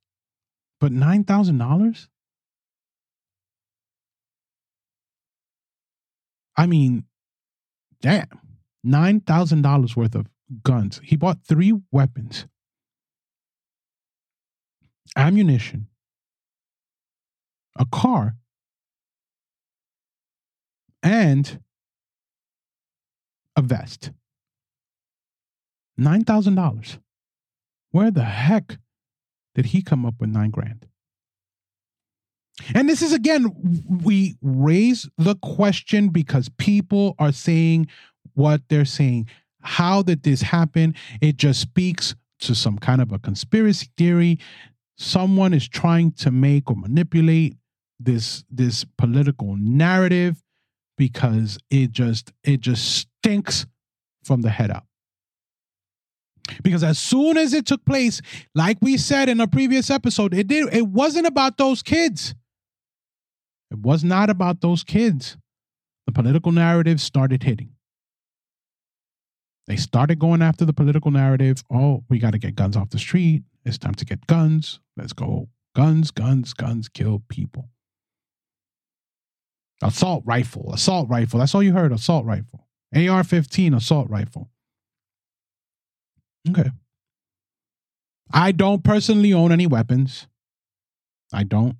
But 0.79 0.91
nine 0.91 1.23
thousand 1.23 1.57
dollars? 1.57 2.09
I 6.57 6.65
mean, 6.65 7.05
damn, 8.03 8.27
nine 8.83 9.21
thousand 9.21 9.63
dollars 9.63 9.95
worth 9.95 10.13
of 10.13 10.27
guns. 10.61 11.01
He 11.03 11.15
bought 11.15 11.39
three 11.43 11.73
weapons, 11.91 12.45
ammunition, 15.15 15.87
a 17.77 17.85
car, 17.85 18.35
and 21.01 21.59
a 23.55 23.61
vest. 23.61 24.11
Nine 25.97 26.23
thousand 26.25 26.55
dollars. 26.55 26.99
Where 27.91 28.11
the 28.11 28.25
heck 28.25 28.77
did 29.55 29.67
he 29.67 29.81
come 29.81 30.05
up 30.05 30.15
with 30.19 30.29
nine 30.29 30.49
grand? 30.49 30.87
And 32.75 32.87
this 32.87 33.01
is 33.01 33.13
again, 33.13 33.51
we 34.03 34.35
raise 34.41 35.09
the 35.17 35.35
question 35.35 36.09
because 36.09 36.49
people 36.57 37.15
are 37.19 37.31
saying 37.31 37.87
what 38.33 38.61
they're 38.69 38.85
saying. 38.85 39.27
How 39.61 40.01
did 40.01 40.23
this 40.23 40.41
happen? 40.41 40.95
It 41.21 41.37
just 41.37 41.61
speaks 41.61 42.15
to 42.41 42.53
some 42.53 42.77
kind 42.77 43.01
of 43.01 43.11
a 43.11 43.19
conspiracy 43.19 43.87
theory. 43.97 44.39
Someone 44.97 45.53
is 45.53 45.67
trying 45.67 46.11
to 46.11 46.31
make 46.31 46.69
or 46.69 46.75
manipulate 46.75 47.55
this 47.99 48.43
this 48.49 48.85
political 48.97 49.55
narrative 49.57 50.43
because 50.97 51.57
it 51.69 51.91
just 51.91 52.31
it 52.43 52.59
just 52.59 53.07
stinks 53.23 53.65
from 54.23 54.41
the 54.41 54.49
head 54.49 54.69
up. 54.69 54.85
Because 56.61 56.83
as 56.83 56.99
soon 56.99 57.37
as 57.37 57.53
it 57.53 57.65
took 57.65 57.83
place, 57.85 58.21
like 58.53 58.77
we 58.81 58.97
said 58.97 59.29
in 59.29 59.39
a 59.39 59.47
previous 59.47 59.89
episode, 59.89 60.33
it 60.33 60.47
did 60.47 60.73
it 60.73 60.87
wasn't 60.87 61.25
about 61.25 61.57
those 61.57 61.81
kids. 61.81 62.35
It 63.73 63.79
was 63.79 64.03
not 64.03 64.29
about 64.29 64.61
those 64.61 64.83
kids. 64.83 65.35
The 66.05 66.11
political 66.11 66.51
narrative 66.51 67.01
started 67.01 67.41
hitting. 67.41 67.71
They 69.65 69.77
started 69.77 70.19
going 70.19 70.43
after 70.43 70.63
the 70.63 70.73
political 70.73 71.09
narrative. 71.09 71.63
Oh, 71.71 72.03
we 72.07 72.19
got 72.19 72.33
to 72.33 72.37
get 72.37 72.55
guns 72.55 72.77
off 72.77 72.91
the 72.91 72.99
street. 72.99 73.43
It's 73.65 73.79
time 73.79 73.95
to 73.95 74.05
get 74.05 74.27
guns. 74.27 74.79
Let's 74.95 75.13
go. 75.13 75.49
Guns, 75.75 76.11
guns, 76.11 76.53
guns 76.53 76.87
kill 76.87 77.23
people. 77.29 77.69
Assault 79.81 80.23
rifle, 80.25 80.71
assault 80.71 81.09
rifle. 81.09 81.39
That's 81.39 81.55
all 81.55 81.63
you 81.63 81.73
heard. 81.73 81.91
Assault 81.91 82.25
rifle. 82.25 82.67
AR 82.95 83.23
15, 83.23 83.73
assault 83.73 84.07
rifle. 84.07 84.49
Okay. 86.47 86.69
I 88.31 88.51
don't 88.51 88.83
personally 88.83 89.33
own 89.33 89.51
any 89.51 89.65
weapons. 89.65 90.27
I 91.33 91.43
don't. 91.43 91.77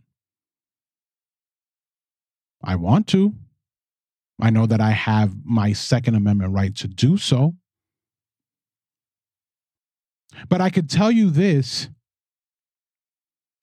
I 2.63 2.75
want 2.75 3.07
to. 3.07 3.33
I 4.41 4.49
know 4.49 4.65
that 4.65 4.81
I 4.81 4.91
have 4.91 5.35
my 5.43 5.73
Second 5.73 6.15
Amendment 6.15 6.53
right 6.53 6.75
to 6.77 6.87
do 6.87 7.17
so. 7.17 7.55
But 10.49 10.61
I 10.61 10.69
could 10.69 10.89
tell 10.89 11.11
you 11.11 11.29
this 11.29 11.89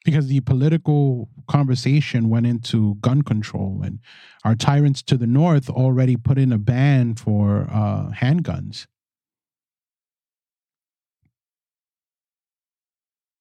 because 0.05 0.29
the 0.29 0.41
political 0.41 1.29
conversation 1.49 2.31
went 2.31 2.47
into 2.47 2.95
gun 2.97 3.23
control, 3.23 3.83
and 3.85 3.99
our 4.45 4.55
tyrants 4.55 5.03
to 5.03 5.17
the 5.17 5.27
north 5.27 5.69
already 5.69 6.17
put 6.17 6.39
in 6.39 6.53
a 6.53 6.59
ban 6.59 7.15
for 7.15 7.67
uh, 7.71 8.11
handguns. 8.11 8.87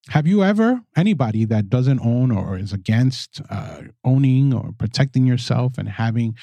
Have 0.10 0.26
you 0.26 0.43
ever, 0.43 0.82
anybody 0.95 1.45
that 1.45 1.70
doesn't 1.70 1.99
own 1.99 2.32
or 2.32 2.57
is 2.57 2.74
against 2.74 3.41
uh, 3.47 3.84
owning 4.03 4.53
or 4.53 4.72
protecting 4.76 5.28
yourself 5.28 5.78
and 5.78 5.88
having 5.88 6.36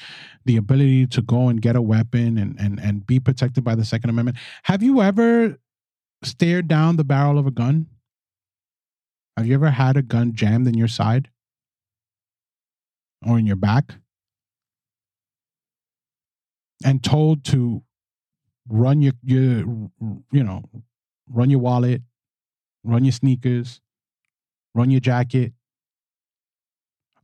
the 0.45 0.55
ability 0.55 1.05
to 1.07 1.21
go 1.21 1.49
and 1.49 1.61
get 1.61 1.75
a 1.75 1.81
weapon 1.81 2.37
and, 2.37 2.57
and, 2.57 2.79
and 2.79 3.05
be 3.05 3.19
protected 3.19 3.65
by 3.65 3.75
the 3.75 3.83
Second 3.83 4.09
Amendment, 4.09 4.37
have 4.63 4.81
you 4.81 5.01
ever 5.01 5.57
stared 6.23 6.69
down 6.69 6.95
the 6.95 7.03
barrel 7.03 7.37
of 7.37 7.45
a 7.45 7.51
gun? 7.51 7.87
Have 9.35 9.45
you 9.45 9.53
ever 9.53 9.71
had 9.71 9.97
a 9.97 10.01
gun 10.01 10.33
jammed 10.33 10.67
in 10.67 10.75
your 10.75 10.87
side 10.87 11.29
or 13.25 13.37
in 13.37 13.45
your 13.45 13.57
back 13.57 13.95
and 16.85 17.03
told 17.03 17.43
to 17.45 17.83
run 18.69 19.01
your, 19.01 19.13
your 19.23 19.89
you 20.31 20.43
know, 20.43 20.63
run 21.29 21.49
your 21.49 21.59
wallet, 21.59 22.01
run 22.87 23.03
your 23.03 23.11
sneakers, 23.11 23.81
run 24.73 24.89
your 24.89 24.99
jacket. 24.99 25.53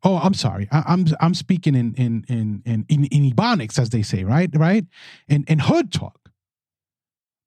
Oh, 0.03 0.17
I'm 0.17 0.33
sorry. 0.33 0.67
I, 0.71 0.79
am 0.79 0.83
I'm, 0.87 1.05
I'm 1.21 1.33
speaking 1.33 1.75
in 1.75 1.93
in 1.95 2.25
in 2.27 2.61
in 2.65 2.85
in, 2.89 3.05
in 3.05 3.31
ebonics, 3.31 3.79
as 3.79 3.89
they 3.89 4.01
say, 4.01 4.23
right? 4.23 4.49
Right? 4.53 4.85
In 5.27 5.45
in 5.47 5.59
hood 5.59 5.91
talk. 5.91 6.29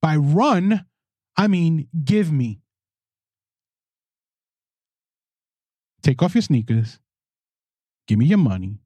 By 0.01 0.17
run, 0.17 0.87
I 1.37 1.47
mean 1.47 1.89
give 2.05 2.33
me. 2.33 2.61
Take 6.03 6.23
off 6.23 6.35
your 6.35 6.43
sneakers. 6.43 7.01
Give 8.07 8.19
me 8.19 8.27
your 8.27 8.39
money. 8.39 8.79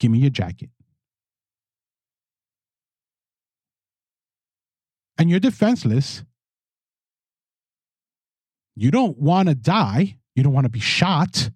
Give 0.00 0.10
me 0.10 0.18
your 0.18 0.30
jacket. 0.30 0.70
And 5.16 5.30
you're 5.30 5.38
defenseless 5.38 6.24
you 8.76 8.90
don't 8.90 9.18
want 9.18 9.48
to 9.48 9.54
die. 9.54 10.16
You 10.34 10.42
don't 10.42 10.52
want 10.52 10.64
to 10.64 10.70
be 10.70 10.80
shot. 10.80 11.50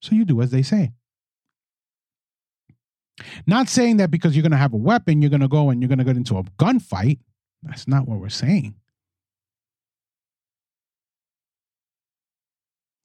So 0.00 0.14
you 0.14 0.24
do 0.24 0.40
as 0.40 0.50
they 0.50 0.62
say. 0.62 0.92
Not 3.46 3.68
saying 3.68 3.98
that 3.98 4.10
because 4.10 4.34
you're 4.34 4.42
going 4.42 4.52
to 4.52 4.58
have 4.58 4.72
a 4.72 4.78
weapon, 4.78 5.22
you're 5.22 5.30
going 5.30 5.40
to 5.40 5.48
go 5.48 5.70
and 5.70 5.80
you're 5.80 5.88
going 5.88 5.98
to 5.98 6.04
get 6.04 6.16
into 6.16 6.36
a 6.36 6.42
gunfight. 6.58 7.18
That's 7.62 7.86
not 7.86 8.06
what 8.06 8.18
we're 8.18 8.28
saying. 8.28 8.74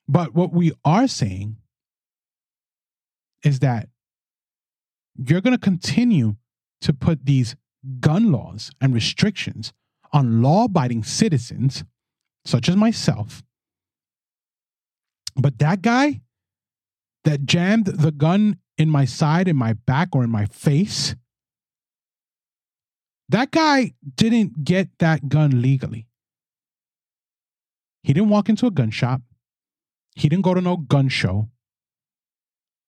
But 0.07 0.33
what 0.33 0.51
we 0.51 0.71
are 0.83 1.07
saying 1.07 1.57
is 3.43 3.59
that 3.59 3.89
you're 5.15 5.41
going 5.41 5.55
to 5.55 5.61
continue 5.61 6.35
to 6.81 6.93
put 6.93 7.25
these 7.25 7.55
gun 7.99 8.31
laws 8.31 8.71
and 8.81 8.93
restrictions 8.93 9.71
on 10.11 10.41
law 10.41 10.65
abiding 10.65 11.03
citizens 11.03 11.83
such 12.45 12.69
as 12.69 12.75
myself. 12.75 13.43
But 15.35 15.59
that 15.59 15.81
guy 15.81 16.21
that 17.23 17.45
jammed 17.45 17.85
the 17.85 18.11
gun 18.11 18.57
in 18.77 18.89
my 18.89 19.05
side, 19.05 19.47
in 19.47 19.55
my 19.55 19.73
back, 19.73 20.09
or 20.13 20.23
in 20.23 20.29
my 20.29 20.45
face, 20.45 21.15
that 23.29 23.51
guy 23.51 23.93
didn't 24.15 24.63
get 24.63 24.89
that 24.99 25.29
gun 25.29 25.61
legally. 25.61 26.07
He 28.03 28.13
didn't 28.13 28.29
walk 28.29 28.49
into 28.49 28.65
a 28.65 28.71
gun 28.71 28.89
shop. 28.89 29.21
He 30.15 30.29
didn't 30.29 30.43
go 30.43 30.53
to 30.53 30.61
no 30.61 30.77
gun 30.77 31.09
show 31.09 31.49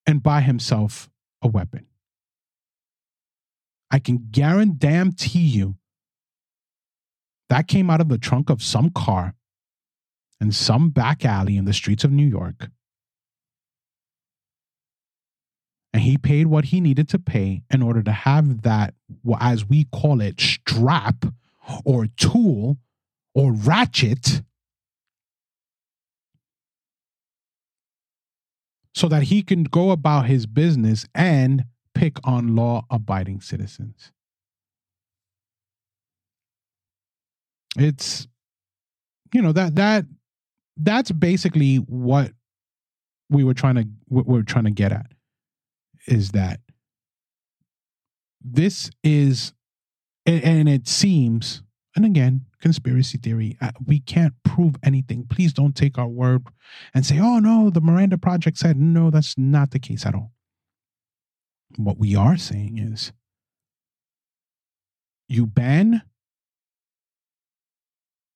and 0.08 0.24
buy 0.24 0.42
himself 0.42 1.10
a 1.42 1.48
weapon. 1.48 1.86
I 3.92 4.00
can 4.00 4.30
guarantee 4.32 5.40
you 5.40 5.76
that 7.50 7.68
came 7.68 7.90
out 7.90 8.02
of 8.02 8.08
the 8.08 8.18
trunk 8.18 8.50
of 8.50 8.64
some 8.64 8.90
car 8.90 9.36
in 10.42 10.52
some 10.52 10.90
back 10.90 11.24
alley 11.24 11.56
in 11.56 11.66
the 11.66 11.74
streets 11.74 12.04
of 12.04 12.12
New 12.12 12.26
York. 12.26 12.70
And 15.94 16.02
he 16.02 16.18
paid 16.18 16.48
what 16.48 16.66
he 16.66 16.82
needed 16.82 17.08
to 17.10 17.20
pay 17.20 17.64
in 17.70 17.82
order 17.84 18.02
to 18.02 18.12
have 18.12 18.64
that, 18.64 18.96
as 19.40 19.66
we 19.66 19.86
call 19.86 20.20
it, 20.20 20.42
strap 20.42 21.26
or 21.86 22.08
tool 22.18 22.78
or 23.36 23.54
ratchet 23.54 24.42
so 28.96 29.08
that 29.08 29.24
he 29.24 29.42
can 29.42 29.64
go 29.64 29.92
about 29.92 30.26
his 30.26 30.46
business 30.46 31.06
and 31.14 31.66
pick 31.94 32.18
on 32.24 32.56
law 32.56 32.86
abiding 32.90 33.42
citizens. 33.42 34.12
It's, 37.78 38.28
you 39.34 39.42
know, 39.42 39.52
that, 39.52 39.76
that, 39.76 40.06
that's 40.84 41.12
basically 41.12 41.78
what 41.78 42.32
we 43.30 43.44
were 43.44 43.54
trying 43.54 43.76
to 43.76 43.88
what 44.08 44.26
we 44.26 44.34
we're 44.34 44.44
trying 44.44 44.66
to 44.66 44.72
get 44.72 44.92
at 44.92 45.08
is 46.08 46.32
that 46.32 46.60
this 48.44 48.90
is 49.04 49.54
and, 50.26 50.44
and 50.44 50.70
it 50.70 50.88
seems 50.88 51.62
and 51.96 52.06
again 52.06 52.46
conspiracy 52.60 53.18
theory 53.18 53.58
uh, 53.62 53.72
we 53.86 54.00
can't 54.00 54.34
prove 54.44 54.76
anything. 54.84 55.26
Please 55.30 55.54
don't 55.54 55.76
take 55.76 55.98
our 55.98 56.08
word 56.08 56.44
and 56.94 57.06
say 57.06 57.20
oh 57.20 57.40
no 57.40 57.70
the 57.70 57.82
miranda 57.82 58.18
project 58.18 58.58
said 58.58 58.78
no 58.78 59.10
that's 59.10 59.38
not 59.38 59.72
the 59.72 59.80
case 59.80 60.06
at 60.06 60.16
all. 60.16 60.32
What 61.78 61.98
we 61.98 62.16
are 62.16 62.38
saying 62.38 62.80
is 62.80 63.14
you 65.28 65.46
ban 65.46 66.02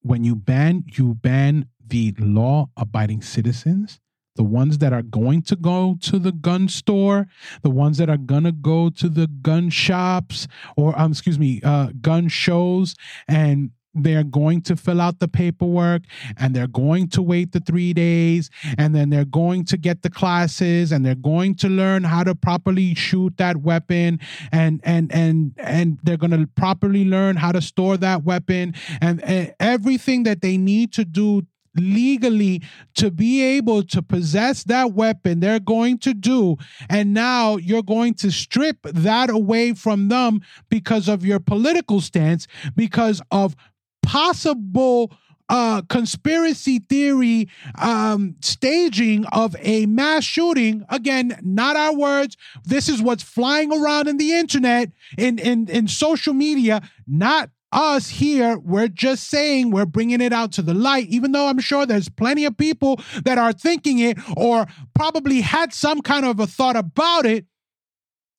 when 0.05 0.23
you 0.23 0.35
ban, 0.35 0.83
you 0.95 1.15
ban 1.15 1.65
the 1.87 2.13
law 2.19 2.69
abiding 2.77 3.21
citizens, 3.21 3.99
the 4.35 4.43
ones 4.43 4.79
that 4.79 4.93
are 4.93 5.01
going 5.01 5.41
to 5.43 5.55
go 5.55 5.97
to 6.01 6.19
the 6.19 6.31
gun 6.31 6.67
store, 6.67 7.27
the 7.61 7.69
ones 7.69 7.97
that 7.97 8.09
are 8.09 8.17
gonna 8.17 8.51
go 8.51 8.89
to 8.89 9.09
the 9.09 9.27
gun 9.27 9.69
shops 9.69 10.47
or 10.75 10.97
um, 10.99 11.11
excuse 11.11 11.39
me, 11.39 11.61
uh, 11.63 11.89
gun 12.01 12.27
shows 12.27 12.95
and 13.27 13.71
they're 13.95 14.23
going 14.23 14.61
to 14.61 14.75
fill 14.75 14.99
out 14.99 15.19
the 15.19 15.27
paperwork 15.27 16.03
and 16.37 16.55
they're 16.55 16.67
going 16.67 17.07
to 17.07 17.21
wait 17.21 17.53
the 17.53 17.61
three 17.61 17.93
days 17.93 18.49
and 18.77 18.93
then 18.93 19.09
they're 19.09 19.25
going 19.25 19.63
to 19.63 19.77
get 19.77 20.01
the 20.01 20.09
classes 20.09 20.91
and 20.91 21.05
they're 21.05 21.15
going 21.15 21.55
to 21.55 21.69
learn 21.69 22.03
how 22.03 22.23
to 22.23 22.35
properly 22.35 22.93
shoot 22.93 23.37
that 23.37 23.57
weapon 23.57 24.19
and 24.51 24.81
and 24.83 25.11
and 25.13 25.53
and 25.57 25.97
they're 26.03 26.17
going 26.17 26.31
to 26.31 26.45
properly 26.55 27.05
learn 27.05 27.37
how 27.37 27.51
to 27.51 27.61
store 27.61 27.95
that 27.95 28.23
weapon 28.23 28.73
and, 28.99 29.23
and 29.23 29.55
everything 29.59 30.23
that 30.23 30.41
they 30.41 30.57
need 30.57 30.91
to 30.91 31.05
do 31.05 31.41
legally 31.75 32.61
to 32.95 33.11
be 33.11 33.41
able 33.41 33.83
to 33.83 34.01
possess 34.01 34.63
that 34.63 34.93
weapon 34.93 35.39
they're 35.39 35.59
going 35.59 35.97
to 35.97 36.13
do 36.13 36.55
and 36.89 37.13
now 37.13 37.57
you're 37.57 37.83
going 37.83 38.13
to 38.13 38.31
strip 38.31 38.77
that 38.83 39.29
away 39.29 39.73
from 39.73 40.07
them 40.07 40.41
because 40.69 41.07
of 41.07 41.25
your 41.25 41.39
political 41.39 42.01
stance 42.01 42.47
because 42.75 43.21
of 43.31 43.55
possible 44.01 45.11
uh, 45.49 45.81
conspiracy 45.89 46.79
theory 46.79 47.47
um, 47.77 48.35
staging 48.41 49.25
of 49.27 49.55
a 49.59 49.85
mass 49.85 50.23
shooting. 50.23 50.83
Again, 50.89 51.37
not 51.43 51.75
our 51.75 51.95
words. 51.95 52.35
This 52.63 52.89
is 52.89 53.01
what's 53.01 53.23
flying 53.23 53.71
around 53.71 54.07
in 54.07 54.17
the 54.17 54.33
internet, 54.33 54.91
in 55.17 55.37
in 55.39 55.69
in 55.69 55.87
social 55.87 56.33
media. 56.33 56.81
Not 57.07 57.49
us 57.75 58.09
here. 58.09 58.57
We're 58.57 58.87
just 58.87 59.29
saying 59.29 59.69
we're 59.69 59.85
bringing 59.85 60.21
it 60.21 60.33
out 60.33 60.53
to 60.53 60.63
the 60.63 60.73
light, 60.73 61.07
even 61.09 61.33
though 61.33 61.47
I'm 61.47 61.59
sure 61.59 61.85
there's 61.85 62.09
plenty 62.09 62.45
of 62.45 62.57
people 62.57 62.99
that 63.23 63.37
are 63.37 63.53
thinking 63.53 63.99
it 63.99 64.17
or 64.35 64.65
probably 64.95 65.41
had 65.41 65.73
some 65.73 66.01
kind 66.01 66.25
of 66.25 66.39
a 66.39 66.47
thought 66.47 66.75
about 66.75 67.27
it. 67.27 67.45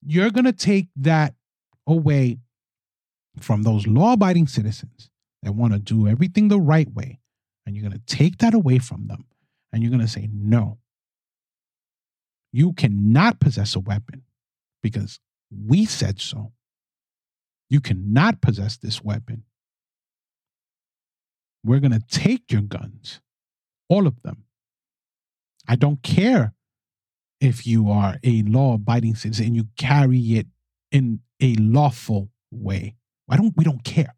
You're 0.04 0.30
gonna 0.30 0.52
take 0.52 0.88
that 0.96 1.34
away 1.86 2.38
from 3.40 3.62
those 3.62 3.86
law-abiding 3.86 4.46
citizens 4.46 5.10
that 5.42 5.52
want 5.52 5.72
to 5.72 5.78
do 5.78 6.08
everything 6.08 6.48
the 6.48 6.58
right 6.58 6.92
way, 6.92 7.20
and 7.64 7.76
you're 7.76 7.88
going 7.88 7.92
to 7.92 8.16
take 8.16 8.38
that 8.38 8.54
away 8.54 8.78
from 8.78 9.06
them, 9.06 9.26
and 9.72 9.82
you're 9.82 9.90
going 9.90 10.00
to 10.00 10.08
say, 10.08 10.28
no, 10.32 10.78
you 12.50 12.72
cannot 12.72 13.38
possess 13.38 13.76
a 13.76 13.80
weapon 13.80 14.22
because 14.82 15.20
we 15.50 15.84
said 15.84 16.20
so. 16.20 16.52
You 17.68 17.80
cannot 17.80 18.40
possess 18.40 18.76
this 18.76 19.02
weapon. 19.02 19.44
We're 21.64 21.80
going 21.80 21.92
to 21.92 22.02
take 22.08 22.52
your 22.52 22.62
guns, 22.62 23.20
all 23.88 24.06
of 24.06 24.22
them. 24.22 24.44
I 25.66 25.74
don't 25.74 26.02
care 26.02 26.54
if 27.40 27.66
you 27.66 27.90
are 27.90 28.16
a 28.22 28.42
law 28.42 28.74
abiding 28.74 29.16
citizen 29.16 29.46
and 29.46 29.56
you 29.56 29.64
carry 29.76 30.20
it 30.34 30.46
in 30.92 31.20
a 31.40 31.54
lawful 31.56 32.30
way. 32.50 32.94
I 33.28 33.36
don't 33.36 33.56
we 33.56 33.64
don't 33.64 33.82
care. 33.82 34.14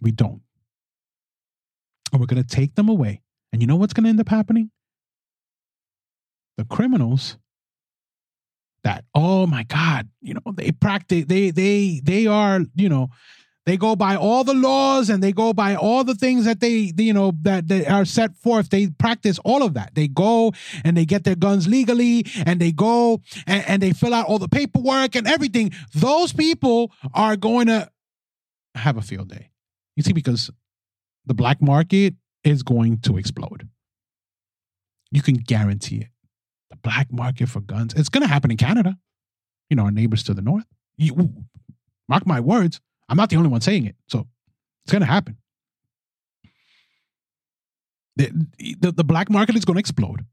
We 0.00 0.10
don't. 0.10 0.42
And 2.12 2.20
we're 2.20 2.26
going 2.26 2.42
to 2.42 2.48
take 2.48 2.74
them 2.74 2.88
away. 2.88 3.22
And 3.52 3.62
you 3.62 3.66
know 3.66 3.76
what's 3.76 3.92
going 3.92 4.04
to 4.04 4.10
end 4.10 4.20
up 4.20 4.28
happening? 4.28 4.70
The 6.56 6.64
criminals 6.64 7.36
that, 8.84 9.04
oh 9.14 9.46
my 9.46 9.64
God, 9.64 10.08
you 10.20 10.34
know, 10.34 10.52
they 10.54 10.70
practice, 10.70 11.24
they, 11.26 11.50
they, 11.50 12.00
they 12.02 12.26
are, 12.26 12.60
you 12.74 12.88
know, 12.88 13.10
they 13.66 13.78
go 13.78 13.96
by 13.96 14.14
all 14.14 14.44
the 14.44 14.54
laws 14.54 15.08
and 15.08 15.22
they 15.22 15.32
go 15.32 15.54
by 15.54 15.74
all 15.74 16.04
the 16.04 16.14
things 16.14 16.44
that 16.44 16.60
they, 16.60 16.92
you 16.98 17.14
know, 17.14 17.32
that, 17.42 17.66
that 17.68 17.90
are 17.90 18.04
set 18.04 18.36
forth. 18.36 18.68
They 18.68 18.88
practice 18.88 19.38
all 19.42 19.62
of 19.62 19.72
that. 19.74 19.94
They 19.94 20.06
go 20.06 20.52
and 20.84 20.96
they 20.96 21.06
get 21.06 21.24
their 21.24 21.34
guns 21.34 21.66
legally 21.66 22.26
and 22.44 22.60
they 22.60 22.72
go 22.72 23.22
and, 23.46 23.64
and 23.66 23.82
they 23.82 23.92
fill 23.92 24.12
out 24.12 24.26
all 24.26 24.38
the 24.38 24.48
paperwork 24.48 25.16
and 25.16 25.26
everything. 25.26 25.72
Those 25.94 26.32
people 26.32 26.92
are 27.14 27.36
going 27.36 27.68
to 27.68 27.90
have 28.74 28.98
a 28.98 29.02
field 29.02 29.30
day. 29.30 29.50
You 29.96 30.02
see, 30.02 30.12
because 30.12 30.50
the 31.24 31.34
black 31.34 31.62
market 31.62 32.14
is 32.42 32.62
going 32.62 32.98
to 32.98 33.16
explode. 33.16 33.68
You 35.10 35.22
can 35.22 35.36
guarantee 35.36 35.98
it. 35.98 36.08
Black 36.84 37.12
market 37.12 37.48
for 37.48 37.60
guns, 37.60 37.94
it's 37.94 38.08
going 38.08 38.22
to 38.22 38.28
happen 38.28 38.52
in 38.52 38.56
Canada. 38.56 38.96
You 39.68 39.76
know, 39.76 39.84
our 39.84 39.90
neighbors 39.90 40.22
to 40.24 40.34
the 40.34 40.42
north. 40.42 40.66
You, 40.96 41.34
mark 42.08 42.26
my 42.26 42.38
words. 42.38 42.80
I'm 43.08 43.16
not 43.16 43.30
the 43.30 43.36
only 43.36 43.48
one 43.48 43.60
saying 43.60 43.86
it. 43.86 43.96
So 44.06 44.28
it's 44.84 44.92
going 44.92 45.00
to 45.00 45.06
happen. 45.06 45.38
The, 48.16 48.30
the, 48.80 48.92
the 48.92 49.04
black 49.04 49.28
market 49.28 49.56
is 49.56 49.64
going 49.64 49.74
to 49.74 49.80
explode. 49.80 50.24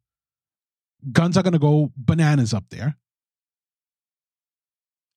Guns 1.11 1.35
are 1.35 1.41
going 1.41 1.53
to 1.53 1.59
go 1.59 1.91
bananas 1.97 2.53
up 2.53 2.65
there. 2.69 2.97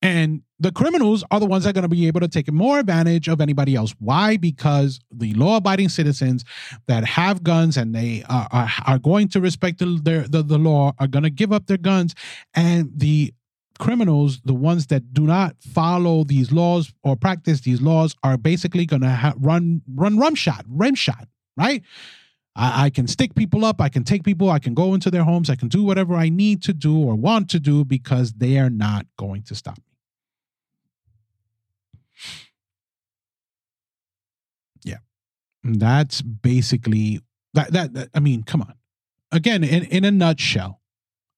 And 0.05 0.43
the 0.59 0.71
criminals 0.71 1.23
are 1.31 1.39
the 1.39 1.47
ones 1.47 1.63
that 1.63 1.71
are 1.71 1.73
going 1.73 1.81
to 1.81 1.89
be 1.89 2.05
able 2.05 2.19
to 2.19 2.27
take 2.27 2.51
more 2.51 2.77
advantage 2.77 3.27
of 3.27 3.41
anybody 3.41 3.73
else. 3.73 3.95
Why? 3.97 4.37
Because 4.37 4.99
the 5.11 5.33
law 5.33 5.57
abiding 5.57 5.89
citizens 5.89 6.45
that 6.85 7.03
have 7.05 7.41
guns 7.41 7.75
and 7.75 7.95
they 7.95 8.23
are, 8.29 8.47
are, 8.51 8.69
are 8.85 8.99
going 8.99 9.29
to 9.29 9.41
respect 9.41 9.79
the, 9.79 9.99
their, 10.03 10.27
the, 10.27 10.43
the 10.43 10.59
law 10.59 10.93
are 10.99 11.07
going 11.07 11.23
to 11.23 11.31
give 11.31 11.51
up 11.51 11.65
their 11.65 11.77
guns. 11.77 12.13
And 12.53 12.91
the 12.95 13.33
criminals, 13.79 14.41
the 14.45 14.53
ones 14.53 14.85
that 14.87 15.11
do 15.11 15.23
not 15.23 15.55
follow 15.59 16.23
these 16.23 16.51
laws 16.51 16.93
or 17.03 17.15
practice 17.15 17.61
these 17.61 17.81
laws, 17.81 18.15
are 18.21 18.37
basically 18.37 18.85
going 18.85 19.01
to 19.01 19.09
ha- 19.09 19.33
run, 19.39 19.81
run 19.91 20.19
rum 20.19 20.35
shot, 20.35 20.65
rim 20.69 20.93
shot, 20.93 21.27
right? 21.57 21.81
I, 22.55 22.89
can 22.89 23.07
stick 23.07 23.35
people 23.35 23.65
up. 23.65 23.81
I 23.81 23.89
can 23.89 24.05
take 24.05 24.23
people. 24.23 24.49
I 24.49 24.59
can 24.59 24.73
go 24.73 24.93
into 24.93 25.11
their 25.11 25.23
homes. 25.23 25.49
I 25.49 25.55
can 25.55 25.67
do 25.67 25.83
whatever 25.83 26.15
I 26.15 26.29
need 26.29 26.63
to 26.63 26.73
do 26.73 26.97
or 26.97 27.15
want 27.15 27.49
to 27.49 27.59
do 27.59 27.83
because 27.83 28.33
they 28.33 28.57
are 28.57 28.69
not 28.69 29.07
going 29.17 29.43
to 29.43 29.55
stop 29.55 29.77
me. 29.77 29.83
Yeah. 34.83 34.99
That's 35.65 36.21
basically 36.21 37.21
that, 37.53 37.71
that, 37.73 37.93
that 37.93 38.09
I 38.13 38.19
mean, 38.19 38.43
come 38.43 38.61
on. 38.61 38.75
Again, 39.31 39.63
in, 39.63 39.85
in 39.85 40.05
a 40.05 40.11
nutshell, 40.11 40.81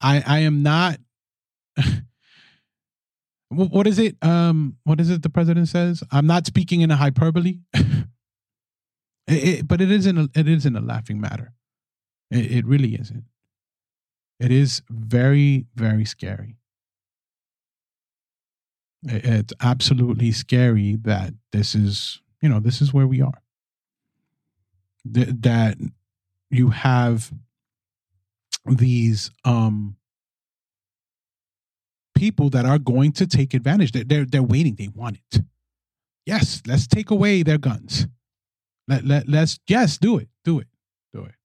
I 0.02 0.24
I 0.26 0.40
am 0.40 0.64
not 0.64 0.98
what 3.50 3.88
is 3.88 3.98
it? 4.00 4.18
Um, 4.22 4.78
what 4.84 5.00
is 5.00 5.10
it 5.10 5.22
the 5.24 5.30
president 5.30 5.70
says? 5.70 6.04
I'm 6.12 6.28
not 6.28 6.46
speaking 6.46 6.82
in 6.82 6.92
a 6.92 6.96
hyperbole. 6.98 7.60
it, 7.74 8.06
it, 9.28 9.68
but 9.68 9.80
it 9.80 9.90
isn't 9.90 10.18
a, 10.18 10.30
it 10.36 10.48
isn't 10.48 10.76
a 10.76 10.82
laughing 10.82 11.22
matter. 11.22 11.54
It, 12.30 12.52
it 12.52 12.66
really 12.66 12.96
isn't. 12.96 13.24
It 14.40 14.52
is 14.52 14.82
very, 14.90 15.66
very 15.76 16.06
scary 16.06 16.58
it's 19.04 19.54
absolutely 19.62 20.32
scary 20.32 20.96
that 20.96 21.34
this 21.52 21.76
is 21.76 22.22
you 22.42 22.50
know 22.50 22.60
this 22.60 22.82
is 22.82 22.94
where 22.94 23.08
we 23.08 23.22
are 23.22 23.42
Th- 25.14 25.30
that 25.40 25.78
you 26.50 26.70
have 26.70 27.32
these 28.66 29.32
um 29.46 29.96
people 32.16 32.50
that 32.50 32.66
are 32.66 32.80
going 32.80 33.12
to 33.14 33.28
take 33.28 33.54
advantage. 33.54 33.92
They're, 33.92 34.04
they're 34.04 34.26
they're 34.26 34.44
waiting. 34.44 34.76
They 34.76 34.88
want 34.88 35.18
it. 35.18 35.42
Yes 36.26 36.62
let's 36.66 36.88
take 36.88 37.12
away 37.12 37.44
their 37.44 37.58
guns. 37.58 38.08
Let, 38.88 39.06
let 39.06 39.28
let's 39.28 39.60
yes 39.68 39.98
do 39.98 40.18
it. 40.18 40.30
Do 40.44 40.60
it. 40.60 40.68
Do 41.14 41.24
it. 41.26 41.36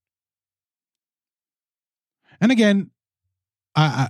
And 2.41 2.51
again 2.51 2.91
I, 3.75 4.09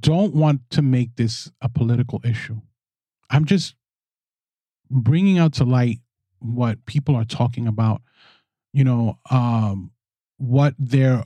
don't 0.00 0.34
want 0.34 0.62
to 0.70 0.82
make 0.82 1.16
this 1.16 1.50
a 1.60 1.68
political 1.68 2.20
issue. 2.24 2.60
I'm 3.28 3.44
just 3.44 3.74
bringing 4.90 5.38
out 5.38 5.52
to 5.54 5.64
light 5.64 6.00
what 6.40 6.84
people 6.86 7.14
are 7.14 7.24
talking 7.24 7.66
about, 7.66 8.02
you 8.72 8.84
know, 8.84 9.18
um, 9.30 9.90
what 10.38 10.74
they're 10.78 11.24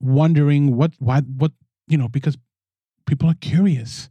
wondering, 0.00 0.76
what, 0.76 0.92
why, 0.98 1.20
what, 1.20 1.52
you 1.86 1.98
know, 1.98 2.08
because 2.08 2.36
people 3.06 3.28
are 3.28 3.36
curious. 3.40 4.10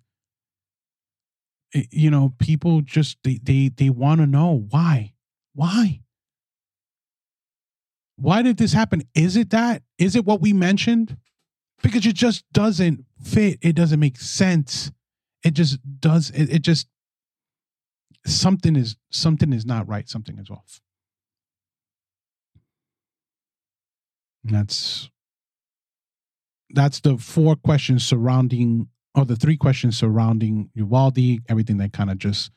It, 1.73 1.87
you 1.91 2.09
know, 2.09 2.33
people 2.39 2.81
just, 2.81 3.17
they, 3.23 3.39
they, 3.41 3.69
they 3.75 3.89
want 3.89 4.21
to 4.21 4.27
know 4.27 4.65
why, 4.69 5.13
why? 5.53 6.01
Why 8.17 8.41
did 8.41 8.57
this 8.57 8.73
happen? 8.73 9.03
Is 9.13 9.35
it 9.35 9.49
that? 9.49 9.83
Is 9.97 10.15
it 10.15 10.25
what 10.25 10.41
we 10.41 10.53
mentioned? 10.53 11.17
Because 11.83 12.05
it 12.05 12.15
just 12.15 12.45
doesn't 12.53 13.05
fit. 13.21 13.59
It 13.61 13.75
doesn't 13.75 13.99
make 13.99 14.17
sense. 14.17 14.91
It 15.43 15.53
just 15.53 15.79
does. 15.99 16.29
It, 16.29 16.49
it 16.49 16.61
just 16.61 16.87
something 18.25 18.75
is 18.75 18.95
something 19.11 19.51
is 19.51 19.65
not 19.65 19.87
right. 19.87 20.07
Something 20.09 20.39
is 20.39 20.49
off. 20.49 20.81
That's 24.53 25.09
that's 26.71 26.99
the 26.99 27.17
four 27.17 27.55
questions 27.55 28.05
surrounding 28.05 28.87
or 29.15 29.25
the 29.25 29.35
three 29.35 29.55
questions 29.57 29.97
surrounding 29.97 30.69
Uvalde, 30.73 31.39
everything 31.47 31.77
that 31.77 31.93
kind 31.93 32.11
of 32.11 32.17
just 32.17 32.51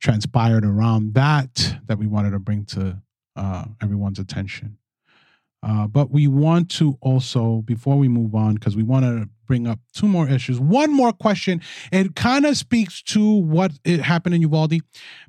transpired 0.00 0.64
around 0.64 1.14
that 1.14 1.76
that 1.86 1.98
we 1.98 2.06
wanted 2.06 2.30
to 2.30 2.38
bring 2.38 2.64
to 2.66 3.02
uh, 3.34 3.64
everyone's 3.82 4.18
attention. 4.18 4.78
Uh, 5.62 5.86
but 5.86 6.10
we 6.10 6.28
want 6.28 6.70
to 6.70 6.96
also, 7.00 7.62
before 7.62 7.96
we 7.96 8.08
move 8.08 8.34
on, 8.34 8.54
because 8.54 8.76
we 8.76 8.82
want 8.82 9.04
to 9.04 9.28
bring 9.46 9.66
up 9.66 9.80
two 9.92 10.06
more 10.06 10.28
issues. 10.28 10.60
One 10.60 10.92
more 10.92 11.12
question. 11.12 11.60
It 11.90 12.14
kind 12.14 12.46
of 12.46 12.56
speaks 12.56 13.02
to 13.04 13.34
what 13.34 13.72
it 13.84 14.00
happened 14.00 14.34
in 14.34 14.42
Uvalde, 14.42 14.80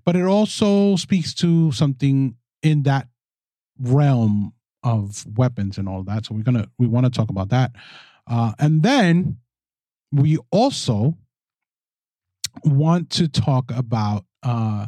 but 0.05 0.15
it 0.15 0.25
also 0.25 0.95
speaks 0.95 1.33
to 1.35 1.71
something 1.71 2.35
in 2.61 2.83
that 2.83 3.07
realm 3.79 4.53
of 4.87 5.25
weapons 5.37 5.77
and 5.77 5.87
all 5.89 6.03
that. 6.03 6.25
So 6.25 6.35
we're 6.35 6.43
gonna 6.43 6.67
we 6.77 6.87
want 6.87 7.05
to 7.05 7.11
talk 7.11 7.29
about 7.29 7.49
that, 7.49 7.71
uh, 8.27 8.53
and 8.59 8.83
then 8.83 9.37
we 10.11 10.37
also 10.51 11.17
want 12.63 13.09
to 13.11 13.27
talk 13.27 13.71
about 13.71 14.25
uh, 14.43 14.87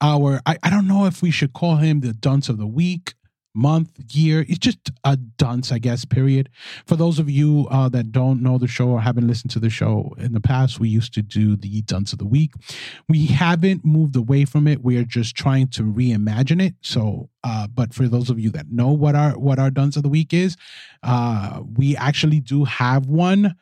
our. 0.00 0.40
I, 0.46 0.58
I 0.62 0.70
don't 0.70 0.86
know 0.86 1.06
if 1.06 1.22
we 1.22 1.30
should 1.30 1.52
call 1.52 1.76
him 1.76 2.00
the 2.00 2.12
dunce 2.12 2.48
of 2.48 2.58
the 2.58 2.66
week 2.66 3.14
month, 3.54 3.90
year. 4.14 4.44
It's 4.48 4.58
just 4.58 4.90
a 5.04 5.16
dunce, 5.16 5.72
I 5.72 5.78
guess, 5.78 6.04
period. 6.04 6.48
For 6.86 6.96
those 6.96 7.18
of 7.18 7.28
you 7.28 7.66
uh, 7.70 7.88
that 7.90 8.12
don't 8.12 8.42
know 8.42 8.58
the 8.58 8.68
show 8.68 8.88
or 8.88 9.00
haven't 9.00 9.26
listened 9.26 9.50
to 9.52 9.58
the 9.58 9.70
show 9.70 10.14
in 10.18 10.32
the 10.32 10.40
past, 10.40 10.80
we 10.80 10.88
used 10.88 11.14
to 11.14 11.22
do 11.22 11.56
the 11.56 11.82
dunce 11.82 12.12
of 12.12 12.18
the 12.18 12.26
week. 12.26 12.52
We 13.08 13.26
haven't 13.26 13.84
moved 13.84 14.16
away 14.16 14.44
from 14.44 14.66
it. 14.66 14.82
We 14.82 14.96
are 14.98 15.04
just 15.04 15.34
trying 15.34 15.68
to 15.68 15.82
reimagine 15.82 16.62
it. 16.62 16.74
So, 16.82 17.30
uh, 17.42 17.66
but 17.66 17.94
for 17.94 18.08
those 18.08 18.30
of 18.30 18.38
you 18.38 18.50
that 18.50 18.70
know 18.70 18.92
what 18.92 19.14
our 19.14 19.32
what 19.38 19.58
our 19.58 19.70
dunce 19.70 19.96
of 19.96 20.02
the 20.02 20.08
week 20.08 20.32
is, 20.32 20.56
uh, 21.02 21.62
we 21.76 21.96
actually 21.96 22.40
do 22.40 22.64
have 22.64 23.06
one, 23.06 23.56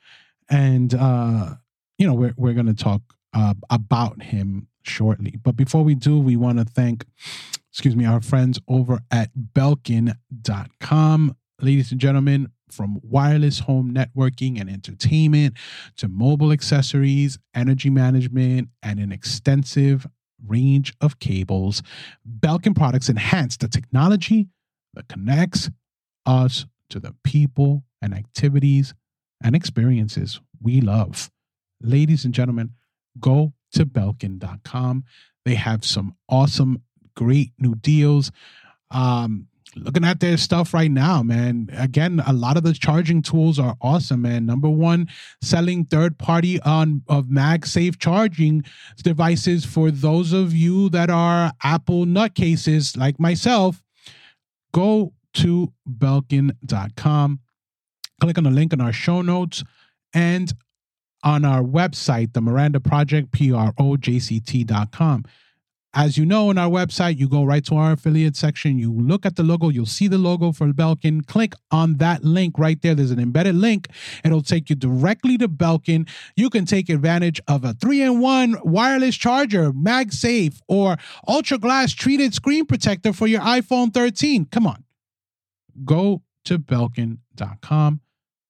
and 0.51 0.95
uh, 0.95 1.55
you 1.97 2.07
know 2.07 2.14
we're 2.14 2.34
we're 2.36 2.55
going 2.55 2.66
to 2.66 2.74
talk 2.74 3.03
uh, 3.34 3.55
about 3.70 4.22
him 4.22 4.66
shortly. 4.89 5.39
But 5.43 5.57
before 5.57 5.84
we 5.84 5.95
do, 5.95 6.18
we 6.18 6.36
want 6.36 6.59
to 6.59 6.64
thank 6.64 7.05
excuse 7.78 7.95
me, 7.95 8.05
our 8.05 8.20
friends 8.20 8.59
over 8.66 8.99
at 9.11 9.30
belkin.com. 9.55 11.36
Ladies 11.61 11.93
and 11.93 12.01
gentlemen, 12.01 12.49
from 12.70 12.99
wireless 13.03 13.61
home 13.61 13.95
networking 13.95 14.61
and 14.61 14.68
entertainment 14.68 15.55
to 15.97 16.09
mobile 16.09 16.53
accessories, 16.53 17.39
energy 17.55 17.91
management, 17.91 18.68
and 18.82 18.99
an 18.99 19.12
extensive 19.12 20.07
range 20.47 20.95
of 21.01 21.18
cables, 21.18 21.82
Belkin 22.28 22.74
products 22.74 23.09
enhance 23.09 23.57
the 23.57 23.68
technology 23.68 24.49
that 24.95 25.09
connects 25.09 25.70
us 26.26 26.66
to 26.91 27.01
the 27.01 27.14
people 27.24 27.84
and 28.03 28.14
activities 28.14 28.95
and 29.43 29.55
experiences 29.55 30.41
we 30.61 30.80
love. 30.80 31.30
Ladies 31.80 32.24
and 32.24 32.34
gentlemen, 32.34 32.72
go 33.20 33.53
to 33.73 33.87
belkin.com. 33.87 35.05
They 35.45 35.55
have 35.55 35.85
some 35.85 36.14
awesome 36.29 36.83
great 37.14 37.53
new 37.59 37.75
deals. 37.75 38.31
Um, 38.91 39.49
looking 39.77 40.05
at 40.05 40.21
their 40.21 40.37
stuff 40.37 40.73
right 40.73 40.91
now, 40.91 41.23
man. 41.23 41.69
Again, 41.77 42.23
a 42.27 42.33
lot 42.33 42.57
of 42.57 42.62
the 42.62 42.73
charging 42.73 43.23
tools 43.23 43.59
are 43.59 43.77
awesome, 43.81 44.23
man. 44.23 44.47
Number 44.47 44.69
one, 44.69 45.09
selling 45.43 45.85
third 45.85 46.19
party 46.19 46.61
on 46.62 47.03
of 47.09 47.27
MagSafe 47.27 47.99
charging 47.99 48.64
devices 49.03 49.64
for 49.64 49.91
those 49.91 50.33
of 50.33 50.55
you 50.55 50.89
that 50.91 51.11
are 51.11 51.53
Apple 51.62 52.07
nutcases 52.07 52.97
like 52.97 53.19
myself. 53.21 53.83
Go 54.73 55.12
to 55.35 55.73
belkin.com, 55.89 57.41
click 58.21 58.39
on 58.39 58.45
the 58.45 58.51
link 58.51 58.73
in 58.73 58.81
our 58.81 58.93
show 58.93 59.23
notes, 59.23 59.64
and 60.14 60.53
on 61.23 61.45
our 61.45 61.62
website, 61.62 62.33
the 62.33 62.41
Miranda 62.41 62.81
Project, 62.81 63.33
P 63.33 63.53
R 63.53 63.73
O 63.79 63.97
J 63.97 64.19
C 64.19 64.41
T.com. 64.41 65.25
As 65.95 66.19
you 66.19 66.27
know, 66.27 66.51
on 66.51 66.59
our 66.59 66.69
website, 66.69 67.19
you 67.19 67.29
go 67.29 67.45
right 67.45 67.64
to 67.64 67.75
our 67.75 67.93
affiliate 67.93 68.37
section. 68.37 68.79
You 68.79 68.93
look 68.93 69.25
at 69.25 69.37
the 69.37 69.43
logo, 69.43 69.71
you'll 69.71 69.87
see 69.87 70.07
the 70.07 70.19
logo 70.19 70.53
for 70.53 70.66
Belkin. 70.69 71.27
Click 71.27 71.55
on 71.71 71.97
that 71.97 72.23
link 72.23 72.59
right 72.59 72.81
there. 72.83 72.95
There's 72.95 73.11
an 73.11 73.19
embedded 73.19 73.55
link. 73.55 73.89
It'll 74.23 74.43
take 74.43 74.69
you 74.69 74.77
directly 74.77 75.39
to 75.39 75.49
Belkin. 75.49 76.07
You 76.37 76.51
can 76.51 76.66
take 76.66 76.91
advantage 76.91 77.41
of 77.49 77.64
a 77.64 77.73
three 77.73 78.03
in 78.03 78.21
one 78.21 78.57
wireless 78.62 79.16
charger, 79.16 79.73
MagSafe, 79.73 80.61
or 80.69 80.99
ultra 81.27 81.57
glass 81.59 81.93
treated 81.93 82.35
screen 82.35 82.66
protector 82.66 83.14
for 83.14 83.27
your 83.27 83.41
iPhone 83.41 83.93
13. 83.93 84.45
Come 84.53 84.66
on. 84.66 84.85
Go 85.85 86.23
to 86.49 86.59
Belkin.com, 86.59 88.01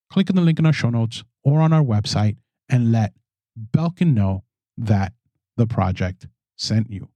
click 0.09 0.29
on 0.29 0.35
the 0.37 0.41
link 0.41 0.57
in 0.57 0.65
our 0.65 0.73
show 0.73 0.89
notes 0.89 1.23
or 1.43 1.59
on 1.59 1.73
our 1.73 1.83
website, 1.83 2.37
and 2.69 2.91
let 2.91 3.13
Belkin 3.57 4.13
know 4.13 4.43
that 4.77 5.13
the 5.57 5.67
project 5.67 6.27
sent 6.57 6.89
you. 6.89 7.09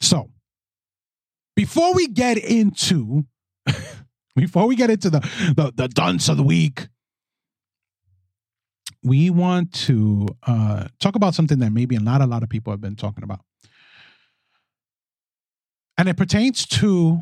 So, 0.00 0.30
before 1.56 1.94
we 1.94 2.08
get 2.08 2.38
into 2.38 3.24
before 4.36 4.66
we 4.66 4.76
get 4.76 4.90
into 4.90 5.10
the, 5.10 5.20
the 5.56 5.72
the 5.74 5.88
dunce 5.88 6.28
of 6.28 6.36
the 6.36 6.42
week, 6.42 6.88
we 9.02 9.30
want 9.30 9.72
to 9.72 10.28
uh, 10.46 10.86
talk 10.98 11.16
about 11.16 11.34
something 11.34 11.58
that 11.58 11.70
maybe 11.70 11.98
not 11.98 12.20
a 12.20 12.26
lot 12.26 12.42
of 12.42 12.48
people 12.48 12.72
have 12.72 12.80
been 12.80 12.96
talking 12.96 13.24
about, 13.24 13.40
and 15.98 16.08
it 16.08 16.16
pertains 16.16 16.66
to 16.66 17.20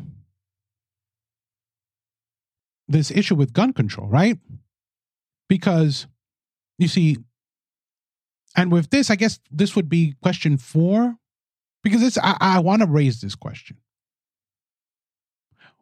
this 2.87 3.11
issue 3.11 3.35
with 3.35 3.53
gun 3.53 3.71
control, 3.73 4.07
right? 4.07 4.37
Because 5.47 6.07
you 6.79 6.87
see, 6.87 7.17
and 8.55 8.71
with 8.71 8.89
this, 8.89 9.11
I 9.11 9.15
guess 9.15 9.39
this 9.51 9.75
would 9.75 9.89
be 9.89 10.15
question 10.23 10.57
four 10.57 11.17
because 11.83 12.01
it's 12.01 12.17
I, 12.17 12.37
I 12.39 12.59
want 12.59 12.81
to 12.81 12.87
raise 12.87 13.21
this 13.21 13.35
question. 13.35 13.77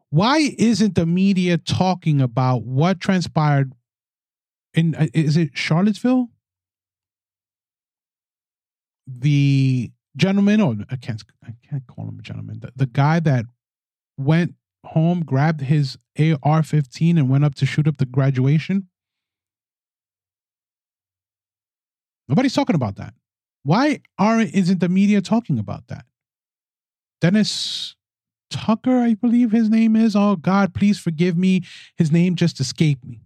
Why 0.10 0.56
isn't 0.58 0.96
the 0.96 1.06
media 1.06 1.58
talking 1.58 2.20
about 2.20 2.64
what 2.64 3.00
transpired 3.00 3.74
in 4.74 4.96
uh, 4.96 5.08
is 5.14 5.38
it 5.38 5.52
Charlottesville? 5.54 6.30
The 9.06 9.92
gentleman, 10.16 10.60
or 10.60 10.76
I 10.90 10.96
can't 10.96 11.24
I 11.46 11.54
can't 11.70 11.86
call 11.88 12.10
him 12.10 12.20
a 12.20 12.24
gentleman. 12.24 12.60
The, 12.62 12.72
the 12.76 12.86
guy 12.88 13.20
that 13.20 13.46
went 14.18 14.56
home, 14.84 15.24
grabbed 15.24 15.62
his 15.62 15.98
AR-15, 16.18 17.18
and 17.18 17.30
went 17.30 17.46
up 17.46 17.56
to 17.56 17.66
shoot 17.66 17.88
up 17.88 17.98
the 17.98 18.06
graduation. 18.06 18.88
Nobody's 22.28 22.54
talking 22.54 22.76
about 22.76 22.96
that. 22.98 23.14
Why 23.64 24.02
aren't 24.18 24.54
isn't 24.54 24.80
the 24.80 24.90
media 24.90 25.22
talking 25.22 25.60
about 25.60 25.88
that? 25.88 26.06
Dennis 27.22 27.96
Tucker, 28.50 29.00
I 29.00 29.16
believe 29.16 29.52
his 29.52 29.70
name 29.70 29.96
is. 29.96 30.16
Oh 30.16 30.36
God, 30.36 30.74
please 30.74 31.00
forgive 31.00 31.38
me. 31.38 31.64
His 31.98 32.12
name 32.12 32.36
just 32.36 32.60
escaped 32.60 33.06
me. 33.06 33.22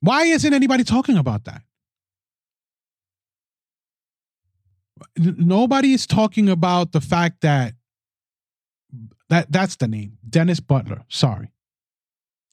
Why 0.00 0.24
isn't 0.24 0.52
anybody 0.52 0.84
talking 0.84 1.16
about 1.16 1.44
that? 1.44 1.62
Nobody 5.16 5.92
is 5.92 6.06
talking 6.06 6.48
about 6.48 6.92
the 6.92 7.00
fact 7.00 7.42
that 7.42 7.74
that 9.28 9.50
that's 9.50 9.76
the 9.76 9.88
name, 9.88 10.18
Dennis 10.28 10.60
Butler. 10.60 11.04
Sorry. 11.08 11.50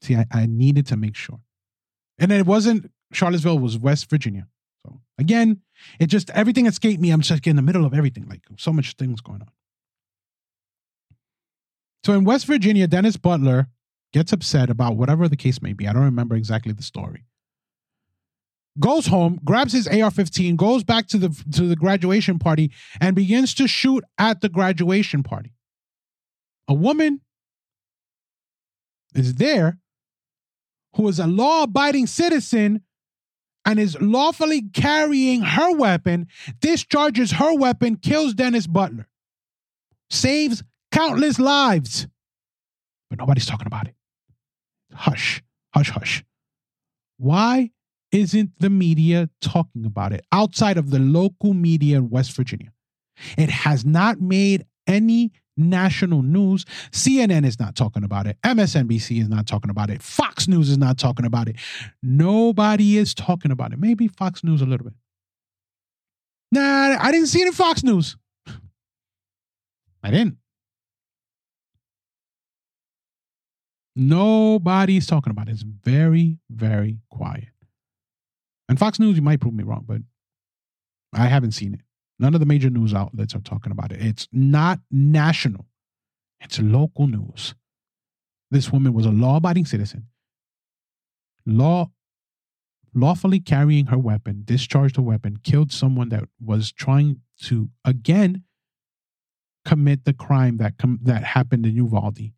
See, 0.02 0.16
I, 0.16 0.26
I 0.32 0.46
needed 0.46 0.88
to 0.88 0.98
make 0.98 1.16
sure. 1.16 1.40
And 2.18 2.32
it 2.32 2.46
wasn't 2.46 2.92
Charlottesville, 3.12 3.60
was 3.60 3.78
West 3.78 4.10
Virginia. 4.10 4.48
So 4.86 5.02
again, 5.18 5.62
it 6.00 6.08
just 6.08 6.30
everything 6.32 6.66
escaped 6.66 7.02
me. 7.02 7.12
I'm 7.12 7.22
just 7.22 7.46
in 7.48 7.56
the 7.56 7.62
middle 7.62 7.86
of 7.86 7.94
everything, 7.94 8.28
like 8.28 8.42
so 8.58 8.72
much 8.72 8.96
things 8.96 9.22
going 9.22 9.42
on. 9.42 9.50
So 12.04 12.14
in 12.14 12.24
West 12.24 12.46
Virginia, 12.46 12.88
Dennis 12.88 13.18
Butler 13.18 13.68
gets 14.14 14.32
upset 14.32 14.70
about 14.70 14.96
whatever 14.96 15.28
the 15.28 15.36
case 15.36 15.62
may 15.62 15.74
be. 15.74 15.88
I 15.88 15.94
don't 15.94 16.04
remember 16.04 16.36
exactly 16.36 16.72
the 16.72 16.84
story. 16.84 17.26
Goes 18.80 19.08
home, 19.08 19.40
grabs 19.44 19.74
his 19.74 19.88
AR-15, 19.88 20.56
goes 20.56 20.84
back 20.84 21.08
to 21.08 21.18
the 21.18 21.30
to 21.52 21.68
the 21.68 21.76
graduation 21.76 22.40
party, 22.40 22.72
and 23.02 23.16
begins 23.16 23.54
to 23.56 23.68
shoot 23.68 24.04
at 24.18 24.42
the 24.42 24.50
graduation 24.50 25.24
party. 25.24 25.54
A 26.68 26.74
woman 26.74 27.22
is 29.14 29.36
there 29.36 29.80
who 30.96 31.08
is 31.08 31.20
a 31.20 31.28
law-abiding 31.28 32.08
citizen 32.08 32.84
and 33.66 33.80
is 33.80 34.00
lawfully 34.02 34.62
carrying 34.62 35.42
her 35.42 35.76
weapon, 35.76 36.28
discharges 36.60 37.32
her 37.34 37.54
weapon, 37.56 37.98
kills 37.98 38.34
Dennis 38.34 38.68
Butler, 38.68 39.08
saves 40.10 40.64
countless 40.92 41.40
lives. 41.40 42.08
But 43.10 43.20
nobody's 43.20 43.46
talking 43.46 43.68
about 43.68 43.88
it. 43.88 43.96
Hush, 44.94 45.42
hush, 45.74 45.90
hush. 45.90 46.24
Why 47.18 47.72
isn't 48.12 48.52
the 48.60 48.70
media 48.70 49.30
talking 49.42 49.86
about 49.86 50.14
it 50.14 50.26
outside 50.32 50.78
of 50.78 50.90
the 50.90 51.00
local 51.00 51.54
media 51.54 51.98
in 51.98 52.10
West 52.10 52.32
Virginia? 52.34 52.72
It 53.38 53.50
has 53.50 53.86
not 53.86 54.22
made 54.22 54.66
any 54.88 55.32
national 55.60 56.24
news. 56.24 56.66
CNN 56.92 57.46
is 57.46 57.60
not 57.60 57.76
talking 57.76 58.04
about 58.04 58.26
it. 58.26 58.38
MSNBC 58.44 59.22
is 59.22 59.30
not 59.30 59.46
talking 59.46 59.70
about 59.70 59.90
it. 59.90 60.02
Fox 60.02 60.48
News 60.48 60.70
is 60.70 60.78
not 60.78 60.98
talking 60.98 61.26
about 61.26 61.48
it. 61.48 61.58
Nobody 62.02 62.98
is 62.98 63.14
talking 63.14 63.52
about 63.52 63.74
it. 63.74 63.80
Maybe 63.80 64.08
Fox 64.08 64.44
News 64.44 64.62
a 64.62 64.66
little 64.66 64.86
bit. 64.86 64.94
Nah, 66.52 66.98
I 67.00 67.12
didn't 67.12 67.28
see 67.28 67.42
it 67.42 67.48
in 67.48 67.54
Fox 67.54 67.84
News. 67.84 68.18
I 70.02 70.12
didn't. 70.12 70.38
Nobody's 73.96 75.06
talking 75.06 75.32
about 75.32 75.50
it. 75.50 75.52
It's 75.52 75.64
very, 75.64 76.38
very 76.50 77.00
quiet. 77.12 77.50
And 78.70 78.80
Fox 78.80 79.00
News, 79.00 79.18
you 79.18 79.22
might 79.22 79.42
prove 79.42 79.54
me 79.54 79.64
wrong, 79.64 79.84
but 79.86 80.02
I 81.14 81.26
haven't 81.26 81.52
seen 81.52 81.74
it. 81.74 81.82
None 82.20 82.34
of 82.34 82.40
the 82.40 82.46
major 82.46 82.70
news 82.70 82.94
outlets 82.94 83.34
are 83.34 83.40
talking 83.40 83.72
about 83.72 83.92
it. 83.92 84.02
It's 84.02 84.28
not 84.32 84.80
national, 84.92 85.66
it's 86.42 86.60
local 86.60 87.08
news. 87.08 87.56
This 88.52 88.72
woman 88.72 88.94
was 88.94 89.06
a 89.06 89.12
law 89.12 89.38
abiding 89.38 89.66
citizen, 89.66 90.08
law 91.46 91.90
lawfully 92.94 93.40
carrying 93.40 93.88
her 93.88 93.98
weapon, 93.98 94.42
discharged 94.46 94.98
a 94.98 95.02
weapon, 95.02 95.38
killed 95.44 95.72
someone 95.72 96.10
that 96.10 96.26
was 96.44 96.72
trying 96.72 97.22
to 97.44 97.70
again 97.86 98.44
commit 99.66 100.06
the 100.06 100.14
crime 100.14 100.58
that 100.58 100.78
com- 100.78 101.00
that 101.04 101.24
happened 101.24 101.66
in 101.66 101.76
Uvalde 101.76 102.32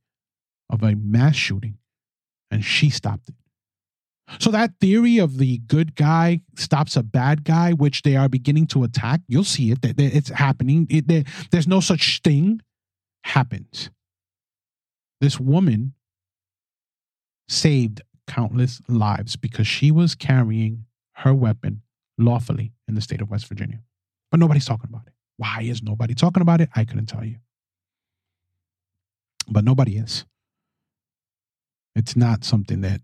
of 0.69 0.83
a 0.83 0.95
mass 0.95 1.35
shooting, 1.35 1.77
and 2.49 2.63
she 2.63 2.89
stopped 2.89 3.29
it. 3.29 3.35
So 4.39 4.49
that 4.51 4.73
theory 4.79 5.17
of 5.17 5.37
the 5.37 5.59
good 5.59 5.95
guy 5.95 6.41
stops 6.55 6.95
a 6.95 7.03
bad 7.03 7.43
guy, 7.43 7.73
which 7.73 8.01
they 8.01 8.15
are 8.15 8.29
beginning 8.29 8.67
to 8.67 8.83
attack, 8.83 9.21
you'll 9.27 9.43
see 9.43 9.71
it. 9.71 9.79
It's 9.83 10.29
happening. 10.29 10.87
It, 10.89 11.27
there's 11.51 11.67
no 11.67 11.79
such 11.79 12.21
thing. 12.23 12.61
Happens. 13.23 13.89
This 15.19 15.39
woman 15.39 15.93
saved 17.47 18.01
countless 18.25 18.81
lives 18.87 19.35
because 19.35 19.67
she 19.67 19.91
was 19.91 20.15
carrying 20.15 20.85
her 21.17 21.33
weapon 21.33 21.81
lawfully 22.17 22.71
in 22.87 22.95
the 22.95 23.01
state 23.01 23.21
of 23.21 23.29
West 23.29 23.47
Virginia. 23.47 23.81
But 24.31 24.39
nobody's 24.39 24.65
talking 24.65 24.89
about 24.89 25.07
it. 25.07 25.13
Why 25.37 25.61
is 25.63 25.83
nobody 25.83 26.13
talking 26.15 26.41
about 26.41 26.61
it? 26.61 26.69
I 26.75 26.85
couldn't 26.85 27.07
tell 27.07 27.25
you. 27.25 27.35
But 29.47 29.65
nobody 29.65 29.97
is. 29.97 30.25
It's 31.95 32.15
not 32.15 32.43
something 32.43 32.81
that 32.81 33.01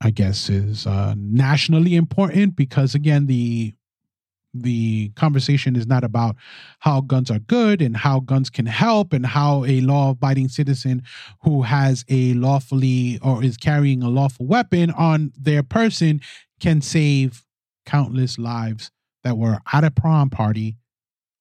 I 0.00 0.10
guess 0.10 0.48
is 0.50 0.86
uh, 0.86 1.14
nationally 1.16 1.96
important 1.96 2.56
because 2.56 2.94
again 2.94 3.26
the 3.26 3.74
the 4.62 5.10
conversation 5.16 5.76
is 5.76 5.86
not 5.86 6.02
about 6.04 6.36
how 6.80 7.00
guns 7.02 7.30
are 7.30 7.38
good 7.38 7.82
and 7.82 7.96
how 7.96 8.20
guns 8.20 8.48
can 8.48 8.66
help 8.66 9.12
and 9.12 9.26
how 9.26 9.64
a 9.66 9.80
law 9.82 10.10
abiding 10.10 10.48
citizen 10.48 11.02
who 11.42 11.62
has 11.62 12.04
a 12.08 12.32
lawfully 12.34 13.18
or 13.22 13.44
is 13.44 13.56
carrying 13.56 14.02
a 14.02 14.08
lawful 14.08 14.46
weapon 14.46 14.90
on 14.92 15.32
their 15.38 15.62
person 15.62 16.20
can 16.58 16.80
save 16.80 17.44
countless 17.84 18.38
lives 18.38 18.90
that 19.24 19.36
were 19.36 19.58
at 19.72 19.84
a 19.84 19.90
prom 19.90 20.30
party 20.30 20.76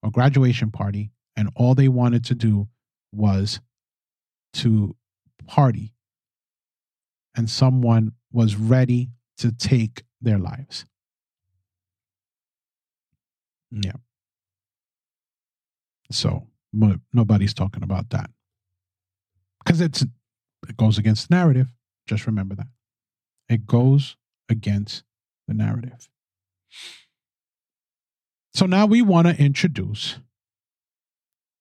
or 0.03 0.11
graduation 0.11 0.71
party 0.71 1.11
and 1.37 1.49
all 1.55 1.75
they 1.75 1.87
wanted 1.87 2.23
to 2.25 2.35
do 2.35 2.67
was 3.13 3.59
to 4.53 4.95
party 5.47 5.94
and 7.35 7.49
someone 7.49 8.13
was 8.31 8.55
ready 8.55 9.09
to 9.37 9.51
take 9.51 10.03
their 10.21 10.37
lives. 10.37 10.85
Yeah. 13.71 13.93
So 16.11 16.47
nobody's 17.13 17.53
talking 17.53 17.83
about 17.83 18.09
that 18.11 18.29
because 19.63 19.81
it's 19.81 20.03
it 20.67 20.77
goes 20.77 20.97
against 20.97 21.29
the 21.29 21.35
narrative. 21.35 21.67
Just 22.07 22.25
remember 22.25 22.55
that 22.55 22.67
it 23.49 23.65
goes 23.65 24.15
against 24.49 25.03
the 25.47 25.53
narrative. 25.53 26.09
So 28.53 28.65
now 28.65 28.85
we 28.85 29.01
want 29.01 29.27
to 29.27 29.35
introduce 29.35 30.19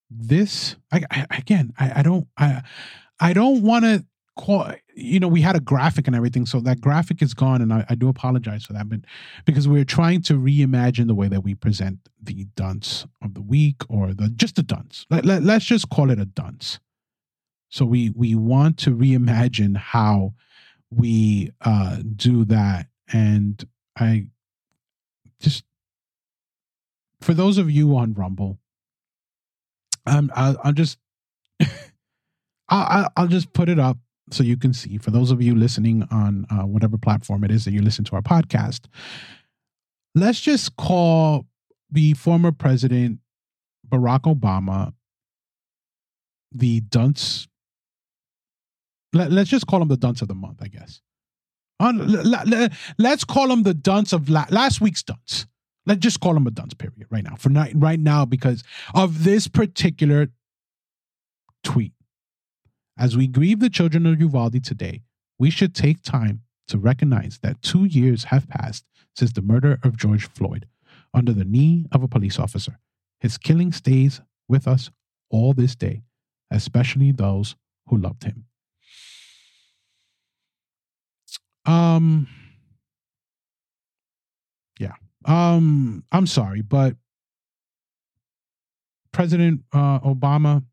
this. 0.09 0.75
I, 0.91 1.03
I 1.11 1.25
again, 1.31 1.73
I, 1.77 1.99
I 1.99 2.01
don't, 2.03 2.27
I, 2.37 2.61
I 3.19 3.33
don't 3.33 3.61
want 3.63 3.85
to 3.85 4.05
you 4.95 5.19
know, 5.19 5.27
we 5.27 5.41
had 5.41 5.55
a 5.55 5.61
graphic 5.61 6.07
and 6.07 6.15
everything, 6.15 6.45
so 6.45 6.59
that 6.61 6.81
graphic 6.81 7.21
is 7.21 7.33
gone, 7.33 7.61
and 7.61 7.73
I, 7.73 7.85
I, 7.89 7.95
do 7.95 8.09
apologize 8.09 8.65
for 8.65 8.73
that, 8.73 8.89
but 8.89 8.99
because 9.45 9.67
we're 9.67 9.85
trying 9.85 10.21
to 10.23 10.33
reimagine 10.33 11.07
the 11.07 11.15
way 11.15 11.27
that 11.27 11.43
we 11.43 11.55
present 11.55 11.99
the 12.21 12.45
dunce 12.55 13.05
of 13.21 13.33
the 13.33 13.41
week 13.41 13.77
or 13.87 14.13
the 14.13 14.29
just 14.29 14.55
the 14.55 14.63
dunce. 14.63 15.05
Let, 15.09 15.25
let, 15.25 15.43
let's 15.43 15.65
just 15.65 15.89
call 15.89 16.09
it 16.09 16.19
a 16.19 16.25
dunce. 16.25 16.79
So 17.69 17.85
we 17.85 18.09
we 18.09 18.35
want 18.35 18.77
to 18.79 18.91
reimagine 18.91 19.77
how 19.77 20.33
we 20.89 21.51
uh, 21.61 21.99
do 22.15 22.45
that, 22.45 22.87
and 23.11 23.63
I 23.97 24.27
just 25.39 25.63
for 27.21 27.33
those 27.33 27.57
of 27.57 27.71
you 27.71 27.95
on 27.95 28.13
Rumble, 28.13 28.59
um, 30.05 30.31
I'll, 30.35 30.57
I'll 30.63 30.73
just 30.73 30.97
I'll, 32.69 33.09
I'll 33.15 33.27
just 33.27 33.53
put 33.53 33.69
it 33.69 33.79
up 33.79 33.97
so 34.31 34.43
you 34.43 34.57
can 34.57 34.73
see 34.73 34.97
for 34.97 35.11
those 35.11 35.31
of 35.31 35.41
you 35.41 35.55
listening 35.55 36.07
on 36.11 36.45
uh, 36.49 36.65
whatever 36.65 36.97
platform 36.97 37.43
it 37.43 37.51
is 37.51 37.65
that 37.65 37.71
you 37.71 37.81
listen 37.81 38.03
to 38.03 38.15
our 38.15 38.21
podcast 38.21 38.85
let's 40.15 40.39
just 40.39 40.75
call 40.77 41.45
the 41.91 42.13
former 42.13 42.51
president 42.51 43.19
barack 43.87 44.21
obama 44.21 44.93
the 46.55 46.79
dunce. 46.81 47.47
Let, 49.13 49.31
us 49.31 49.47
just 49.47 49.67
call 49.67 49.81
him 49.81 49.87
the 49.87 49.97
dunce 49.97 50.21
of 50.21 50.27
the 50.27 50.35
month 50.35 50.61
i 50.61 50.67
guess. 50.67 51.01
Let's 52.97 53.25
call 53.25 53.51
him 53.51 53.63
the 53.63 53.73
dunce 53.73 54.13
of 54.13 54.29
last 54.29 54.79
week's 54.79 55.03
dunce. 55.03 55.45
Let's 55.85 55.99
just 55.99 56.19
call 56.21 56.35
him 56.35 56.47
a 56.47 56.51
dunce 56.51 56.73
period 56.73 57.05
right 57.11 57.23
now. 57.23 57.35
For 57.35 57.49
right 57.49 57.99
now 57.99 58.25
because 58.25 58.63
of 58.93 59.23
this 59.25 59.47
particular 59.47 60.29
tweet 61.63 61.91
as 62.97 63.17
we 63.17 63.27
grieve 63.27 63.59
the 63.59 63.69
children 63.69 64.05
of 64.05 64.19
Uvalde 64.19 64.63
today, 64.63 65.01
we 65.37 65.49
should 65.49 65.75
take 65.75 66.01
time 66.01 66.41
to 66.67 66.77
recognize 66.77 67.39
that 67.43 67.61
two 67.61 67.85
years 67.85 68.25
have 68.25 68.47
passed 68.47 68.85
since 69.15 69.33
the 69.33 69.41
murder 69.41 69.79
of 69.83 69.97
George 69.97 70.27
Floyd 70.29 70.67
under 71.13 71.33
the 71.33 71.45
knee 71.45 71.85
of 71.91 72.03
a 72.03 72.07
police 72.07 72.39
officer. 72.39 72.79
His 73.19 73.37
killing 73.37 73.71
stays 73.71 74.21
with 74.47 74.67
us 74.67 74.91
all 75.29 75.53
this 75.53 75.75
day, 75.75 76.03
especially 76.51 77.11
those 77.11 77.55
who 77.87 77.97
loved 77.97 78.23
him. 78.23 78.45
Um, 81.65 82.27
yeah. 84.79 84.93
Um, 85.25 86.03
I'm 86.11 86.27
sorry, 86.27 86.61
but 86.61 86.95
President 89.11 89.61
uh, 89.73 89.99
Obama 90.01 90.63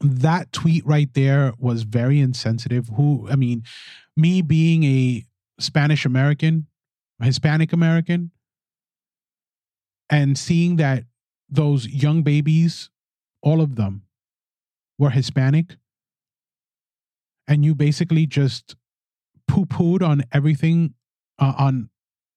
that 0.00 0.52
tweet 0.52 0.84
right 0.86 1.12
there 1.14 1.52
was 1.58 1.82
very 1.82 2.20
insensitive. 2.20 2.88
Who, 2.96 3.28
I 3.30 3.36
mean, 3.36 3.62
me 4.16 4.42
being 4.42 4.84
a 4.84 5.24
Spanish 5.58 6.04
American, 6.04 6.66
Hispanic 7.22 7.72
American, 7.72 8.30
and 10.10 10.38
seeing 10.38 10.76
that 10.76 11.04
those 11.48 11.86
young 11.88 12.22
babies, 12.22 12.90
all 13.42 13.60
of 13.60 13.76
them, 13.76 14.02
were 14.98 15.10
Hispanic, 15.10 15.76
and 17.46 17.64
you 17.64 17.74
basically 17.74 18.26
just 18.26 18.76
poo 19.46 19.66
pooed 19.66 20.02
on 20.02 20.24
everything, 20.32 20.94
uh, 21.38 21.54
on 21.58 21.90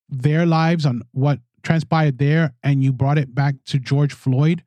their 0.07 0.45
lives, 0.45 0.85
on 0.85 1.01
what 1.11 1.39
transpired 1.63 2.17
there, 2.17 2.53
and 2.63 2.83
you 2.83 2.91
brought 2.93 3.17
it 3.17 3.33
back 3.33 3.55
to 3.65 3.79
George 3.79 4.13
Floyd 4.13 4.63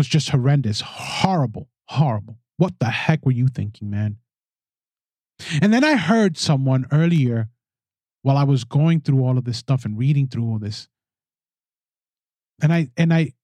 was 0.00 0.08
just 0.08 0.30
horrendous, 0.30 0.80
horrible, 0.80 1.68
horrible. 1.84 2.38
What 2.56 2.78
the 2.78 2.86
heck 2.86 3.26
were 3.26 3.32
you 3.32 3.48
thinking, 3.48 3.90
man? 3.90 4.16
And 5.60 5.74
then 5.74 5.84
I 5.84 5.96
heard 5.96 6.38
someone 6.38 6.86
earlier 6.90 7.50
while 8.22 8.38
I 8.38 8.44
was 8.44 8.64
going 8.64 9.02
through 9.02 9.22
all 9.22 9.36
of 9.36 9.44
this 9.44 9.58
stuff 9.58 9.84
and 9.84 9.98
reading 9.98 10.26
through 10.26 10.44
all 10.44 10.58
this. 10.58 10.88
And 12.62 12.72
I 12.72 12.88
and 12.96 13.12
I 13.12 13.34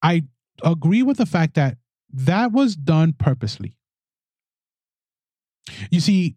I 0.00 0.22
agree 0.64 1.02
with 1.02 1.18
the 1.18 1.26
fact 1.26 1.56
that 1.56 1.76
that 2.10 2.52
was 2.52 2.74
done 2.74 3.12
purposely. 3.12 3.76
You 5.90 6.00
see, 6.00 6.36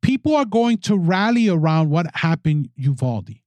people 0.00 0.34
are 0.34 0.46
going 0.46 0.78
to 0.78 0.96
rally 0.96 1.50
around 1.50 1.90
what 1.90 2.06
happened 2.16 2.70
Uvalde. 2.76 3.40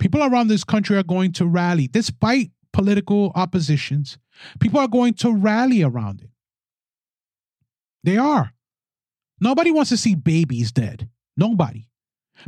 People 0.00 0.24
around 0.24 0.48
this 0.48 0.64
country 0.64 0.96
are 0.96 1.04
going 1.04 1.30
to 1.34 1.46
rally 1.46 1.86
despite 1.86 2.50
political 2.72 3.32
oppositions, 3.34 4.18
people 4.58 4.80
are 4.80 4.88
going 4.88 5.14
to 5.14 5.32
rally 5.32 5.82
around 5.82 6.22
it. 6.22 6.30
They 8.04 8.16
are. 8.16 8.52
Nobody 9.40 9.70
wants 9.70 9.90
to 9.90 9.96
see 9.96 10.14
babies 10.14 10.72
dead. 10.72 11.08
Nobody. 11.36 11.86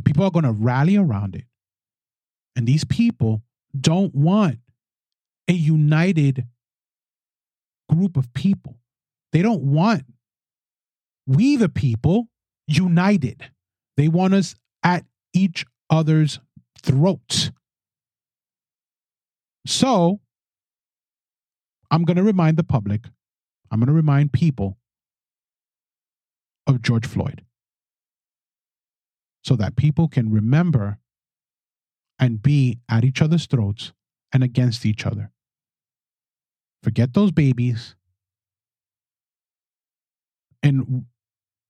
People 0.03 0.23
are 0.23 0.31
going 0.31 0.45
to 0.45 0.51
rally 0.51 0.95
around 0.95 1.35
it. 1.35 1.45
And 2.55 2.67
these 2.67 2.83
people 2.83 3.41
don't 3.79 4.13
want 4.13 4.59
a 5.47 5.53
united 5.53 6.45
group 7.89 8.17
of 8.17 8.33
people. 8.33 8.77
They 9.31 9.41
don't 9.41 9.63
want 9.63 10.03
we, 11.25 11.55
the 11.55 11.69
people, 11.69 12.27
united. 12.67 13.49
They 13.97 14.07
want 14.07 14.33
us 14.33 14.55
at 14.83 15.05
each 15.33 15.65
other's 15.89 16.39
throats. 16.81 17.51
So 19.65 20.19
I'm 21.89 22.03
going 22.03 22.17
to 22.17 22.23
remind 22.23 22.57
the 22.57 22.63
public, 22.63 23.05
I'm 23.71 23.79
going 23.79 23.87
to 23.87 23.93
remind 23.93 24.33
people 24.33 24.77
of 26.67 26.81
George 26.81 27.05
Floyd 27.05 27.43
so 29.43 29.55
that 29.55 29.75
people 29.75 30.07
can 30.07 30.31
remember 30.31 30.97
and 32.19 32.41
be 32.41 32.79
at 32.89 33.03
each 33.03 33.21
other's 33.21 33.45
throats 33.45 33.91
and 34.31 34.43
against 34.43 34.85
each 34.85 35.05
other. 35.05 35.31
Forget 36.81 37.13
those 37.13 37.31
babies. 37.31 37.95
And, 40.61 41.05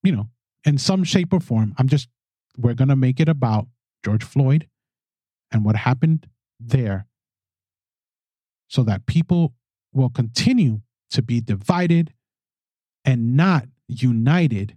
you 0.04 0.12
know, 0.12 0.30
in 0.66 0.78
some 0.78 1.04
shape 1.04 1.34
or 1.34 1.40
form, 1.40 1.74
I'm 1.78 1.88
just, 1.88 2.10
we're 2.58 2.76
going 2.76 2.90
to 2.90 2.96
make 2.96 3.20
it 3.20 3.28
about 3.28 3.68
George 4.06 4.24
Floyd 4.24 4.68
and 5.52 5.66
what 5.66 5.76
happened 5.76 6.28
there 6.60 7.08
so 8.74 8.82
that 8.82 9.06
people 9.06 9.54
will 9.94 10.10
continue 10.10 10.82
to 11.12 11.22
be 11.22 11.40
divided 11.40 12.12
and 13.06 13.38
not 13.38 13.68
united. 13.88 14.76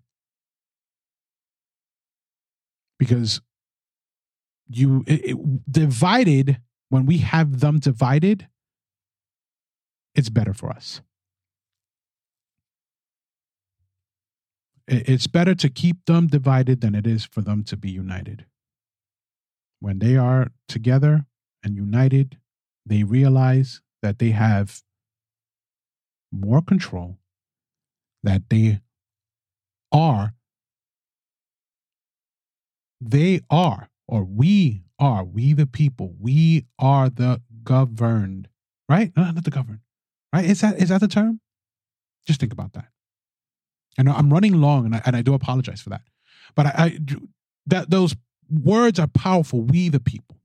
Because 2.98 3.40
you 4.68 5.02
it, 5.06 5.30
it, 5.30 5.72
divided 5.72 6.60
when 6.90 7.06
we 7.06 7.18
have 7.18 7.60
them 7.60 7.78
divided 7.78 8.46
it's 10.14 10.28
better 10.28 10.52
for 10.52 10.68
us. 10.70 11.00
It, 14.86 15.08
it's 15.08 15.26
better 15.26 15.54
to 15.54 15.70
keep 15.70 16.04
them 16.04 16.26
divided 16.26 16.82
than 16.82 16.94
it 16.94 17.06
is 17.06 17.24
for 17.24 17.40
them 17.40 17.64
to 17.64 17.78
be 17.78 17.90
united. 17.90 18.44
When 19.80 20.00
they 20.00 20.16
are 20.16 20.48
together 20.68 21.24
and 21.64 21.76
united 21.76 22.36
they 22.86 23.02
realize 23.02 23.80
that 24.06 24.20
they 24.20 24.30
have 24.30 24.82
more 26.30 26.62
control 26.62 27.18
that 28.22 28.42
they 28.50 28.80
are 29.90 30.32
they 33.00 33.40
are, 33.50 33.90
or 34.06 34.24
we 34.24 34.84
are, 34.98 35.24
we 35.24 35.52
the 35.52 35.66
people, 35.66 36.14
we 36.20 36.66
are 36.78 37.10
the 37.10 37.42
governed, 37.64 38.48
right? 38.88 39.12
No, 39.16 39.24
not 39.24 39.44
the 39.44 39.50
governed, 39.50 39.80
right? 40.32 40.44
Is 40.44 40.60
that 40.60 40.80
is 40.80 40.90
that 40.90 41.00
the 41.00 41.08
term? 41.08 41.40
Just 42.26 42.38
think 42.38 42.52
about 42.52 42.74
that. 42.74 42.86
Know 43.98 44.12
I'm 44.12 44.32
running 44.32 44.60
long, 44.60 44.86
and 44.86 44.94
I, 44.94 45.02
and 45.04 45.16
I 45.16 45.22
do 45.22 45.34
apologize 45.34 45.80
for 45.80 45.90
that, 45.90 46.02
but 46.54 46.66
I, 46.66 46.72
I 46.76 46.98
that 47.66 47.90
those 47.90 48.14
words 48.48 49.00
are 49.00 49.08
powerful. 49.08 49.62
We 49.62 49.88
the 49.88 50.00
people. 50.00 50.35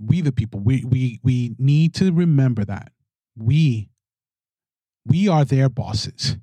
We 0.00 0.20
the 0.20 0.32
people. 0.32 0.60
We 0.60 0.84
we 0.84 1.20
we 1.22 1.54
need 1.58 1.94
to 1.94 2.12
remember 2.12 2.64
that 2.64 2.92
we 3.36 3.90
we 5.06 5.28
are 5.28 5.44
their 5.44 5.68
bosses. 5.68 6.36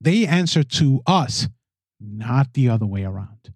They 0.00 0.26
answer 0.26 0.62
to 0.62 1.02
us 1.06 1.48
not 2.00 2.52
the 2.54 2.68
other 2.68 2.86
way 2.86 3.04
around. 3.04 3.52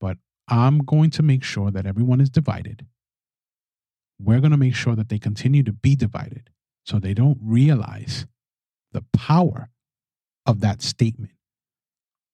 But 0.00 0.18
I'm 0.48 0.78
going 0.78 1.10
to 1.10 1.22
make 1.22 1.44
sure 1.44 1.70
that 1.70 1.86
everyone 1.86 2.20
is 2.20 2.30
divided. 2.30 2.86
We're 4.20 4.40
going 4.40 4.50
to 4.50 4.56
make 4.56 4.74
sure 4.74 4.96
that 4.96 5.08
they 5.08 5.18
continue 5.18 5.62
to 5.62 5.72
be 5.72 5.96
divided 5.96 6.50
so 6.84 6.98
they 6.98 7.14
don't 7.14 7.38
realize 7.42 8.26
the 8.92 9.04
power 9.12 9.70
of 10.44 10.60
that 10.60 10.82
statement, 10.82 11.32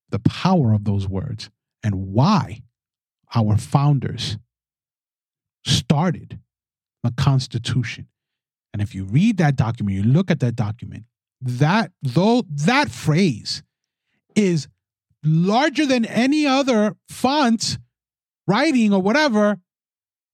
the 0.09 0.19
power 0.19 0.73
of 0.73 0.85
those 0.85 1.07
words, 1.07 1.51
and 1.83 2.13
why 2.13 2.63
our 3.35 3.57
founders 3.57 4.39
started 5.67 6.39
the 7.03 7.13
Constitution. 7.13 8.09
And 8.73 8.83
if 8.83 8.95
you 8.95 9.05
read 9.05 9.39
that 9.39 9.57
document, 9.57 9.97
you 9.97 10.03
look 10.03 10.31
at 10.31 10.41
that 10.41 10.57
document, 10.57 11.05
that 11.41 11.93
though 12.03 12.45
that 12.51 12.91
phrase 12.91 13.63
is 14.35 14.69
larger 15.25 15.87
than 15.87 16.05
any 16.05 16.47
other 16.47 16.97
font, 17.09 17.79
writing, 18.47 18.93
or 18.93 19.01
whatever 19.01 19.59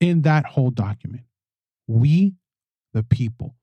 in 0.01 0.22
that 0.22 0.45
whole 0.45 0.70
document. 0.70 1.24
We, 1.87 2.35
the 2.93 3.03
people, 3.03 3.55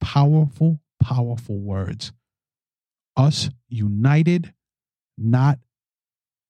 powerful, 0.00 0.80
powerful 1.02 1.58
words. 1.58 2.12
Us 3.16 3.50
united, 3.68 4.52
not 5.18 5.58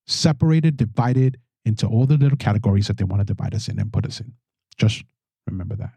separated, 0.07 0.77
divided 0.77 1.39
into 1.65 1.87
all 1.87 2.05
the 2.05 2.17
little 2.17 2.37
categories 2.37 2.87
that 2.87 2.97
they 2.97 3.03
want 3.03 3.21
to 3.21 3.33
divide 3.33 3.55
us 3.55 3.67
in 3.67 3.79
and 3.79 3.91
put 3.91 4.05
us 4.05 4.19
in. 4.19 4.33
Just 4.73 5.03
remember 5.47 5.75
that. 5.75 5.93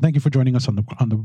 Thank 0.00 0.14
you 0.14 0.20
for 0.20 0.30
joining 0.30 0.56
us 0.56 0.68
on 0.68 0.76
the 0.76 0.84
on 0.98 1.08
the 1.08 1.24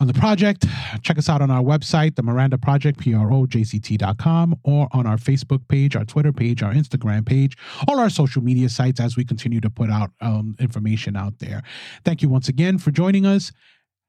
on 0.00 0.06
the 0.06 0.14
project. 0.14 0.66
Check 1.02 1.18
us 1.18 1.28
out 1.28 1.42
on 1.42 1.50
our 1.50 1.62
website, 1.62 2.16
the 2.16 2.22
Miranda 2.22 2.56
Project, 2.56 2.98
P-R-O-J-C-T.com, 2.98 4.58
or 4.64 4.88
on 4.92 5.06
our 5.06 5.18
Facebook 5.18 5.68
page, 5.68 5.94
our 5.94 6.06
Twitter 6.06 6.32
page, 6.32 6.62
our 6.62 6.72
Instagram 6.72 7.26
page, 7.26 7.56
all 7.86 8.00
our 8.00 8.08
social 8.08 8.42
media 8.42 8.70
sites 8.70 8.98
as 8.98 9.16
we 9.16 9.24
continue 9.24 9.60
to 9.60 9.68
put 9.68 9.90
out 9.90 10.10
um, 10.22 10.56
information 10.58 11.16
out 11.16 11.38
there. 11.38 11.62
Thank 12.04 12.22
you 12.22 12.30
once 12.30 12.48
again 12.48 12.78
for 12.78 12.90
joining 12.90 13.26
us. 13.26 13.52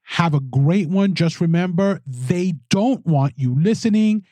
Have 0.04 0.34
a 0.34 0.40
great 0.40 0.90
one. 0.90 1.14
Just 1.14 1.42
remember, 1.42 2.02
they 2.06 2.54
don't 2.70 3.06
want 3.06 3.34
you 3.36 3.54
listening. 3.54 4.26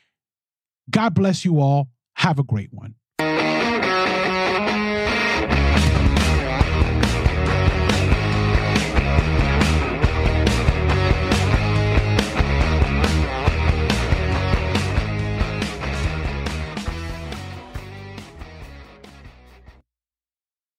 God 0.90 1.14
bless 1.14 1.46
you 1.46 1.60
all. 1.60 1.90
Have 2.16 2.40
a 2.40 2.44
great 2.44 2.74
one. 2.74 2.96